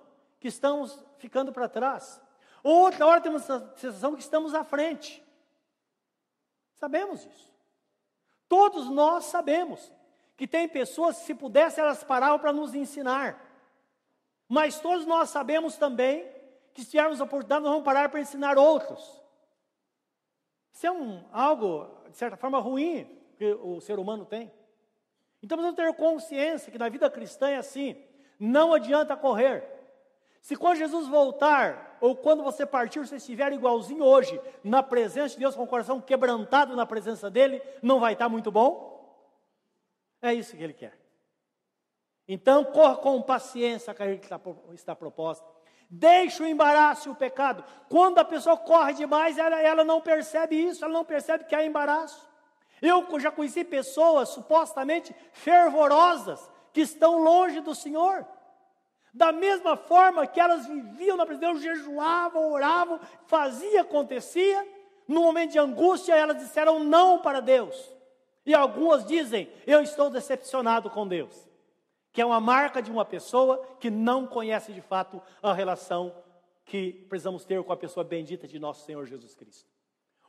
que 0.42 0.48
estamos 0.48 0.98
ficando 1.18 1.52
para 1.52 1.68
trás. 1.68 2.20
Ou 2.64 2.80
outra 2.80 3.06
hora 3.06 3.20
temos 3.20 3.48
a 3.48 3.60
sensação 3.76 4.16
que 4.16 4.22
estamos 4.22 4.54
à 4.54 4.64
frente. 4.64 5.22
Sabemos 6.74 7.24
isso. 7.24 7.54
Todos 8.48 8.90
nós 8.90 9.26
sabemos 9.26 9.92
que 10.36 10.48
tem 10.48 10.68
pessoas, 10.68 11.18
se 11.18 11.32
pudessem, 11.32 11.84
elas 11.84 12.02
paravam 12.02 12.40
para 12.40 12.52
nos 12.52 12.74
ensinar. 12.74 13.40
Mas 14.48 14.80
todos 14.80 15.06
nós 15.06 15.30
sabemos 15.30 15.76
também 15.76 16.28
que 16.74 16.82
se 16.82 16.90
tivermos 16.90 17.20
oportunidade, 17.20 17.62
nós 17.62 17.70
vamos 17.70 17.84
parar 17.84 18.08
para 18.08 18.18
ensinar 18.18 18.58
outros. 18.58 19.22
Isso 20.72 20.88
é 20.88 20.90
um, 20.90 21.24
algo, 21.30 21.88
de 22.10 22.16
certa 22.16 22.36
forma, 22.36 22.58
ruim 22.58 23.04
que 23.36 23.44
o 23.44 23.80
ser 23.80 24.00
humano 24.00 24.26
tem. 24.26 24.52
Então 25.40 25.56
precisamos 25.56 25.76
ter 25.76 26.02
consciência 26.02 26.72
que 26.72 26.78
na 26.78 26.88
vida 26.88 27.08
cristã 27.08 27.48
é 27.48 27.58
assim: 27.58 27.96
não 28.40 28.74
adianta 28.74 29.16
correr. 29.16 29.71
Se 30.42 30.56
quando 30.56 30.78
Jesus 30.78 31.06
voltar, 31.06 31.96
ou 32.00 32.16
quando 32.16 32.42
você 32.42 32.66
partir, 32.66 32.98
você 32.98 33.14
estiver 33.14 33.52
igualzinho 33.52 34.02
hoje, 34.02 34.40
na 34.64 34.82
presença 34.82 35.34
de 35.34 35.40
Deus, 35.40 35.54
com 35.54 35.62
o 35.62 35.68
coração 35.68 36.00
quebrantado 36.00 36.74
na 36.74 36.84
presença 36.84 37.30
dEle, 37.30 37.62
não 37.80 38.00
vai 38.00 38.14
estar 38.14 38.28
muito 38.28 38.50
bom? 38.50 38.92
É 40.20 40.34
isso 40.34 40.56
que 40.56 40.62
Ele 40.62 40.72
quer. 40.72 40.98
Então, 42.26 42.64
corra 42.64 42.96
com 42.96 43.22
paciência 43.22 43.92
a 43.92 43.94
carreira 43.94 44.18
que 44.18 44.26
está, 44.74 44.96
proposta. 44.96 45.46
Deixe 45.88 46.42
o 46.42 46.46
embaraço 46.46 47.08
e 47.08 47.12
o 47.12 47.14
pecado. 47.14 47.64
Quando 47.88 48.18
a 48.18 48.24
pessoa 48.24 48.56
corre 48.56 48.94
demais, 48.94 49.38
ela, 49.38 49.60
ela 49.60 49.84
não 49.84 50.00
percebe 50.00 50.56
isso, 50.56 50.84
ela 50.84 50.92
não 50.92 51.04
percebe 51.04 51.44
que 51.44 51.54
há 51.54 51.64
embaraço. 51.64 52.28
Eu 52.80 53.06
já 53.20 53.30
conheci 53.30 53.62
pessoas 53.62 54.30
supostamente 54.30 55.14
fervorosas 55.30 56.50
que 56.72 56.80
estão 56.80 57.22
longe 57.22 57.60
do 57.60 57.76
Senhor. 57.76 58.26
Da 59.12 59.30
mesma 59.30 59.76
forma 59.76 60.26
que 60.26 60.40
elas 60.40 60.66
viviam 60.66 61.16
na 61.16 61.26
presença 61.26 61.54
de 61.54 61.60
Deus, 61.60 61.78
jejuavam, 61.78 62.50
oravam, 62.50 62.98
fazia, 63.26 63.82
acontecia, 63.82 64.66
no 65.06 65.20
momento 65.20 65.52
de 65.52 65.58
angústia 65.58 66.14
elas 66.14 66.38
disseram 66.38 66.82
não 66.82 67.20
para 67.20 67.40
Deus. 67.40 67.94
E 68.46 68.54
algumas 68.54 69.04
dizem: 69.04 69.52
Eu 69.66 69.82
estou 69.82 70.08
decepcionado 70.08 70.88
com 70.88 71.06
Deus, 71.06 71.46
que 72.10 72.22
é 72.22 72.24
uma 72.24 72.40
marca 72.40 72.80
de 72.80 72.90
uma 72.90 73.04
pessoa 73.04 73.62
que 73.78 73.90
não 73.90 74.26
conhece 74.26 74.72
de 74.72 74.80
fato 74.80 75.20
a 75.42 75.52
relação 75.52 76.14
que 76.64 76.92
precisamos 77.10 77.44
ter 77.44 77.62
com 77.62 77.72
a 77.72 77.76
pessoa 77.76 78.02
bendita 78.02 78.48
de 78.48 78.58
nosso 78.58 78.86
Senhor 78.86 79.04
Jesus 79.04 79.34
Cristo. 79.34 79.70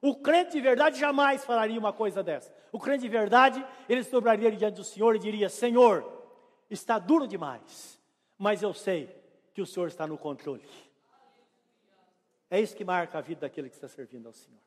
O 0.01 0.15
crente 0.15 0.51
de 0.51 0.59
verdade 0.59 0.99
jamais 0.99 1.45
falaria 1.45 1.79
uma 1.79 1.93
coisa 1.93 2.21
dessa. 2.21 2.53
O 2.69 2.79
crente 2.79 3.03
de 3.03 3.09
verdade, 3.09 3.65
ele 3.87 4.03
se 4.03 4.11
dobraria 4.11 4.51
diante 4.51 4.75
do 4.75 4.83
Senhor 4.83 5.15
e 5.15 5.19
diria: 5.19 5.47
Senhor, 5.47 6.03
está 6.69 6.99
duro 6.99 7.25
demais 7.25 8.02
mas 8.37 8.61
eu 8.61 8.73
sei 8.73 9.09
que 9.53 9.61
o 9.61 9.65
Senhor 9.65 9.87
está 9.87 10.07
no 10.07 10.17
controle. 10.17 10.67
É 12.49 12.59
isso 12.59 12.75
que 12.75 12.85
marca 12.85 13.17
a 13.17 13.21
vida 13.21 13.41
daquele 13.41 13.69
que 13.69 13.75
está 13.75 13.87
servindo 13.87 14.27
ao 14.27 14.33
Senhor. 14.33 14.59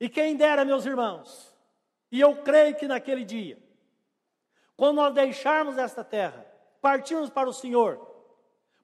E 0.00 0.08
quem 0.08 0.36
dera, 0.36 0.64
meus 0.64 0.86
irmãos, 0.86 1.54
e 2.10 2.20
eu 2.20 2.36
creio 2.42 2.76
que 2.76 2.86
naquele 2.86 3.24
dia, 3.24 3.58
quando 4.76 4.96
nós 4.96 5.14
deixarmos 5.14 5.78
esta 5.78 6.04
terra, 6.04 6.46
partirmos 6.80 7.30
para 7.30 7.48
o 7.48 7.52
Senhor, 7.52 7.98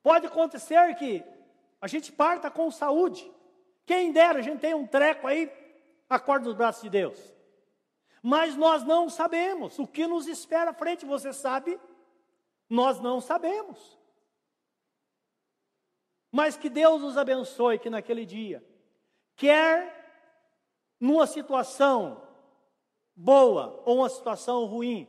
pode 0.03 0.27
acontecer 0.27 0.95
que 0.97 1.23
a 1.81 1.87
gente 1.87 2.11
parta 2.11 2.51
com 2.51 2.71
saúde. 2.71 3.31
Quem 3.85 4.13
dera, 4.13 4.39
a 4.39 4.43
gente 4.43 4.61
tem 4.61 4.75
um 4.75 4.87
treco 4.87 5.27
aí, 5.27 5.51
acorda 6.09 6.47
nos 6.47 6.57
braços 6.57 6.83
de 6.83 6.91
Deus. 6.91 7.33
Mas 8.23 8.57
nós 8.57 8.85
não 8.85 9.11
sabemos 9.11 9.79
o 9.79 9.87
que 9.87 10.07
nos 10.07 10.29
espera 10.29 10.71
à 10.71 10.75
frente, 10.75 11.05
você 11.05 11.33
sabe? 11.33 11.79
Nós 12.73 13.01
não 13.01 13.21
sabemos. 13.21 13.99
Mas 16.31 16.57
que 16.57 16.71
Deus 16.71 17.03
nos 17.03 17.19
abençoe 17.19 17.79
que 17.79 17.91
naquele 17.91 18.25
dia, 18.25 18.65
quer 19.37 20.97
numa 20.99 21.27
situação 21.27 22.27
boa 23.15 23.83
ou 23.85 23.99
uma 23.99 24.09
situação 24.09 24.65
ruim, 24.65 25.07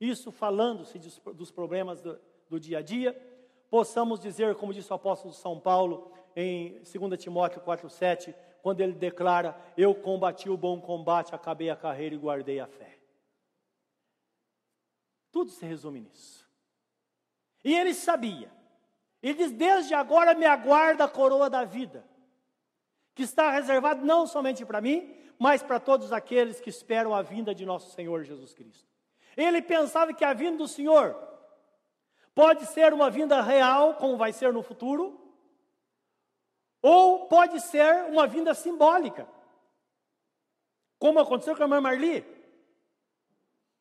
isso 0.00 0.30
falando-se 0.30 0.96
dos 1.34 1.50
problemas 1.50 2.00
do, 2.00 2.20
do 2.48 2.60
dia 2.60 2.78
a 2.78 2.82
dia, 2.82 3.12
possamos 3.68 4.20
dizer, 4.20 4.54
como 4.54 4.72
disse 4.72 4.92
o 4.92 4.94
apóstolo 4.94 5.34
São 5.34 5.58
Paulo 5.58 6.12
em 6.36 6.80
2 6.84 7.20
Timóteo 7.20 7.60
4,7, 7.62 8.32
quando 8.62 8.80
ele 8.80 8.92
declara: 8.92 9.60
Eu 9.76 9.92
combati 9.92 10.48
o 10.48 10.56
bom 10.56 10.80
combate, 10.80 11.34
acabei 11.34 11.68
a 11.68 11.74
carreira 11.74 12.14
e 12.14 12.18
guardei 12.18 12.60
a 12.60 12.68
fé. 12.68 12.96
Tudo 15.32 15.50
se 15.50 15.66
resume 15.66 16.02
nisso. 16.02 16.41
E 17.64 17.74
ele 17.74 17.94
sabia. 17.94 18.50
Ele 19.22 19.34
diz: 19.34 19.52
Desde 19.52 19.94
agora 19.94 20.34
me 20.34 20.46
aguarda 20.46 21.04
a 21.04 21.08
coroa 21.08 21.48
da 21.48 21.64
vida, 21.64 22.04
que 23.14 23.22
está 23.22 23.50
reservada 23.50 24.04
não 24.04 24.26
somente 24.26 24.64
para 24.64 24.80
mim, 24.80 25.14
mas 25.38 25.62
para 25.62 25.80
todos 25.80 26.12
aqueles 26.12 26.60
que 26.60 26.70
esperam 26.70 27.14
a 27.14 27.22
vinda 27.22 27.54
de 27.54 27.64
nosso 27.64 27.90
Senhor 27.92 28.24
Jesus 28.24 28.52
Cristo. 28.52 28.86
Ele 29.36 29.62
pensava 29.62 30.12
que 30.12 30.24
a 30.24 30.32
vinda 30.32 30.58
do 30.58 30.68
Senhor 30.68 31.16
pode 32.34 32.66
ser 32.66 32.92
uma 32.92 33.10
vinda 33.10 33.40
real, 33.40 33.94
como 33.94 34.16
vai 34.16 34.32
ser 34.32 34.52
no 34.52 34.62
futuro, 34.62 35.18
ou 36.80 37.26
pode 37.26 37.60
ser 37.60 38.04
uma 38.04 38.26
vinda 38.26 38.54
simbólica, 38.54 39.26
como 40.98 41.20
aconteceu 41.20 41.54
com 41.56 41.62
a 41.62 41.66
irmã 41.66 41.80
Marli, 41.80 42.24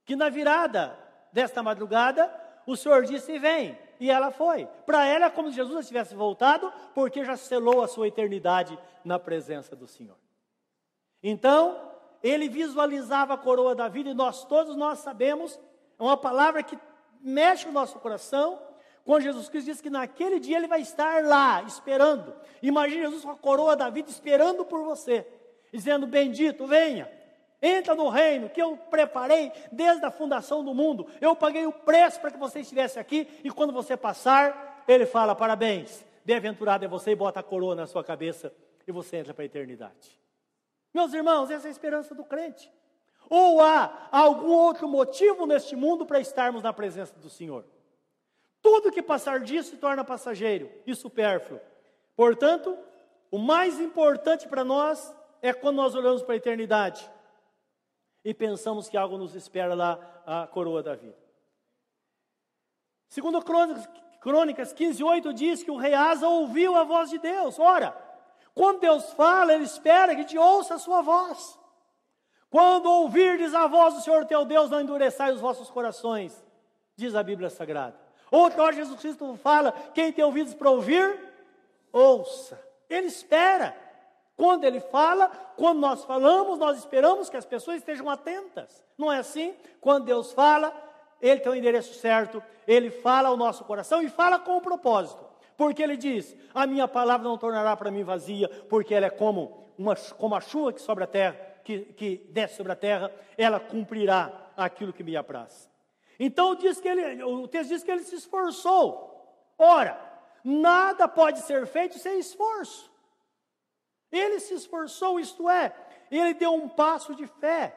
que 0.06 0.16
na 0.16 0.30
virada 0.30 0.98
desta 1.32 1.64
madrugada 1.64 2.28
o 2.72 2.78
Senhor 2.78 3.04
disse: 3.06 3.38
Vem. 3.38 3.78
E 4.00 4.10
ela 4.10 4.32
foi. 4.32 4.68
Para 4.84 5.06
ela 5.06 5.28
é 5.28 5.30
como 5.30 5.50
se 5.50 5.56
Jesus 5.56 5.88
tivesse 5.88 6.16
voltado, 6.16 6.74
porque 6.96 7.24
já 7.24 7.38
selou 7.38 7.84
a 7.84 7.88
sua 7.88 8.08
eternidade 8.08 8.78
na 9.06 9.20
presença 9.20 9.76
do 9.76 9.88
Senhor. 9.88 10.18
Então, 11.22 11.80
ele 12.24 12.50
visualizava 12.50 13.36
a 13.36 13.38
coroa 13.38 13.76
da 13.76 13.88
vida, 13.88 14.10
e 14.10 14.14
nós 14.16 14.44
todos 14.44 14.76
nós 14.76 15.00
sabemos, 15.00 15.60
é 16.00 16.04
uma 16.04 16.18
palavra 16.18 16.64
que 16.64 16.80
mexe 17.22 17.68
o 17.68 17.72
nosso 17.72 18.00
coração, 18.00 18.60
quando 19.06 19.22
Jesus 19.22 19.50
Cristo 19.50 19.68
diz 19.68 19.82
que 19.82 19.90
naquele 19.90 20.40
dia 20.40 20.58
ele 20.58 20.68
vai 20.68 20.82
estar 20.82 21.24
lá, 21.24 21.62
esperando. 21.64 22.34
Imagine 22.60 23.04
Jesus 23.04 23.24
com 23.24 23.32
a 23.32 23.36
coroa 23.36 23.76
da 23.76 23.90
vida 23.92 24.10
esperando 24.10 24.66
por 24.66 24.84
você, 24.84 25.28
dizendo: 25.72 26.08
Bendito, 26.08 26.66
venha. 26.66 27.21
Entra 27.62 27.94
no 27.94 28.10
reino 28.10 28.50
que 28.50 28.62
eu 28.62 28.76
preparei 28.76 29.52
desde 29.72 30.04
a 30.04 30.10
fundação 30.10 30.64
do 30.64 30.74
mundo. 30.74 31.06
Eu 31.22 31.36
paguei 31.36 31.68
o 31.68 31.72
preço 31.72 32.20
para 32.20 32.32
que 32.32 32.38
você 32.38 32.62
estivesse 32.62 32.98
aqui. 32.98 33.28
E 33.44 33.52
quando 33.52 33.72
você 33.72 33.96
passar, 33.96 34.84
ele 34.88 35.06
fala: 35.06 35.36
parabéns, 35.36 36.04
bem-aventurado 36.26 36.84
é 36.84 36.88
você 36.88 37.12
e 37.12 37.16
bota 37.16 37.40
a 37.40 37.44
coroa 37.44 37.76
na 37.76 37.86
sua 37.86 38.04
cabeça 38.04 38.52
e 38.88 38.92
você 38.92 39.18
entra 39.18 39.34
para 39.34 39.44
a 39.44 39.46
eternidade. 39.46 40.20
Meus 40.92 41.14
irmãos, 41.14 41.52
essa 41.52 41.68
é 41.68 41.70
a 41.70 41.72
esperança 41.72 42.16
do 42.16 42.24
crente. 42.24 42.72
Ou 43.30 43.62
há 43.62 44.08
algum 44.12 44.52
outro 44.52 44.88
motivo 44.88 45.46
neste 45.46 45.76
mundo 45.76 46.06
para 46.06 46.20
estarmos 46.20 46.64
na 46.64 46.74
presença 46.74 47.14
do 47.20 47.30
Senhor? 47.30 47.64
Tudo 48.60 48.92
que 48.92 49.04
passar 49.04 49.40
disso 49.40 49.70
se 49.70 49.78
torna 49.78 50.04
passageiro 50.04 50.70
e 50.86 50.96
supérfluo. 50.96 51.60
Portanto, 52.16 52.78
o 53.30 53.38
mais 53.38 53.80
importante 53.80 54.48
para 54.48 54.64
nós 54.64 55.16
é 55.42 55.54
quando 55.54 55.78
nós 55.78 55.96
olhamos 55.96 56.24
para 56.24 56.34
a 56.34 56.38
eternidade 56.38 57.10
e 58.24 58.34
pensamos 58.34 58.88
que 58.88 58.98
algo 58.98 59.18
nos 59.18 59.36
espera 59.36 59.74
lá, 59.74 60.00
a 60.26 60.48
coroa 60.48 60.84
da 60.84 60.96
vida. 60.96 61.18
Segundo 63.10 63.42
Crônicas, 63.42 63.90
Crônicas 64.22 64.72
15, 64.72 65.04
8 65.04 65.34
diz 65.34 65.64
que 65.64 65.72
o 65.72 65.78
rei 65.78 65.94
Asa 65.94 66.28
ouviu 66.28 66.76
a 66.76 66.84
voz 66.84 67.10
de 67.10 67.18
Deus. 67.18 67.60
Ora, 67.60 67.96
quando 68.54 68.80
Deus 68.80 69.12
fala, 69.14 69.54
ele 69.54 69.64
espera 69.64 70.16
que 70.16 70.24
te 70.24 70.38
ouça 70.38 70.76
a 70.76 70.80
sua 70.80 71.02
voz. 71.02 71.60
Quando 72.50 72.86
ouvirdes 72.86 73.54
a 73.54 73.66
voz 73.66 73.94
do 73.96 74.02
Senhor 74.02 74.26
teu 74.26 74.46
Deus, 74.46 74.70
não 74.70 74.82
endureçai 74.82 75.32
os 75.32 75.42
vossos 75.42 75.70
corações, 75.70 76.46
diz 76.96 77.16
a 77.16 77.24
Bíblia 77.24 77.50
Sagrada. 77.50 77.98
Outra 78.30 78.62
hora 78.64 78.76
Jesus 78.76 79.00
Cristo 79.00 79.36
fala: 79.38 79.72
quem 79.94 80.12
tem 80.14 80.24
ouvidos 80.24 80.54
para 80.54 80.70
ouvir, 80.70 81.20
ouça. 81.92 82.62
Ele 82.90 83.08
espera. 83.08 83.76
Quando 84.36 84.64
ele 84.64 84.80
fala, 84.80 85.30
quando 85.56 85.80
nós 85.80 86.04
falamos, 86.04 86.58
nós 86.58 86.78
esperamos 86.78 87.30
que 87.30 87.38
as 87.38 87.46
pessoas 87.46 87.78
estejam 87.78 88.10
atentas. 88.10 88.84
Não 88.98 89.12
é 89.12 89.20
assim? 89.20 89.54
Quando 89.80 90.06
Deus 90.06 90.32
fala, 90.32 90.74
ele 91.22 91.40
tem 91.40 91.52
o 91.52 91.56
endereço 91.56 91.94
certo, 91.96 92.42
ele 92.68 92.90
fala 92.90 93.30
ao 93.30 93.38
nosso 93.38 93.64
coração 93.64 94.02
e 94.02 94.10
fala 94.10 94.40
com 94.40 94.58
o 94.58 94.62
propósito. 94.62 95.24
Porque 95.56 95.84
ele 95.84 95.96
diz: 95.96 96.36
A 96.54 96.66
minha 96.66 96.88
palavra 96.88 97.28
não 97.28 97.38
tornará 97.38 97.78
para 97.78 97.92
mim 97.92 98.04
vazia, 98.04 98.50
porque 98.68 98.96
ela 98.96 99.06
é 99.06 99.10
como, 99.12 99.72
uma, 99.78 99.96
como 100.18 100.34
a 100.34 100.42
chuva 100.42 100.74
que 100.74 100.82
sobre 100.82 101.04
a 101.04 101.08
terra, 101.08 101.36
que, 101.64 101.80
que 101.80 102.30
desce 102.32 102.56
sobre 102.56 102.72
a 102.72 102.76
terra, 102.76 103.12
ela 103.38 103.60
cumprirá 103.60 104.32
aquilo 104.58 104.92
que 104.92 105.04
me 105.04 105.16
apraz. 105.16 105.70
Então 106.20 106.56
diz 106.56 106.80
que 106.80 106.88
ele, 106.88 107.24
o 107.24 107.48
texto 107.48 107.70
diz 107.70 107.84
que 107.84 107.92
ele 107.92 108.04
se 108.04 108.16
esforçou. 108.16 109.10
Ora, 109.58 110.00
nada 110.44 111.08
pode 111.08 111.40
ser 111.40 111.66
feito 111.68 111.98
sem 112.00 112.20
esforço. 112.20 112.91
Ele 114.12 114.40
se 114.40 114.54
esforçou, 114.54 115.20
isto 115.20 115.50
é, 115.50 115.74
ele 116.10 116.34
deu 116.34 116.54
um 116.54 116.68
passo 116.68 117.16
de 117.16 117.26
fé, 117.26 117.74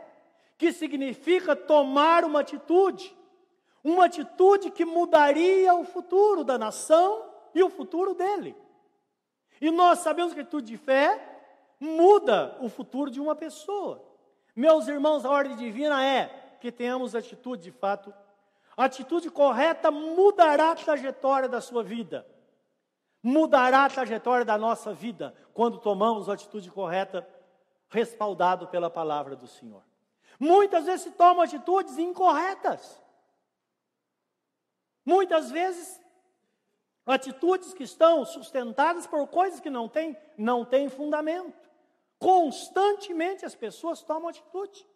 que 0.59 0.73
significa 0.73 1.55
tomar 1.55 2.25
uma 2.25 2.41
atitude, 2.41 3.17
uma 3.83 4.07
atitude 4.07 4.71
que 4.71 4.85
mudaria 4.85 5.75
o 5.75 5.85
futuro 5.85 6.43
da 6.43 6.59
nação 6.59 7.25
e 7.55 7.63
o 7.63 7.71
futuro 7.71 8.15
dele. 8.15 8.57
E 9.61 9.71
nós 9.71 10.01
sabemos 10.01 10.33
que 10.33 10.41
a 10.41 10.43
atitude 10.43 10.67
de 10.67 10.77
fé 10.77 11.21
muda 11.79 12.57
o 12.61 12.69
futuro 12.69 13.11
de 13.11 13.21
uma 13.21 13.37
pessoa. 13.37 14.05
Meus 14.57 14.89
irmãos, 14.89 15.25
a 15.25 15.31
ordem 15.31 15.57
divina 15.57 16.05
é 16.05 16.57
que 16.61 16.73
tenhamos 16.73 17.15
atitude 17.15 17.63
de 17.63 17.71
fato. 17.71 18.13
A 18.77 18.87
atitude 18.87 19.31
correta 19.31 19.91
mudará 19.91 20.73
a 20.73 20.77
trajetória 20.77 21.49
da 21.49 21.61
sua 21.61 21.85
vida 21.85 22.27
mudará 23.25 23.87
a 23.87 23.89
trajetória 23.89 24.45
da 24.45 24.59
nossa 24.59 24.93
vida 24.93 25.35
quando 25.55 25.79
tomamos 25.79 26.29
a 26.29 26.35
atitude 26.35 26.71
correta, 26.71 27.27
respaldado 27.89 28.69
pela 28.69 28.91
palavra 28.91 29.35
do 29.35 29.47
Senhor. 29.47 29.83
Muitas 30.39 30.85
vezes 30.85 31.05
se 31.05 31.11
tomam 31.13 31.43
atitudes 31.43 31.97
incorretas. 31.97 33.03
Muitas 35.07 35.51
vezes 35.51 35.99
atitudes 37.07 37.73
que 37.73 37.85
estão 37.85 38.27
sustentadas 38.27 39.07
por 39.07 39.27
coisas 39.29 39.59
que 39.59 39.71
não 39.71 39.89
têm, 39.89 40.15
não 40.37 40.63
têm 40.63 40.91
fundamento. 40.91 41.71
Constantemente 42.19 43.47
as 43.47 43.55
pessoas 43.55 44.03
tomam 44.03 44.29
atitude. 44.29 44.87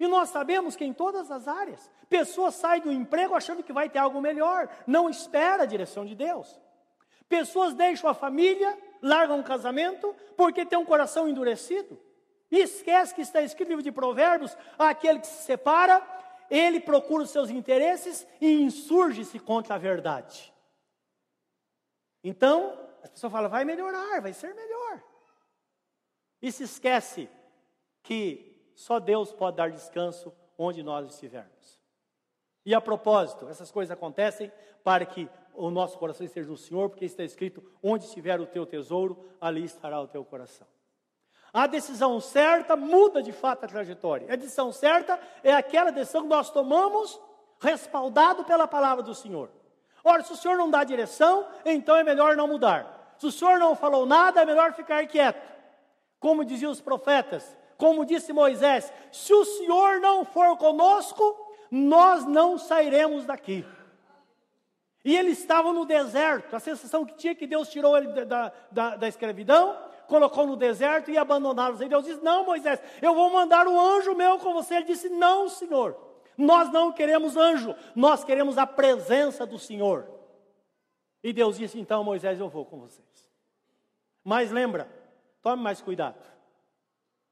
E 0.00 0.08
nós 0.08 0.30
sabemos 0.30 0.74
que 0.74 0.84
em 0.84 0.92
todas 0.92 1.30
as 1.30 1.46
áreas, 1.46 1.90
pessoas 2.08 2.54
saem 2.54 2.80
do 2.80 2.90
emprego 2.90 3.34
achando 3.34 3.62
que 3.62 3.72
vai 3.72 3.88
ter 3.88 3.98
algo 3.98 4.20
melhor, 4.20 4.68
não 4.86 5.10
espera 5.10 5.64
a 5.64 5.66
direção 5.66 6.06
de 6.06 6.14
Deus. 6.14 6.58
Pessoas 7.28 7.74
deixam 7.74 8.08
a 8.08 8.14
família, 8.14 8.76
largam 9.02 9.38
o 9.38 9.44
casamento, 9.44 10.16
porque 10.36 10.64
tem 10.64 10.78
um 10.78 10.86
coração 10.86 11.28
endurecido. 11.28 12.00
E 12.50 12.58
esquece 12.58 13.14
que 13.14 13.20
está 13.20 13.42
escrito 13.42 13.68
no 13.68 13.76
livro 13.76 13.84
de 13.84 13.92
Provérbios: 13.92 14.56
aquele 14.78 15.20
que 15.20 15.26
se 15.26 15.44
separa 15.44 16.02
ele 16.50 16.80
procura 16.80 17.22
os 17.22 17.30
seus 17.30 17.48
interesses 17.48 18.26
e 18.40 18.60
insurge-se 18.60 19.38
contra 19.38 19.76
a 19.76 19.78
verdade. 19.78 20.52
Então, 22.24 22.76
as 23.02 23.10
pessoas 23.10 23.32
falam, 23.32 23.48
vai 23.48 23.64
melhorar, 23.64 24.20
vai 24.20 24.32
ser 24.32 24.52
melhor. 24.52 25.00
E 26.42 26.50
se 26.50 26.64
esquece 26.64 27.30
que 28.02 28.49
só 28.80 28.98
Deus 28.98 29.30
pode 29.30 29.58
dar 29.58 29.70
descanso 29.70 30.32
onde 30.56 30.82
nós 30.82 31.06
estivermos. 31.06 31.78
E 32.64 32.74
a 32.74 32.80
propósito, 32.80 33.46
essas 33.50 33.70
coisas 33.70 33.90
acontecem 33.90 34.50
para 34.82 35.04
que 35.04 35.28
o 35.52 35.70
nosso 35.70 35.98
coração 35.98 36.24
esteja 36.24 36.48
no 36.48 36.56
Senhor, 36.56 36.88
porque 36.88 37.04
está 37.04 37.22
escrito: 37.22 37.62
onde 37.82 38.06
estiver 38.06 38.40
o 38.40 38.46
teu 38.46 38.64
tesouro, 38.64 39.22
ali 39.38 39.64
estará 39.64 40.00
o 40.00 40.08
teu 40.08 40.24
coração. 40.24 40.66
A 41.52 41.66
decisão 41.66 42.18
certa 42.20 42.74
muda 42.74 43.22
de 43.22 43.32
fato 43.32 43.64
a 43.64 43.68
trajetória. 43.68 44.32
A 44.32 44.36
decisão 44.36 44.72
certa 44.72 45.20
é 45.44 45.52
aquela 45.52 45.90
decisão 45.90 46.22
que 46.22 46.28
nós 46.28 46.48
tomamos 46.48 47.20
respaldado 47.60 48.44
pela 48.44 48.66
palavra 48.66 49.02
do 49.02 49.14
Senhor. 49.14 49.50
Ora, 50.02 50.22
se 50.22 50.32
o 50.32 50.36
Senhor 50.36 50.56
não 50.56 50.70
dá 50.70 50.84
direção, 50.84 51.46
então 51.66 51.96
é 51.96 52.02
melhor 52.02 52.34
não 52.34 52.48
mudar. 52.48 53.14
Se 53.18 53.26
o 53.26 53.32
Senhor 53.32 53.58
não 53.58 53.76
falou 53.76 54.06
nada, 54.06 54.40
é 54.40 54.46
melhor 54.46 54.72
ficar 54.72 55.06
quieto. 55.06 55.46
Como 56.18 56.46
diziam 56.46 56.72
os 56.72 56.80
profetas, 56.80 57.59
como 57.80 58.04
disse 58.04 58.32
Moisés: 58.32 58.92
se 59.10 59.32
o 59.32 59.44
Senhor 59.44 59.98
não 60.00 60.24
for 60.24 60.56
conosco, 60.58 61.24
nós 61.70 62.26
não 62.26 62.58
sairemos 62.58 63.24
daqui. 63.24 63.64
E 65.02 65.16
ele 65.16 65.30
estava 65.30 65.72
no 65.72 65.86
deserto, 65.86 66.54
a 66.54 66.60
sensação 66.60 67.06
que 67.06 67.14
tinha 67.14 67.34
que 67.34 67.46
Deus 67.46 67.70
tirou 67.70 67.96
ele 67.96 68.26
da, 68.26 68.52
da, 68.70 68.96
da 68.96 69.08
escravidão, 69.08 69.76
colocou 70.06 70.46
no 70.46 70.56
deserto 70.56 71.10
e 71.10 71.16
abandonaram. 71.16 71.82
E 71.82 71.88
Deus 71.88 72.04
disse: 72.04 72.22
Não, 72.22 72.44
Moisés, 72.44 72.82
eu 73.00 73.14
vou 73.14 73.30
mandar 73.30 73.66
um 73.66 73.80
anjo 73.80 74.14
meu 74.14 74.38
com 74.38 74.52
você. 74.52 74.76
Ele 74.76 74.84
disse: 74.84 75.08
Não, 75.08 75.48
Senhor, 75.48 75.96
nós 76.36 76.70
não 76.70 76.92
queremos 76.92 77.34
anjo, 77.34 77.74
nós 77.96 78.22
queremos 78.22 78.58
a 78.58 78.66
presença 78.66 79.46
do 79.46 79.58
Senhor. 79.58 80.06
E 81.24 81.32
Deus 81.32 81.56
disse: 81.56 81.80
Então, 81.80 82.04
Moisés, 82.04 82.38
eu 82.38 82.50
vou 82.50 82.66
com 82.66 82.78
vocês. 82.78 83.30
Mas 84.22 84.50
lembra, 84.50 84.86
tome 85.40 85.62
mais 85.62 85.80
cuidado, 85.80 86.18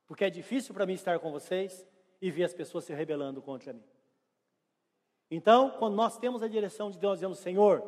porque 0.08 0.24
é 0.24 0.30
difícil 0.30 0.74
para 0.74 0.86
mim 0.86 0.94
estar 0.94 1.18
com 1.18 1.30
vocês 1.30 1.86
e 2.20 2.30
ver 2.30 2.44
as 2.44 2.54
pessoas 2.54 2.84
se 2.84 2.94
rebelando 2.94 3.42
contra 3.42 3.74
mim. 3.74 3.84
Então, 5.30 5.70
quando 5.78 5.94
nós 5.94 6.16
temos 6.16 6.42
a 6.42 6.48
direção 6.48 6.90
de 6.90 6.98
Deus, 6.98 7.18
dizemos: 7.18 7.38
Senhor, 7.38 7.84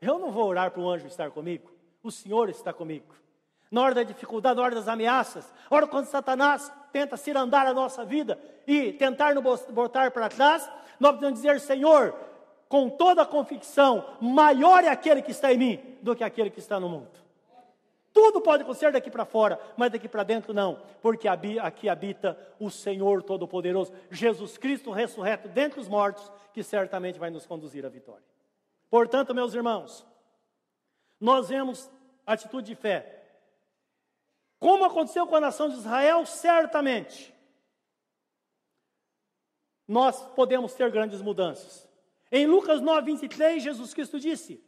eu 0.00 0.18
não 0.18 0.30
vou 0.30 0.46
orar 0.46 0.70
para 0.70 0.82
o 0.82 0.88
anjo 0.88 1.06
estar 1.06 1.30
comigo, 1.30 1.72
o 2.02 2.10
Senhor 2.10 2.50
está 2.50 2.72
comigo. 2.72 3.14
Na 3.70 3.80
hora 3.80 3.94
da 3.94 4.02
dificuldade, 4.02 4.56
na 4.56 4.62
hora 4.62 4.74
das 4.74 4.86
ameaças, 4.86 5.50
na 5.70 5.76
hora 5.76 5.86
quando 5.86 6.04
Satanás 6.04 6.70
tenta 6.92 7.16
cirandar 7.16 7.66
a 7.66 7.72
nossa 7.72 8.04
vida 8.04 8.38
e 8.66 8.92
tentar 8.92 9.34
nos 9.34 9.64
botar 9.70 10.10
para 10.10 10.28
trás, 10.28 10.70
nós 11.00 11.14
podemos 11.14 11.40
dizer: 11.40 11.58
Senhor, 11.58 12.14
com 12.68 12.90
toda 12.90 13.22
a 13.22 13.26
convicção, 13.26 14.04
maior 14.20 14.84
é 14.84 14.88
aquele 14.88 15.22
que 15.22 15.30
está 15.30 15.50
em 15.50 15.56
mim 15.56 15.96
do 16.02 16.14
que 16.14 16.22
aquele 16.22 16.50
que 16.50 16.58
está 16.58 16.78
no 16.78 16.90
mundo. 16.90 17.21
Tudo 18.12 18.40
pode 18.40 18.62
acontecer 18.62 18.92
daqui 18.92 19.10
para 19.10 19.24
fora, 19.24 19.58
mas 19.76 19.90
daqui 19.90 20.08
para 20.08 20.22
dentro 20.22 20.52
não, 20.52 20.82
porque 21.00 21.26
aqui 21.26 21.88
habita 21.88 22.38
o 22.60 22.70
Senhor 22.70 23.22
Todo-Poderoso, 23.22 23.92
Jesus 24.10 24.58
Cristo 24.58 24.90
ressurreto 24.90 25.48
dentre 25.48 25.80
os 25.80 25.88
mortos, 25.88 26.30
que 26.52 26.62
certamente 26.62 27.18
vai 27.18 27.30
nos 27.30 27.46
conduzir 27.46 27.86
à 27.86 27.88
vitória. 27.88 28.24
Portanto, 28.90 29.34
meus 29.34 29.54
irmãos, 29.54 30.06
nós 31.18 31.48
vemos 31.48 31.90
atitude 32.26 32.66
de 32.66 32.74
fé. 32.74 33.20
Como 34.58 34.84
aconteceu 34.84 35.26
com 35.26 35.36
a 35.36 35.40
nação 35.40 35.68
de 35.68 35.76
Israel, 35.76 36.26
certamente 36.26 37.32
nós 39.88 40.22
podemos 40.34 40.74
ter 40.74 40.90
grandes 40.90 41.22
mudanças. 41.22 41.88
Em 42.30 42.46
Lucas 42.46 42.80
9, 42.80 43.06
23, 43.12 43.62
Jesus 43.62 43.94
Cristo 43.94 44.20
disse: 44.20 44.62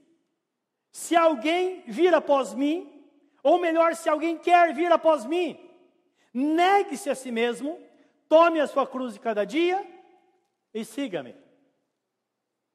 Se 0.91 1.15
alguém 1.15 1.83
vir 1.87 2.15
após 2.15 2.55
mim, 2.55 2.94
ou 3.45 3.59
melhor, 3.59 3.95
se 3.95 4.09
alguém 4.09 4.39
quer 4.39 4.73
vir 4.73 4.91
após 4.91 5.27
mim, 5.27 5.61
negue-se 6.33 7.11
a 7.11 7.15
si 7.15 7.31
mesmo, 7.31 7.79
tome 8.27 8.59
a 8.59 8.67
sua 8.67 8.87
cruz 8.87 9.13
de 9.13 9.21
cada 9.21 9.45
dia 9.45 9.87
e 10.73 10.83
siga-me. 10.83 11.37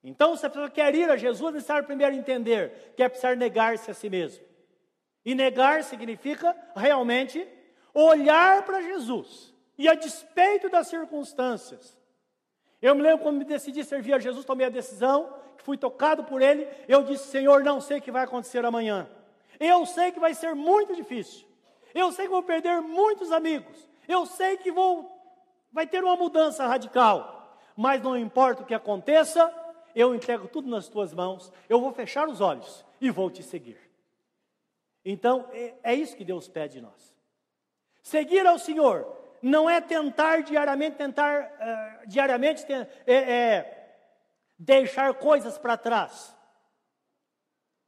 Então, 0.03 0.37
se 0.37 0.45
a 0.45 0.49
pessoa 0.49 0.69
quer 0.69 0.93
ir 0.93 1.09
a 1.09 1.17
Jesus, 1.17 1.49
é 1.49 1.53
necessário 1.55 1.87
primeiro 1.87 2.15
entender 2.15 2.93
que 2.95 3.01
é 3.01 3.09
preciso 3.09 3.35
negar-se 3.35 3.89
a 3.89 3.95
si 3.95 4.11
mesmo. 4.11 4.45
E 5.25 5.33
negar 5.33 5.83
significa 5.83 6.55
realmente 6.75 7.45
olhar 7.91 8.63
para 8.63 8.79
Jesus. 8.81 9.51
E 9.75 9.89
a 9.89 9.95
despeito 9.95 10.69
das 10.69 10.87
circunstâncias. 10.87 11.97
Eu 12.79 12.93
me 12.93 13.01
lembro 13.01 13.23
quando 13.23 13.39
me 13.39 13.43
decidi 13.43 13.83
servir 13.83 14.13
a 14.13 14.19
Jesus, 14.19 14.45
tomei 14.45 14.67
a 14.67 14.69
decisão, 14.69 15.35
fui 15.57 15.77
tocado 15.77 16.23
por 16.23 16.41
Ele. 16.41 16.67
Eu 16.87 17.03
disse: 17.03 17.27
Senhor, 17.27 17.63
não 17.63 17.81
sei 17.81 17.97
o 17.97 18.01
que 18.01 18.11
vai 18.11 18.23
acontecer 18.23 18.63
amanhã. 18.63 19.09
Eu 19.59 19.85
sei 19.85 20.11
que 20.11 20.19
vai 20.19 20.33
ser 20.33 20.55
muito 20.55 20.95
difícil. 20.95 21.47
Eu 21.93 22.11
sei 22.11 22.25
que 22.25 22.31
vou 22.31 22.43
perder 22.43 22.81
muitos 22.81 23.31
amigos. 23.31 23.89
Eu 24.07 24.25
sei 24.25 24.57
que 24.57 24.71
vou 24.71 25.19
vai 25.71 25.85
ter 25.87 26.03
uma 26.03 26.15
mudança 26.15 26.65
radical. 26.65 27.57
Mas 27.75 28.01
não 28.01 28.17
importa 28.17 28.63
o 28.63 28.65
que 28.65 28.73
aconteça, 28.73 29.53
eu 29.95 30.13
entrego 30.13 30.47
tudo 30.47 30.69
nas 30.69 30.87
tuas 30.87 31.13
mãos, 31.13 31.51
eu 31.67 31.79
vou 31.79 31.93
fechar 31.93 32.27
os 32.27 32.41
olhos 32.41 32.85
e 32.99 33.09
vou 33.09 33.29
te 33.29 33.41
seguir. 33.41 33.79
Então, 35.05 35.47
é, 35.51 35.75
é 35.83 35.93
isso 35.93 36.15
que 36.15 36.25
Deus 36.25 36.47
pede 36.47 36.75
de 36.75 36.81
nós. 36.81 37.15
Seguir 38.01 38.45
ao 38.45 38.59
Senhor 38.59 39.17
não 39.41 39.69
é 39.69 39.79
tentar 39.79 40.41
diariamente, 40.43 40.97
tentar 40.97 41.43
uh, 41.43 42.07
diariamente 42.07 42.65
é, 42.71 43.13
é, 43.13 43.97
deixar 44.57 45.13
coisas 45.13 45.57
para 45.57 45.77
trás. 45.77 46.35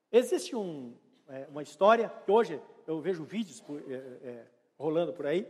Existe 0.09 0.55
um, 0.55 0.97
é, 1.31 1.47
uma 1.47 1.63
história 1.63 2.09
que 2.09 2.29
hoje 2.29 2.61
eu 2.85 2.99
vejo 2.99 3.23
vídeos 3.23 3.61
por, 3.61 3.79
é, 3.89 3.95
é, 3.95 4.47
rolando 4.77 5.13
por 5.13 5.25
aí 5.25 5.47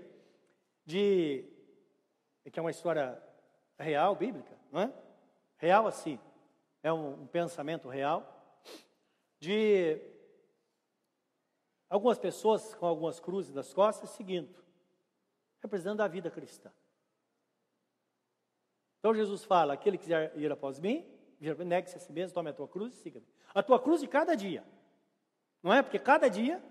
de 0.86 1.44
que 2.52 2.60
é 2.60 2.62
uma 2.62 2.72
história 2.72 3.22
real, 3.80 4.16
bíblica, 4.16 4.56
não 4.72 4.82
é? 4.82 4.94
Real 5.58 5.88
assim 5.88 6.20
é 6.84 6.94
um, 6.94 7.24
um 7.24 7.28
pensamento 7.28 7.88
real, 7.88 8.28
de 9.40 10.00
algumas 11.90 12.18
pessoas 12.18 12.74
com 12.76 12.86
algumas 12.86 13.20
cruzes 13.20 13.54
nas 13.54 13.74
costas 13.74 14.10
seguindo, 14.12 14.54
representando 15.62 16.02
a 16.02 16.08
vida 16.08 16.30
cristã. 16.30 16.72
Então 19.00 19.16
Jesus 19.16 19.44
fala: 19.44 19.74
aquele 19.74 19.98
que 19.98 20.04
quiser 20.04 20.38
ir 20.38 20.52
após 20.52 20.80
mim, 20.80 21.06
negue-se 21.40 21.98
a 21.98 22.00
si 22.00 22.14
mesmo, 22.14 22.36
tome 22.36 22.52
a 22.52 22.54
tua 22.54 22.68
cruz 22.68 22.94
e 22.94 22.98
siga-me. 22.98 23.26
A 23.54 23.64
tua 23.64 23.80
cruz 23.80 24.02
de 24.02 24.08
cada 24.08 24.36
dia. 24.36 24.64
Não 25.62 25.74
é? 25.74 25.82
Porque 25.82 26.00
cada 26.00 26.30
dia, 26.30 26.64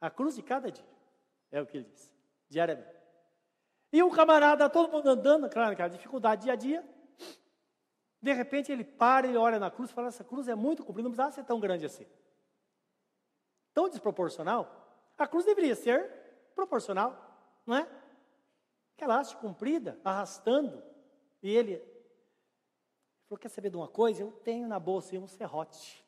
a 0.00 0.10
cruz 0.10 0.36
de 0.36 0.42
cada 0.42 0.70
dia. 0.70 0.92
É 1.50 1.60
o 1.60 1.66
que 1.66 1.78
ele 1.78 1.86
diz, 1.86 2.12
diariamente. 2.48 3.02
E 3.92 4.02
o 4.02 4.10
camarada, 4.10 4.70
todo 4.70 4.90
mundo 4.90 5.08
andando, 5.08 5.50
claro, 5.50 5.70
naquela 5.70 5.88
dificuldade 5.88 6.44
dia 6.44 6.54
a 6.54 6.56
dia, 6.56 6.88
de 8.22 8.32
repente 8.32 8.70
ele 8.72 8.84
para 8.84 9.26
e 9.26 9.36
olha 9.36 9.58
na 9.58 9.70
cruz 9.70 9.90
e 9.90 9.92
fala: 9.92 10.08
essa 10.08 10.24
cruz 10.24 10.48
é 10.48 10.54
muito 10.54 10.84
comprida, 10.84 11.08
não 11.08 11.10
precisava 11.10 11.32
ser 11.32 11.44
tão 11.44 11.60
grande 11.60 11.84
assim. 11.84 12.06
Tão 13.74 13.88
desproporcional. 13.88 14.82
A 15.18 15.26
cruz 15.26 15.44
deveria 15.44 15.74
ser 15.74 16.08
proporcional, 16.54 17.38
não 17.66 17.76
é? 17.76 17.88
Aquela 18.96 19.18
haste 19.18 19.36
comprida, 19.36 19.98
arrastando. 20.04 20.82
E 21.42 21.50
ele 21.50 21.78
falou: 23.28 23.38
quer 23.38 23.48
saber 23.48 23.68
de 23.68 23.76
uma 23.76 23.88
coisa? 23.88 24.22
Eu 24.22 24.30
tenho 24.30 24.68
na 24.68 24.78
bolsa 24.78 25.16
um 25.18 25.26
serrote. 25.26 26.02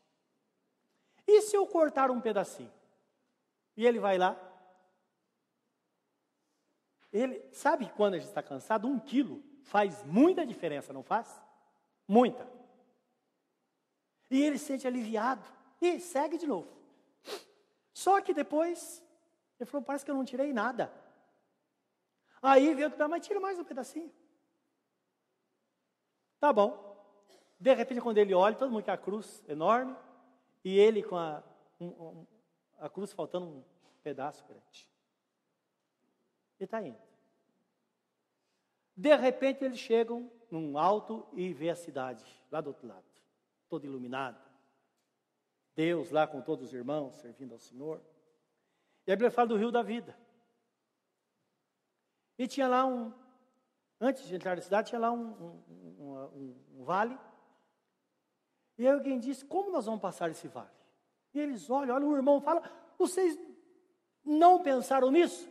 E 1.27 1.43
se 1.43 1.57
eu 1.57 1.67
cortar 1.67 2.11
um 2.11 2.21
pedacinho? 2.21 2.73
E 3.77 3.87
ele 3.87 3.99
vai 3.99 4.19
lá. 4.19 4.37
Ele 7.13 7.41
sabe 7.53 7.91
quando 7.97 8.15
a 8.15 8.19
gente 8.19 8.29
está 8.29 8.43
cansado, 8.43 8.89
um 8.89 8.99
quilo 8.99 9.43
faz 9.63 10.03
muita 10.05 10.45
diferença, 10.45 10.93
não 10.93 11.03
faz? 11.03 11.29
Muita. 12.07 12.47
E 14.31 14.43
ele 14.43 14.59
se 14.59 14.67
sente 14.67 14.87
aliviado. 14.87 15.45
E 15.81 16.01
segue 16.01 16.39
de 16.39 16.47
novo. 16.47 16.69
Só 17.93 18.21
que 18.21 18.35
depois, 18.35 19.03
ele 19.59 19.69
falou: 19.69 19.85
parece 19.85 20.05
que 20.05 20.11
eu 20.11 20.15
não 20.15 20.25
tirei 20.25 20.53
nada. 20.53 20.93
Aí 22.43 22.75
veio 22.75 22.91
que 22.91 23.07
mas 23.07 23.27
tira 23.27 23.41
mais 23.41 23.59
um 23.59 23.65
pedacinho. 23.65 24.13
Tá 26.39 26.53
bom. 26.53 26.95
De 27.59 27.73
repente, 27.73 28.01
quando 28.01 28.19
ele 28.19 28.35
olha, 28.35 28.55
todo 28.55 28.71
mundo 28.71 28.83
quer 28.83 28.93
a 28.93 28.99
cruz 28.99 29.43
enorme, 29.49 29.97
e 30.65 30.79
ele 30.79 31.03
com 31.03 31.17
a, 31.17 31.43
um, 31.79 31.87
um, 31.87 32.27
a 32.79 32.89
cruz 32.89 33.13
faltando 33.13 33.47
um 33.47 33.65
pedaço 34.03 34.45
grande. 34.47 34.89
Ele 36.59 36.67
está 36.67 36.83
indo. 36.83 36.99
De 38.97 39.15
repente, 39.15 39.65
eles 39.65 39.79
chegam 39.79 40.31
num 40.51 40.79
alto 40.79 41.27
e 41.33 41.53
vê 41.53 41.71
a 41.71 41.77
cidade 41.77 42.25
lá 42.51 42.61
do 42.61 42.69
outro 42.69 42.87
lado, 42.87 43.05
toda 43.69 43.87
iluminada. 43.87 44.41
Deus 45.77 46.11
lá 46.11 46.27
com 46.27 46.41
todos 46.41 46.67
os 46.67 46.73
irmãos 46.73 47.17
servindo 47.17 47.53
ao 47.53 47.59
Senhor. 47.59 48.01
E 49.07 49.13
a 49.13 49.17
Bíblia 49.17 49.31
fala 49.31 49.49
do 49.49 49.57
rio 49.57 49.71
da 49.71 49.83
vida. 49.83 50.17
E 52.39 52.47
tinha 52.47 52.69
lá 52.69 52.87
um, 52.87 53.13
Antes 54.01 54.27
de 54.27 54.35
entrar 54.35 54.57
na 54.57 54.63
cidade, 54.63 54.89
tinha 54.89 54.99
lá 54.99 55.11
um, 55.11 55.63
um, 55.99 56.15
um, 56.35 56.57
um 56.77 56.85
vale. 56.85 57.19
E 58.79 58.87
aí 58.87 58.93
alguém 58.93 59.19
disse: 59.19 59.45
Como 59.45 59.71
nós 59.71 59.87
vamos 59.87 60.01
passar 60.01 60.31
esse 60.31 60.49
vale? 60.49 60.71
E 61.33 61.41
eles 61.41 61.69
olham, 61.71 61.95
olha, 61.95 62.07
o 62.07 62.17
irmão 62.17 62.41
fala: 62.41 62.63
Vocês 62.99 63.39
não 64.25 64.63
pensaram 64.63 65.11
nisso? 65.11 65.49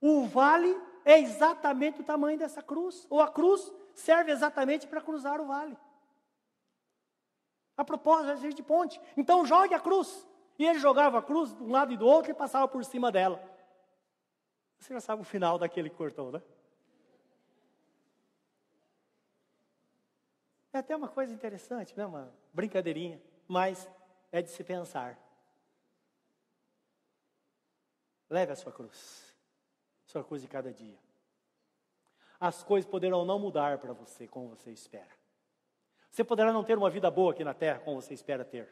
O 0.00 0.26
vale 0.26 0.76
é 1.04 1.18
exatamente 1.18 2.00
o 2.00 2.04
tamanho 2.04 2.38
dessa 2.38 2.62
cruz, 2.62 3.06
ou 3.10 3.20
a 3.20 3.28
cruz 3.28 3.72
serve 3.94 4.32
exatamente 4.32 4.86
para 4.86 5.00
cruzar 5.00 5.40
o 5.40 5.46
vale. 5.46 5.76
A 7.76 7.84
propósito, 7.84 8.46
é 8.46 8.50
de 8.50 8.62
ponte. 8.62 9.00
Então 9.16 9.44
jogue 9.44 9.74
a 9.74 9.80
cruz. 9.80 10.26
E 10.58 10.64
ele 10.64 10.78
jogava 10.78 11.18
a 11.18 11.22
cruz 11.22 11.52
de 11.52 11.62
um 11.62 11.70
lado 11.70 11.92
e 11.92 11.96
do 11.96 12.06
outro 12.06 12.30
e 12.30 12.34
passava 12.34 12.68
por 12.68 12.84
cima 12.84 13.10
dela. 13.10 13.42
Você 14.78 14.94
já 14.94 15.00
sabe 15.00 15.22
o 15.22 15.24
final 15.24 15.58
daquele 15.58 15.90
que 15.90 15.96
cortou, 15.96 16.30
né? 16.30 16.42
É 20.74 20.78
até 20.78 20.96
uma 20.96 21.06
coisa 21.06 21.32
interessante, 21.32 21.96
né? 21.96 22.04
Uma 22.04 22.34
brincadeirinha, 22.52 23.22
mas 23.46 23.88
é 24.32 24.42
de 24.42 24.50
se 24.50 24.64
pensar. 24.64 25.16
Leve 28.28 28.50
a 28.50 28.56
sua 28.56 28.72
cruz, 28.72 29.36
sua 30.04 30.24
cruz 30.24 30.42
de 30.42 30.48
cada 30.48 30.72
dia. 30.72 30.98
As 32.40 32.64
coisas 32.64 32.90
poderão 32.90 33.24
não 33.24 33.38
mudar 33.38 33.78
para 33.78 33.92
você 33.92 34.26
como 34.26 34.48
você 34.48 34.72
espera. 34.72 35.12
Você 36.10 36.24
poderá 36.24 36.52
não 36.52 36.64
ter 36.64 36.76
uma 36.76 36.90
vida 36.90 37.08
boa 37.08 37.30
aqui 37.30 37.44
na 37.44 37.54
terra 37.54 37.78
como 37.78 38.02
você 38.02 38.12
espera 38.12 38.44
ter. 38.44 38.68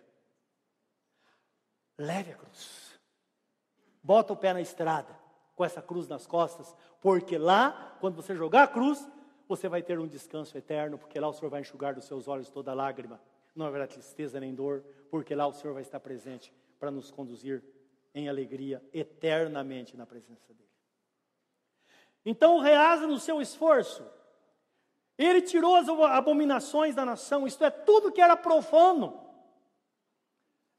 Leve 1.97 2.33
a 2.33 2.37
cruz. 2.37 2.99
Bota 4.03 4.33
o 4.33 4.37
pé 4.37 4.53
na 4.53 4.61
estrada 4.61 5.17
com 5.55 5.65
essa 5.65 5.81
cruz 5.81 6.09
nas 6.09 6.27
costas, 6.27 6.75
porque 7.01 7.39
lá, 7.39 7.97
quando 8.01 8.17
você 8.17 8.35
jogar 8.35 8.65
a 8.65 8.69
cruz, 8.69 9.07
você 9.57 9.69
vai 9.69 9.83
ter 9.83 9.99
um 9.99 10.07
descanso 10.07 10.57
eterno, 10.57 10.97
porque 10.97 11.21
lá 11.21 11.29
o 11.29 11.33
Senhor 11.33 11.51
vai 11.51 11.61
enxugar 11.61 11.95
dos 11.95 12.07
seus 12.07 12.27
olhos 12.27 12.49
toda 12.49 12.73
lágrima. 12.73 13.21
Não 13.55 13.67
haverá 13.67 13.87
tristeza 13.87 14.41
nem 14.41 14.55
dor, 14.55 14.83
porque 15.11 15.35
lá 15.35 15.47
o 15.47 15.53
Senhor 15.53 15.75
vai 15.75 15.83
estar 15.83 16.01
presente 16.01 16.53
para 16.79 16.91
nos 16.91 17.11
conduzir 17.11 17.63
em 18.15 18.31
alegria 18.31 18.83
eternamente 18.95 19.95
na 19.95 20.07
presença 20.07 20.55
dEle. 20.55 20.71
Então, 22.25 22.61
reasa 22.61 23.07
no 23.07 23.19
seu 23.19 23.43
esforço. 23.43 24.03
Ele 25.19 25.43
tirou 25.43 25.75
as 25.75 25.87
abominações 25.89 26.95
da 26.95 27.05
nação, 27.05 27.47
isto 27.47 27.63
é, 27.63 27.71
tudo 27.71 28.11
que 28.11 28.23
era 28.23 28.37
profano. 28.37 29.21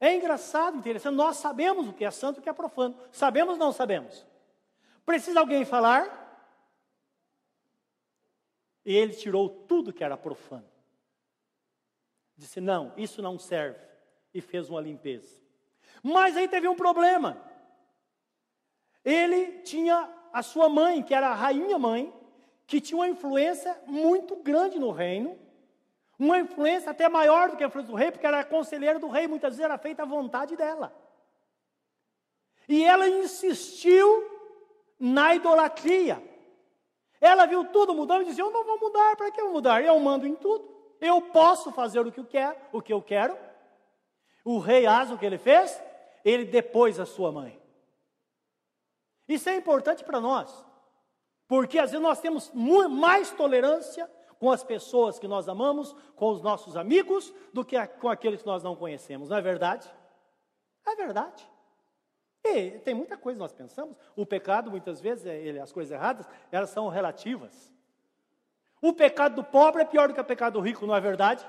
É 0.00 0.14
engraçado, 0.16 0.76
interessante, 0.76 1.14
nós 1.14 1.36
sabemos 1.36 1.86
o 1.86 1.92
que 1.92 2.04
é 2.04 2.10
santo 2.10 2.38
e 2.38 2.40
o 2.40 2.42
que 2.42 2.48
é 2.48 2.52
profano. 2.52 2.98
Sabemos 3.12 3.52
ou 3.52 3.58
não 3.58 3.72
sabemos? 3.72 4.26
Precisa 5.06 5.38
alguém 5.38 5.64
falar? 5.64 6.23
E 8.84 8.94
ele 8.94 9.14
tirou 9.14 9.48
tudo 9.48 9.92
que 9.92 10.04
era 10.04 10.16
profano. 10.16 10.68
Disse: 12.36 12.60
não, 12.60 12.92
isso 12.96 13.22
não 13.22 13.38
serve. 13.38 13.78
E 14.32 14.40
fez 14.40 14.68
uma 14.68 14.80
limpeza. 14.80 15.40
Mas 16.02 16.36
aí 16.36 16.48
teve 16.48 16.68
um 16.68 16.74
problema. 16.74 17.40
Ele 19.04 19.60
tinha 19.62 20.12
a 20.32 20.42
sua 20.42 20.68
mãe, 20.68 21.02
que 21.02 21.14
era 21.14 21.28
a 21.28 21.34
rainha 21.34 21.78
mãe, 21.78 22.12
que 22.66 22.80
tinha 22.80 22.98
uma 22.98 23.08
influência 23.08 23.78
muito 23.86 24.36
grande 24.36 24.78
no 24.78 24.90
reino, 24.90 25.38
uma 26.18 26.38
influência 26.38 26.90
até 26.90 27.08
maior 27.08 27.50
do 27.50 27.56
que 27.56 27.64
a 27.64 27.66
influência 27.66 27.92
do 27.92 27.96
rei, 27.96 28.10
porque 28.10 28.26
era 28.26 28.44
conselheira 28.44 28.98
do 28.98 29.08
rei, 29.08 29.26
muitas 29.26 29.50
vezes 29.54 29.64
era 29.64 29.78
feita 29.78 30.02
a 30.02 30.06
vontade 30.06 30.56
dela. 30.56 30.94
E 32.68 32.82
ela 32.82 33.08
insistiu 33.08 34.30
na 34.98 35.34
idolatria. 35.34 36.22
Ela 37.24 37.46
viu 37.46 37.64
tudo 37.64 37.94
mudando 37.94 38.20
e 38.20 38.24
disse: 38.26 38.40
Eu 38.42 38.50
não 38.50 38.62
vou 38.64 38.78
mudar, 38.78 39.16
para 39.16 39.30
que 39.30 39.40
eu 39.40 39.50
mudar? 39.50 39.82
Eu 39.82 39.98
mando 39.98 40.26
em 40.26 40.34
tudo. 40.34 40.68
Eu 41.00 41.22
posso 41.22 41.72
fazer 41.72 41.98
o 42.00 42.12
que 42.12 42.20
eu 42.20 42.26
quero, 42.26 42.54
o 42.70 42.82
que 42.82 42.92
eu 42.92 43.00
quero. 43.00 43.34
O 44.44 44.58
rei 44.58 44.84
Asa, 44.84 45.14
o 45.14 45.18
que 45.18 45.24
ele 45.24 45.38
fez? 45.38 45.82
Ele 46.22 46.44
depôs 46.44 47.00
a 47.00 47.06
sua 47.06 47.32
mãe. 47.32 47.58
Isso 49.26 49.48
é 49.48 49.56
importante 49.56 50.04
para 50.04 50.20
nós, 50.20 50.66
porque 51.48 51.78
às 51.78 51.92
vezes 51.92 52.02
nós 52.02 52.20
temos 52.20 52.52
mais 52.52 53.30
tolerância 53.30 54.06
com 54.38 54.50
as 54.50 54.62
pessoas 54.62 55.18
que 55.18 55.26
nós 55.26 55.48
amamos, 55.48 55.96
com 56.16 56.28
os 56.28 56.42
nossos 56.42 56.76
amigos, 56.76 57.32
do 57.54 57.64
que 57.64 57.74
com 57.86 58.10
aqueles 58.10 58.42
que 58.42 58.46
nós 58.46 58.62
não 58.62 58.76
conhecemos, 58.76 59.30
não 59.30 59.38
é 59.38 59.40
verdade? 59.40 59.90
É 60.86 60.94
verdade. 60.94 61.48
E 62.44 62.78
tem 62.80 62.94
muita 62.94 63.16
coisa 63.16 63.38
que 63.38 63.42
nós 63.42 63.52
pensamos. 63.52 63.98
O 64.14 64.26
pecado, 64.26 64.70
muitas 64.70 65.00
vezes, 65.00 65.24
é, 65.24 65.36
ele, 65.36 65.58
as 65.58 65.72
coisas 65.72 65.90
erradas, 65.90 66.28
elas 66.52 66.68
são 66.70 66.88
relativas. 66.88 67.72
O 68.82 68.92
pecado 68.92 69.36
do 69.36 69.44
pobre 69.44 69.80
é 69.80 69.84
pior 69.86 70.08
do 70.08 70.14
que 70.14 70.20
o 70.20 70.24
pecado 70.24 70.54
do 70.54 70.60
rico, 70.60 70.86
não 70.86 70.94
é 70.94 71.00
verdade? 71.00 71.46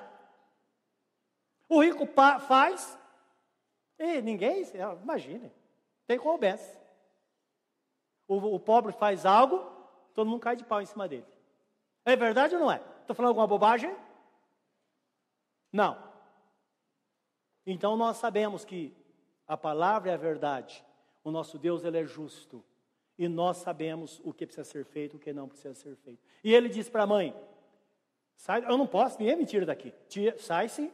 O 1.68 1.82
rico 1.82 2.08
faz, 2.48 2.98
e 4.00 4.22
ninguém, 4.22 4.64
imagine, 5.04 5.52
tem 6.08 6.18
como 6.18 6.36
obedece. 6.36 6.80
O, 8.26 8.38
o 8.56 8.60
pobre 8.60 8.94
faz 8.94 9.26
algo, 9.26 9.58
todo 10.14 10.30
mundo 10.30 10.40
cai 10.40 10.56
de 10.56 10.64
pau 10.64 10.82
em 10.82 10.86
cima 10.86 11.10
dele. 11.10 11.26
É 12.06 12.16
verdade 12.16 12.56
ou 12.56 12.62
não 12.62 12.72
é? 12.72 12.82
Estou 13.02 13.16
falando 13.16 13.30
alguma 13.30 13.48
bobagem? 13.48 13.94
Não. 15.74 16.02
Então 17.66 17.98
nós 17.98 18.18
sabemos 18.18 18.64
que 18.64 18.96
a 19.48 19.56
palavra 19.56 20.12
é 20.12 20.14
a 20.14 20.18
verdade. 20.18 20.84
O 21.24 21.32
nosso 21.32 21.58
Deus 21.58 21.84
ele 21.84 22.00
é 22.00 22.06
justo. 22.06 22.64
E 23.18 23.28
nós 23.28 23.58
sabemos 23.58 24.22
o 24.24 24.34
que 24.34 24.46
precisa 24.46 24.66
ser 24.66 24.86
feito, 24.86 25.16
o 25.16 25.20
que 25.20 25.32
não 25.32 25.48
precisa 25.48 25.74
ser 25.74 25.96
feito. 25.96 26.22
E 26.44 26.54
ele 26.54 26.68
diz 26.68 26.90
para 26.90 27.04
a 27.04 27.08
mãe: 27.08 27.36
sai, 28.36 28.64
eu 28.66 28.78
não 28.78 28.88
posso, 28.88 29.18
ninguém 29.20 29.38
me 29.38 29.46
tira 29.46 29.66
daqui. 29.66 29.94
sai 30.38 30.68
sim. 30.68 30.92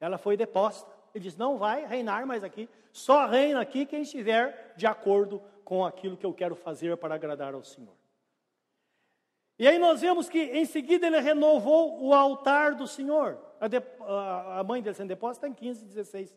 Ela 0.00 0.18
foi 0.18 0.36
deposta. 0.36 0.90
Ele 1.14 1.22
diz: 1.22 1.36
não 1.36 1.58
vai 1.58 1.86
reinar 1.86 2.26
mais 2.26 2.42
aqui. 2.42 2.68
Só 2.92 3.26
reina 3.26 3.60
aqui 3.60 3.86
quem 3.86 4.02
estiver 4.02 4.74
de 4.76 4.86
acordo 4.86 5.40
com 5.64 5.84
aquilo 5.84 6.16
que 6.16 6.26
eu 6.26 6.34
quero 6.34 6.54
fazer 6.54 6.96
para 6.96 7.14
agradar 7.14 7.54
ao 7.54 7.62
Senhor. 7.62 7.94
E 9.58 9.68
aí 9.68 9.78
nós 9.78 10.00
vemos 10.00 10.28
que 10.28 10.38
em 10.38 10.64
seguida 10.64 11.06
ele 11.06 11.20
renovou 11.20 12.02
o 12.02 12.12
altar 12.12 12.74
do 12.74 12.86
Senhor. 12.86 13.38
A, 13.60 13.68
de, 13.68 13.76
a, 14.00 14.60
a 14.60 14.64
mãe 14.64 14.82
dele 14.82 14.94
sendo 14.94 15.08
deposta 15.08 15.46
está 15.46 15.48
em 15.48 15.54
15, 15.54 15.84
16. 15.84 16.34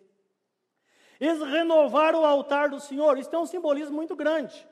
Eles 1.20 1.41
renovaram 1.41 2.22
o 2.22 2.26
altar 2.26 2.70
do 2.70 2.80
Senhor. 2.80 3.18
Isso 3.18 3.30
tem 3.30 3.39
um 3.39 3.45
simbolismo 3.45 3.95
muito 3.95 4.15
grande, 4.15 4.68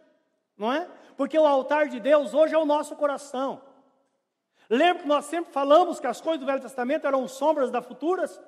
não 0.58 0.72
é? 0.72 0.88
Porque 1.18 1.38
o 1.38 1.46
altar 1.46 1.88
de 1.88 2.00
Deus 2.00 2.34
hoje 2.34 2.54
é 2.54 2.58
o 2.58 2.66
nosso 2.66 2.96
coração. 2.96 3.62
Lembra 4.70 5.04
que 5.04 5.08
nós 5.08 5.26
sempre 5.26 5.52
falamos 5.52 6.00
que 6.00 6.08
as 6.08 6.20
coisas 6.20 6.40
do 6.40 6.46
Velho 6.46 6.62
Testamento 6.62 7.06
eram 7.06 7.28
sombras 7.28 7.72
das 7.72 7.86
futuras? 7.86 8.42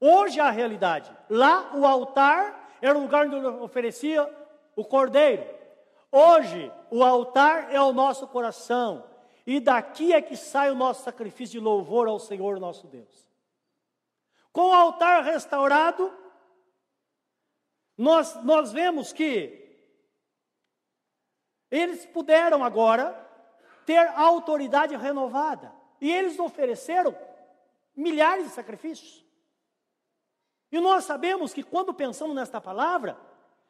Hoje 0.00 0.40
é 0.40 0.42
a 0.42 0.50
realidade. 0.50 1.14
Lá 1.28 1.70
o 1.74 1.86
altar 1.86 2.70
era 2.80 2.98
o 2.98 3.02
lugar 3.02 3.26
onde 3.26 3.46
oferecia 3.46 4.28
o 4.74 4.84
cordeiro. 4.84 5.46
Hoje 6.10 6.72
o 6.90 7.04
altar 7.04 7.72
é 7.72 7.80
o 7.80 7.92
nosso 7.92 8.26
coração. 8.26 9.04
E 9.46 9.60
daqui 9.60 10.12
é 10.12 10.22
que 10.22 10.36
sai 10.36 10.70
o 10.70 10.74
nosso 10.74 11.02
sacrifício 11.02 11.58
de 11.58 11.64
louvor 11.64 12.08
ao 12.08 12.18
Senhor 12.18 12.58
nosso 12.60 12.86
Deus. 12.86 13.28
Com 14.52 14.68
o 14.68 14.74
altar 14.74 15.22
restaurado, 15.24 16.12
nós, 17.96 18.34
nós 18.44 18.72
vemos 18.72 19.12
que 19.12 19.62
eles 21.70 22.04
puderam 22.06 22.62
agora 22.62 23.18
ter 23.86 24.06
autoridade 24.14 24.94
renovada. 24.96 25.72
E 26.00 26.10
eles 26.10 26.38
ofereceram 26.38 27.16
milhares 27.96 28.44
de 28.44 28.50
sacrifícios. 28.50 29.24
E 30.70 30.80
nós 30.80 31.04
sabemos 31.04 31.52
que 31.52 31.62
quando 31.62 31.94
pensamos 31.94 32.34
nesta 32.34 32.60
palavra, 32.60 33.16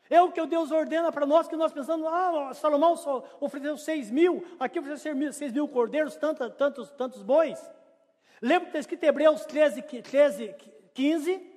é 0.09 0.21
o 0.23 0.33
que 0.33 0.45
Deus 0.47 0.71
ordena 0.71 1.11
para 1.11 1.27
nós, 1.27 1.49
que 1.49 1.57
nós 1.57 1.73
pensamos, 1.73 2.07
ah, 2.07 2.53
Salomão 2.55 2.97
só 2.97 3.25
ofereceu 3.41 3.77
seis 3.77 4.11
mil, 4.11 4.45
aqui 4.59 4.79
ofereceu 4.79 5.33
seis 5.33 5.53
mil 5.53 5.69
cordeiros, 5.69 6.17
tantos, 6.17 6.55
tantos, 6.55 6.91
tantos 6.93 7.23
bois. 7.23 7.59
Lembra 8.41 8.63
que 8.63 8.69
está 8.71 8.79
escrito 8.81 9.05
Hebreus 9.05 9.45
13, 9.45 9.83
13, 9.83 10.55
15? 10.95 11.52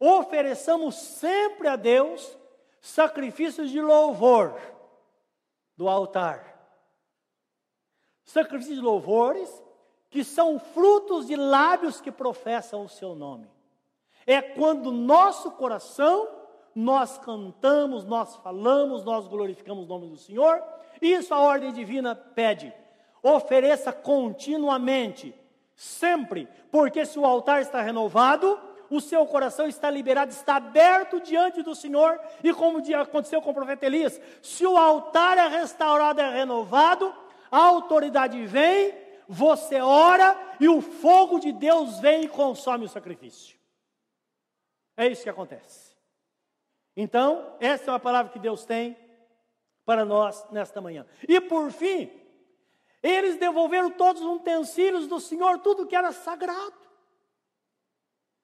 Ofereçamos 0.00 0.94
sempre 0.94 1.68
a 1.68 1.76
Deus 1.76 2.38
sacrifícios 2.80 3.70
de 3.70 3.80
louvor 3.80 4.58
do 5.76 5.88
altar. 5.88 6.58
Sacrifícios 8.24 8.78
de 8.78 8.84
louvores 8.84 9.62
que 10.08 10.24
são 10.24 10.58
frutos 10.58 11.26
de 11.26 11.36
lábios 11.36 12.00
que 12.00 12.10
professam 12.10 12.84
o 12.84 12.88
seu 12.88 13.14
nome. 13.14 13.48
É 14.26 14.40
quando 14.40 14.90
nosso 14.90 15.52
coração 15.52 16.28
nós 16.74 17.18
cantamos, 17.18 18.04
nós 18.04 18.36
falamos, 18.36 19.04
nós 19.04 19.26
glorificamos 19.28 19.84
o 19.84 19.88
nome 19.88 20.08
do 20.08 20.16
Senhor. 20.16 20.62
Isso 21.00 21.34
a 21.34 21.38
ordem 21.38 21.72
divina 21.72 22.14
pede. 22.14 22.72
Ofereça 23.22 23.92
continuamente, 23.92 25.34
sempre, 25.74 26.48
porque 26.70 27.04
se 27.04 27.18
o 27.18 27.26
altar 27.26 27.60
está 27.60 27.82
renovado, 27.82 28.58
o 28.90 29.00
seu 29.00 29.24
coração 29.24 29.68
está 29.68 29.88
liberado, 29.88 30.32
está 30.32 30.56
aberto 30.56 31.20
diante 31.20 31.62
do 31.62 31.74
Senhor, 31.74 32.20
e 32.42 32.52
como 32.52 32.82
aconteceu 32.94 33.40
com 33.40 33.50
o 33.50 33.54
profeta 33.54 33.86
Elias, 33.86 34.20
se 34.42 34.66
o 34.66 34.76
altar 34.76 35.38
é 35.38 35.46
restaurado, 35.46 36.20
é 36.20 36.28
renovado, 36.28 37.14
a 37.50 37.58
autoridade 37.58 38.44
vem, 38.46 38.92
você 39.28 39.80
ora 39.80 40.36
e 40.58 40.68
o 40.68 40.80
fogo 40.80 41.38
de 41.38 41.52
Deus 41.52 42.00
vem 42.00 42.24
e 42.24 42.28
consome 42.28 42.84
o 42.84 42.88
sacrifício. 42.88 43.56
É 44.96 45.06
isso 45.06 45.22
que 45.22 45.30
acontece. 45.30 45.94
Então, 46.96 47.56
essa 47.60 47.90
é 47.90 47.92
uma 47.92 48.00
palavra 48.00 48.32
que 48.32 48.38
Deus 48.38 48.64
tem 48.64 48.96
para 49.84 50.04
nós 50.04 50.44
nesta 50.50 50.80
manhã. 50.80 51.06
E 51.28 51.40
por 51.40 51.70
fim, 51.70 52.10
eles 53.02 53.36
devolveram 53.36 53.90
todos 53.90 54.20
os 54.20 54.36
utensílios 54.36 55.06
do 55.06 55.20
Senhor, 55.20 55.60
tudo 55.60 55.86
que 55.86 55.96
era 55.96 56.12
sagrado. 56.12 56.89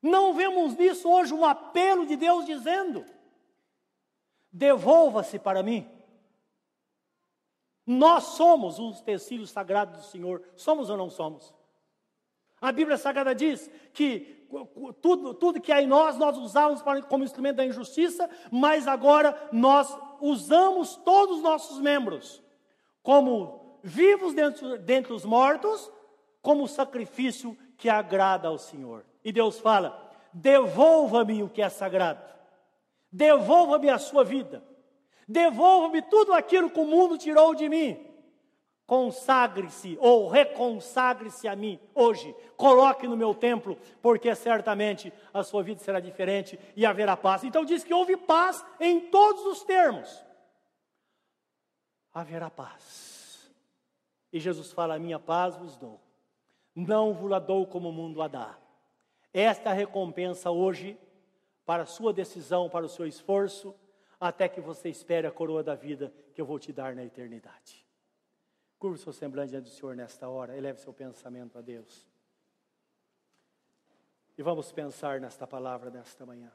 Não 0.02 0.34
vemos 0.34 0.76
nisso 0.76 1.08
hoje 1.08 1.32
um 1.32 1.44
apelo 1.44 2.06
de 2.06 2.16
Deus 2.16 2.46
dizendo: 2.46 3.04
devolva-se 4.52 5.38
para 5.38 5.62
mim. 5.62 5.88
Nós 7.86 8.24
somos 8.24 8.78
os 8.78 9.00
utensílios 9.00 9.50
sagrados 9.50 9.96
do 9.96 10.06
Senhor, 10.06 10.42
somos 10.56 10.90
ou 10.90 10.96
não 10.96 11.08
somos? 11.08 11.54
A 12.60 12.72
Bíblia 12.72 12.96
Sagrada 12.96 13.34
diz 13.34 13.70
que 13.92 14.46
tudo, 15.00 15.34
tudo 15.34 15.60
que 15.60 15.70
há 15.70 15.80
em 15.80 15.86
nós, 15.86 16.16
nós 16.16 16.36
usávamos 16.36 16.82
como 17.08 17.24
instrumento 17.24 17.56
da 17.56 17.66
injustiça, 17.66 18.28
mas 18.50 18.88
agora 18.88 19.48
nós 19.52 19.96
usamos 20.20 20.96
todos 20.96 21.36
os 21.36 21.42
nossos 21.42 21.80
membros 21.80 22.42
como 23.02 23.78
vivos 23.84 24.34
dentre, 24.34 24.78
dentre 24.78 25.12
os 25.12 25.24
mortos, 25.24 25.92
como 26.42 26.66
sacrifício 26.66 27.56
que 27.76 27.88
agrada 27.88 28.48
ao 28.48 28.58
Senhor. 28.58 29.04
E 29.26 29.32
Deus 29.32 29.58
fala: 29.58 30.08
devolva-me 30.32 31.42
o 31.42 31.48
que 31.48 31.60
é 31.60 31.68
sagrado, 31.68 32.22
devolva-me 33.10 33.90
a 33.90 33.98
sua 33.98 34.22
vida, 34.22 34.62
devolva-me 35.26 36.00
tudo 36.00 36.32
aquilo 36.32 36.70
que 36.70 36.78
o 36.78 36.86
mundo 36.86 37.18
tirou 37.18 37.52
de 37.52 37.68
mim. 37.68 38.06
Consagre-se 38.86 39.98
ou 40.00 40.28
reconsagre-se 40.28 41.48
a 41.48 41.56
mim 41.56 41.76
hoje, 41.92 42.32
coloque 42.56 43.08
no 43.08 43.16
meu 43.16 43.34
templo, 43.34 43.76
porque 44.00 44.32
certamente 44.36 45.12
a 45.34 45.42
sua 45.42 45.60
vida 45.60 45.80
será 45.80 45.98
diferente 45.98 46.56
e 46.76 46.86
haverá 46.86 47.16
paz. 47.16 47.42
Então 47.42 47.64
diz 47.64 47.82
que 47.82 47.92
houve 47.92 48.16
paz 48.16 48.64
em 48.78 49.10
todos 49.10 49.44
os 49.46 49.64
termos. 49.64 50.24
Haverá 52.14 52.48
paz. 52.48 53.50
E 54.32 54.38
Jesus 54.38 54.70
fala: 54.70 54.94
A 54.94 55.00
minha 55.00 55.18
paz 55.18 55.56
vos 55.56 55.76
dou, 55.76 56.00
não 56.72 57.12
vos 57.12 57.28
la 57.28 57.40
dou 57.40 57.66
como 57.66 57.88
o 57.88 57.92
mundo 57.92 58.22
a 58.22 58.28
dá. 58.28 58.56
Esta 59.38 59.70
recompensa 59.70 60.50
hoje 60.50 60.98
para 61.66 61.82
a 61.82 61.86
sua 61.86 62.10
decisão, 62.10 62.70
para 62.70 62.86
o 62.86 62.88
seu 62.88 63.06
esforço, 63.06 63.74
até 64.18 64.48
que 64.48 64.62
você 64.62 64.88
espere 64.88 65.26
a 65.26 65.30
coroa 65.30 65.62
da 65.62 65.74
vida 65.74 66.10
que 66.32 66.40
eu 66.40 66.46
vou 66.46 66.58
te 66.58 66.72
dar 66.72 66.96
na 66.96 67.04
eternidade. 67.04 67.86
Curva 68.78 68.96
o 68.96 68.98
seu 68.98 69.12
semblante 69.12 69.50
diante 69.50 69.64
do 69.64 69.68
Senhor 69.68 69.94
nesta 69.94 70.26
hora, 70.26 70.56
eleve 70.56 70.80
seu 70.80 70.90
pensamento 70.90 71.58
a 71.58 71.60
Deus. 71.60 72.08
E 74.38 74.42
vamos 74.42 74.72
pensar 74.72 75.20
nesta 75.20 75.46
palavra 75.46 75.90
nesta 75.90 76.24
manhã. 76.24 76.50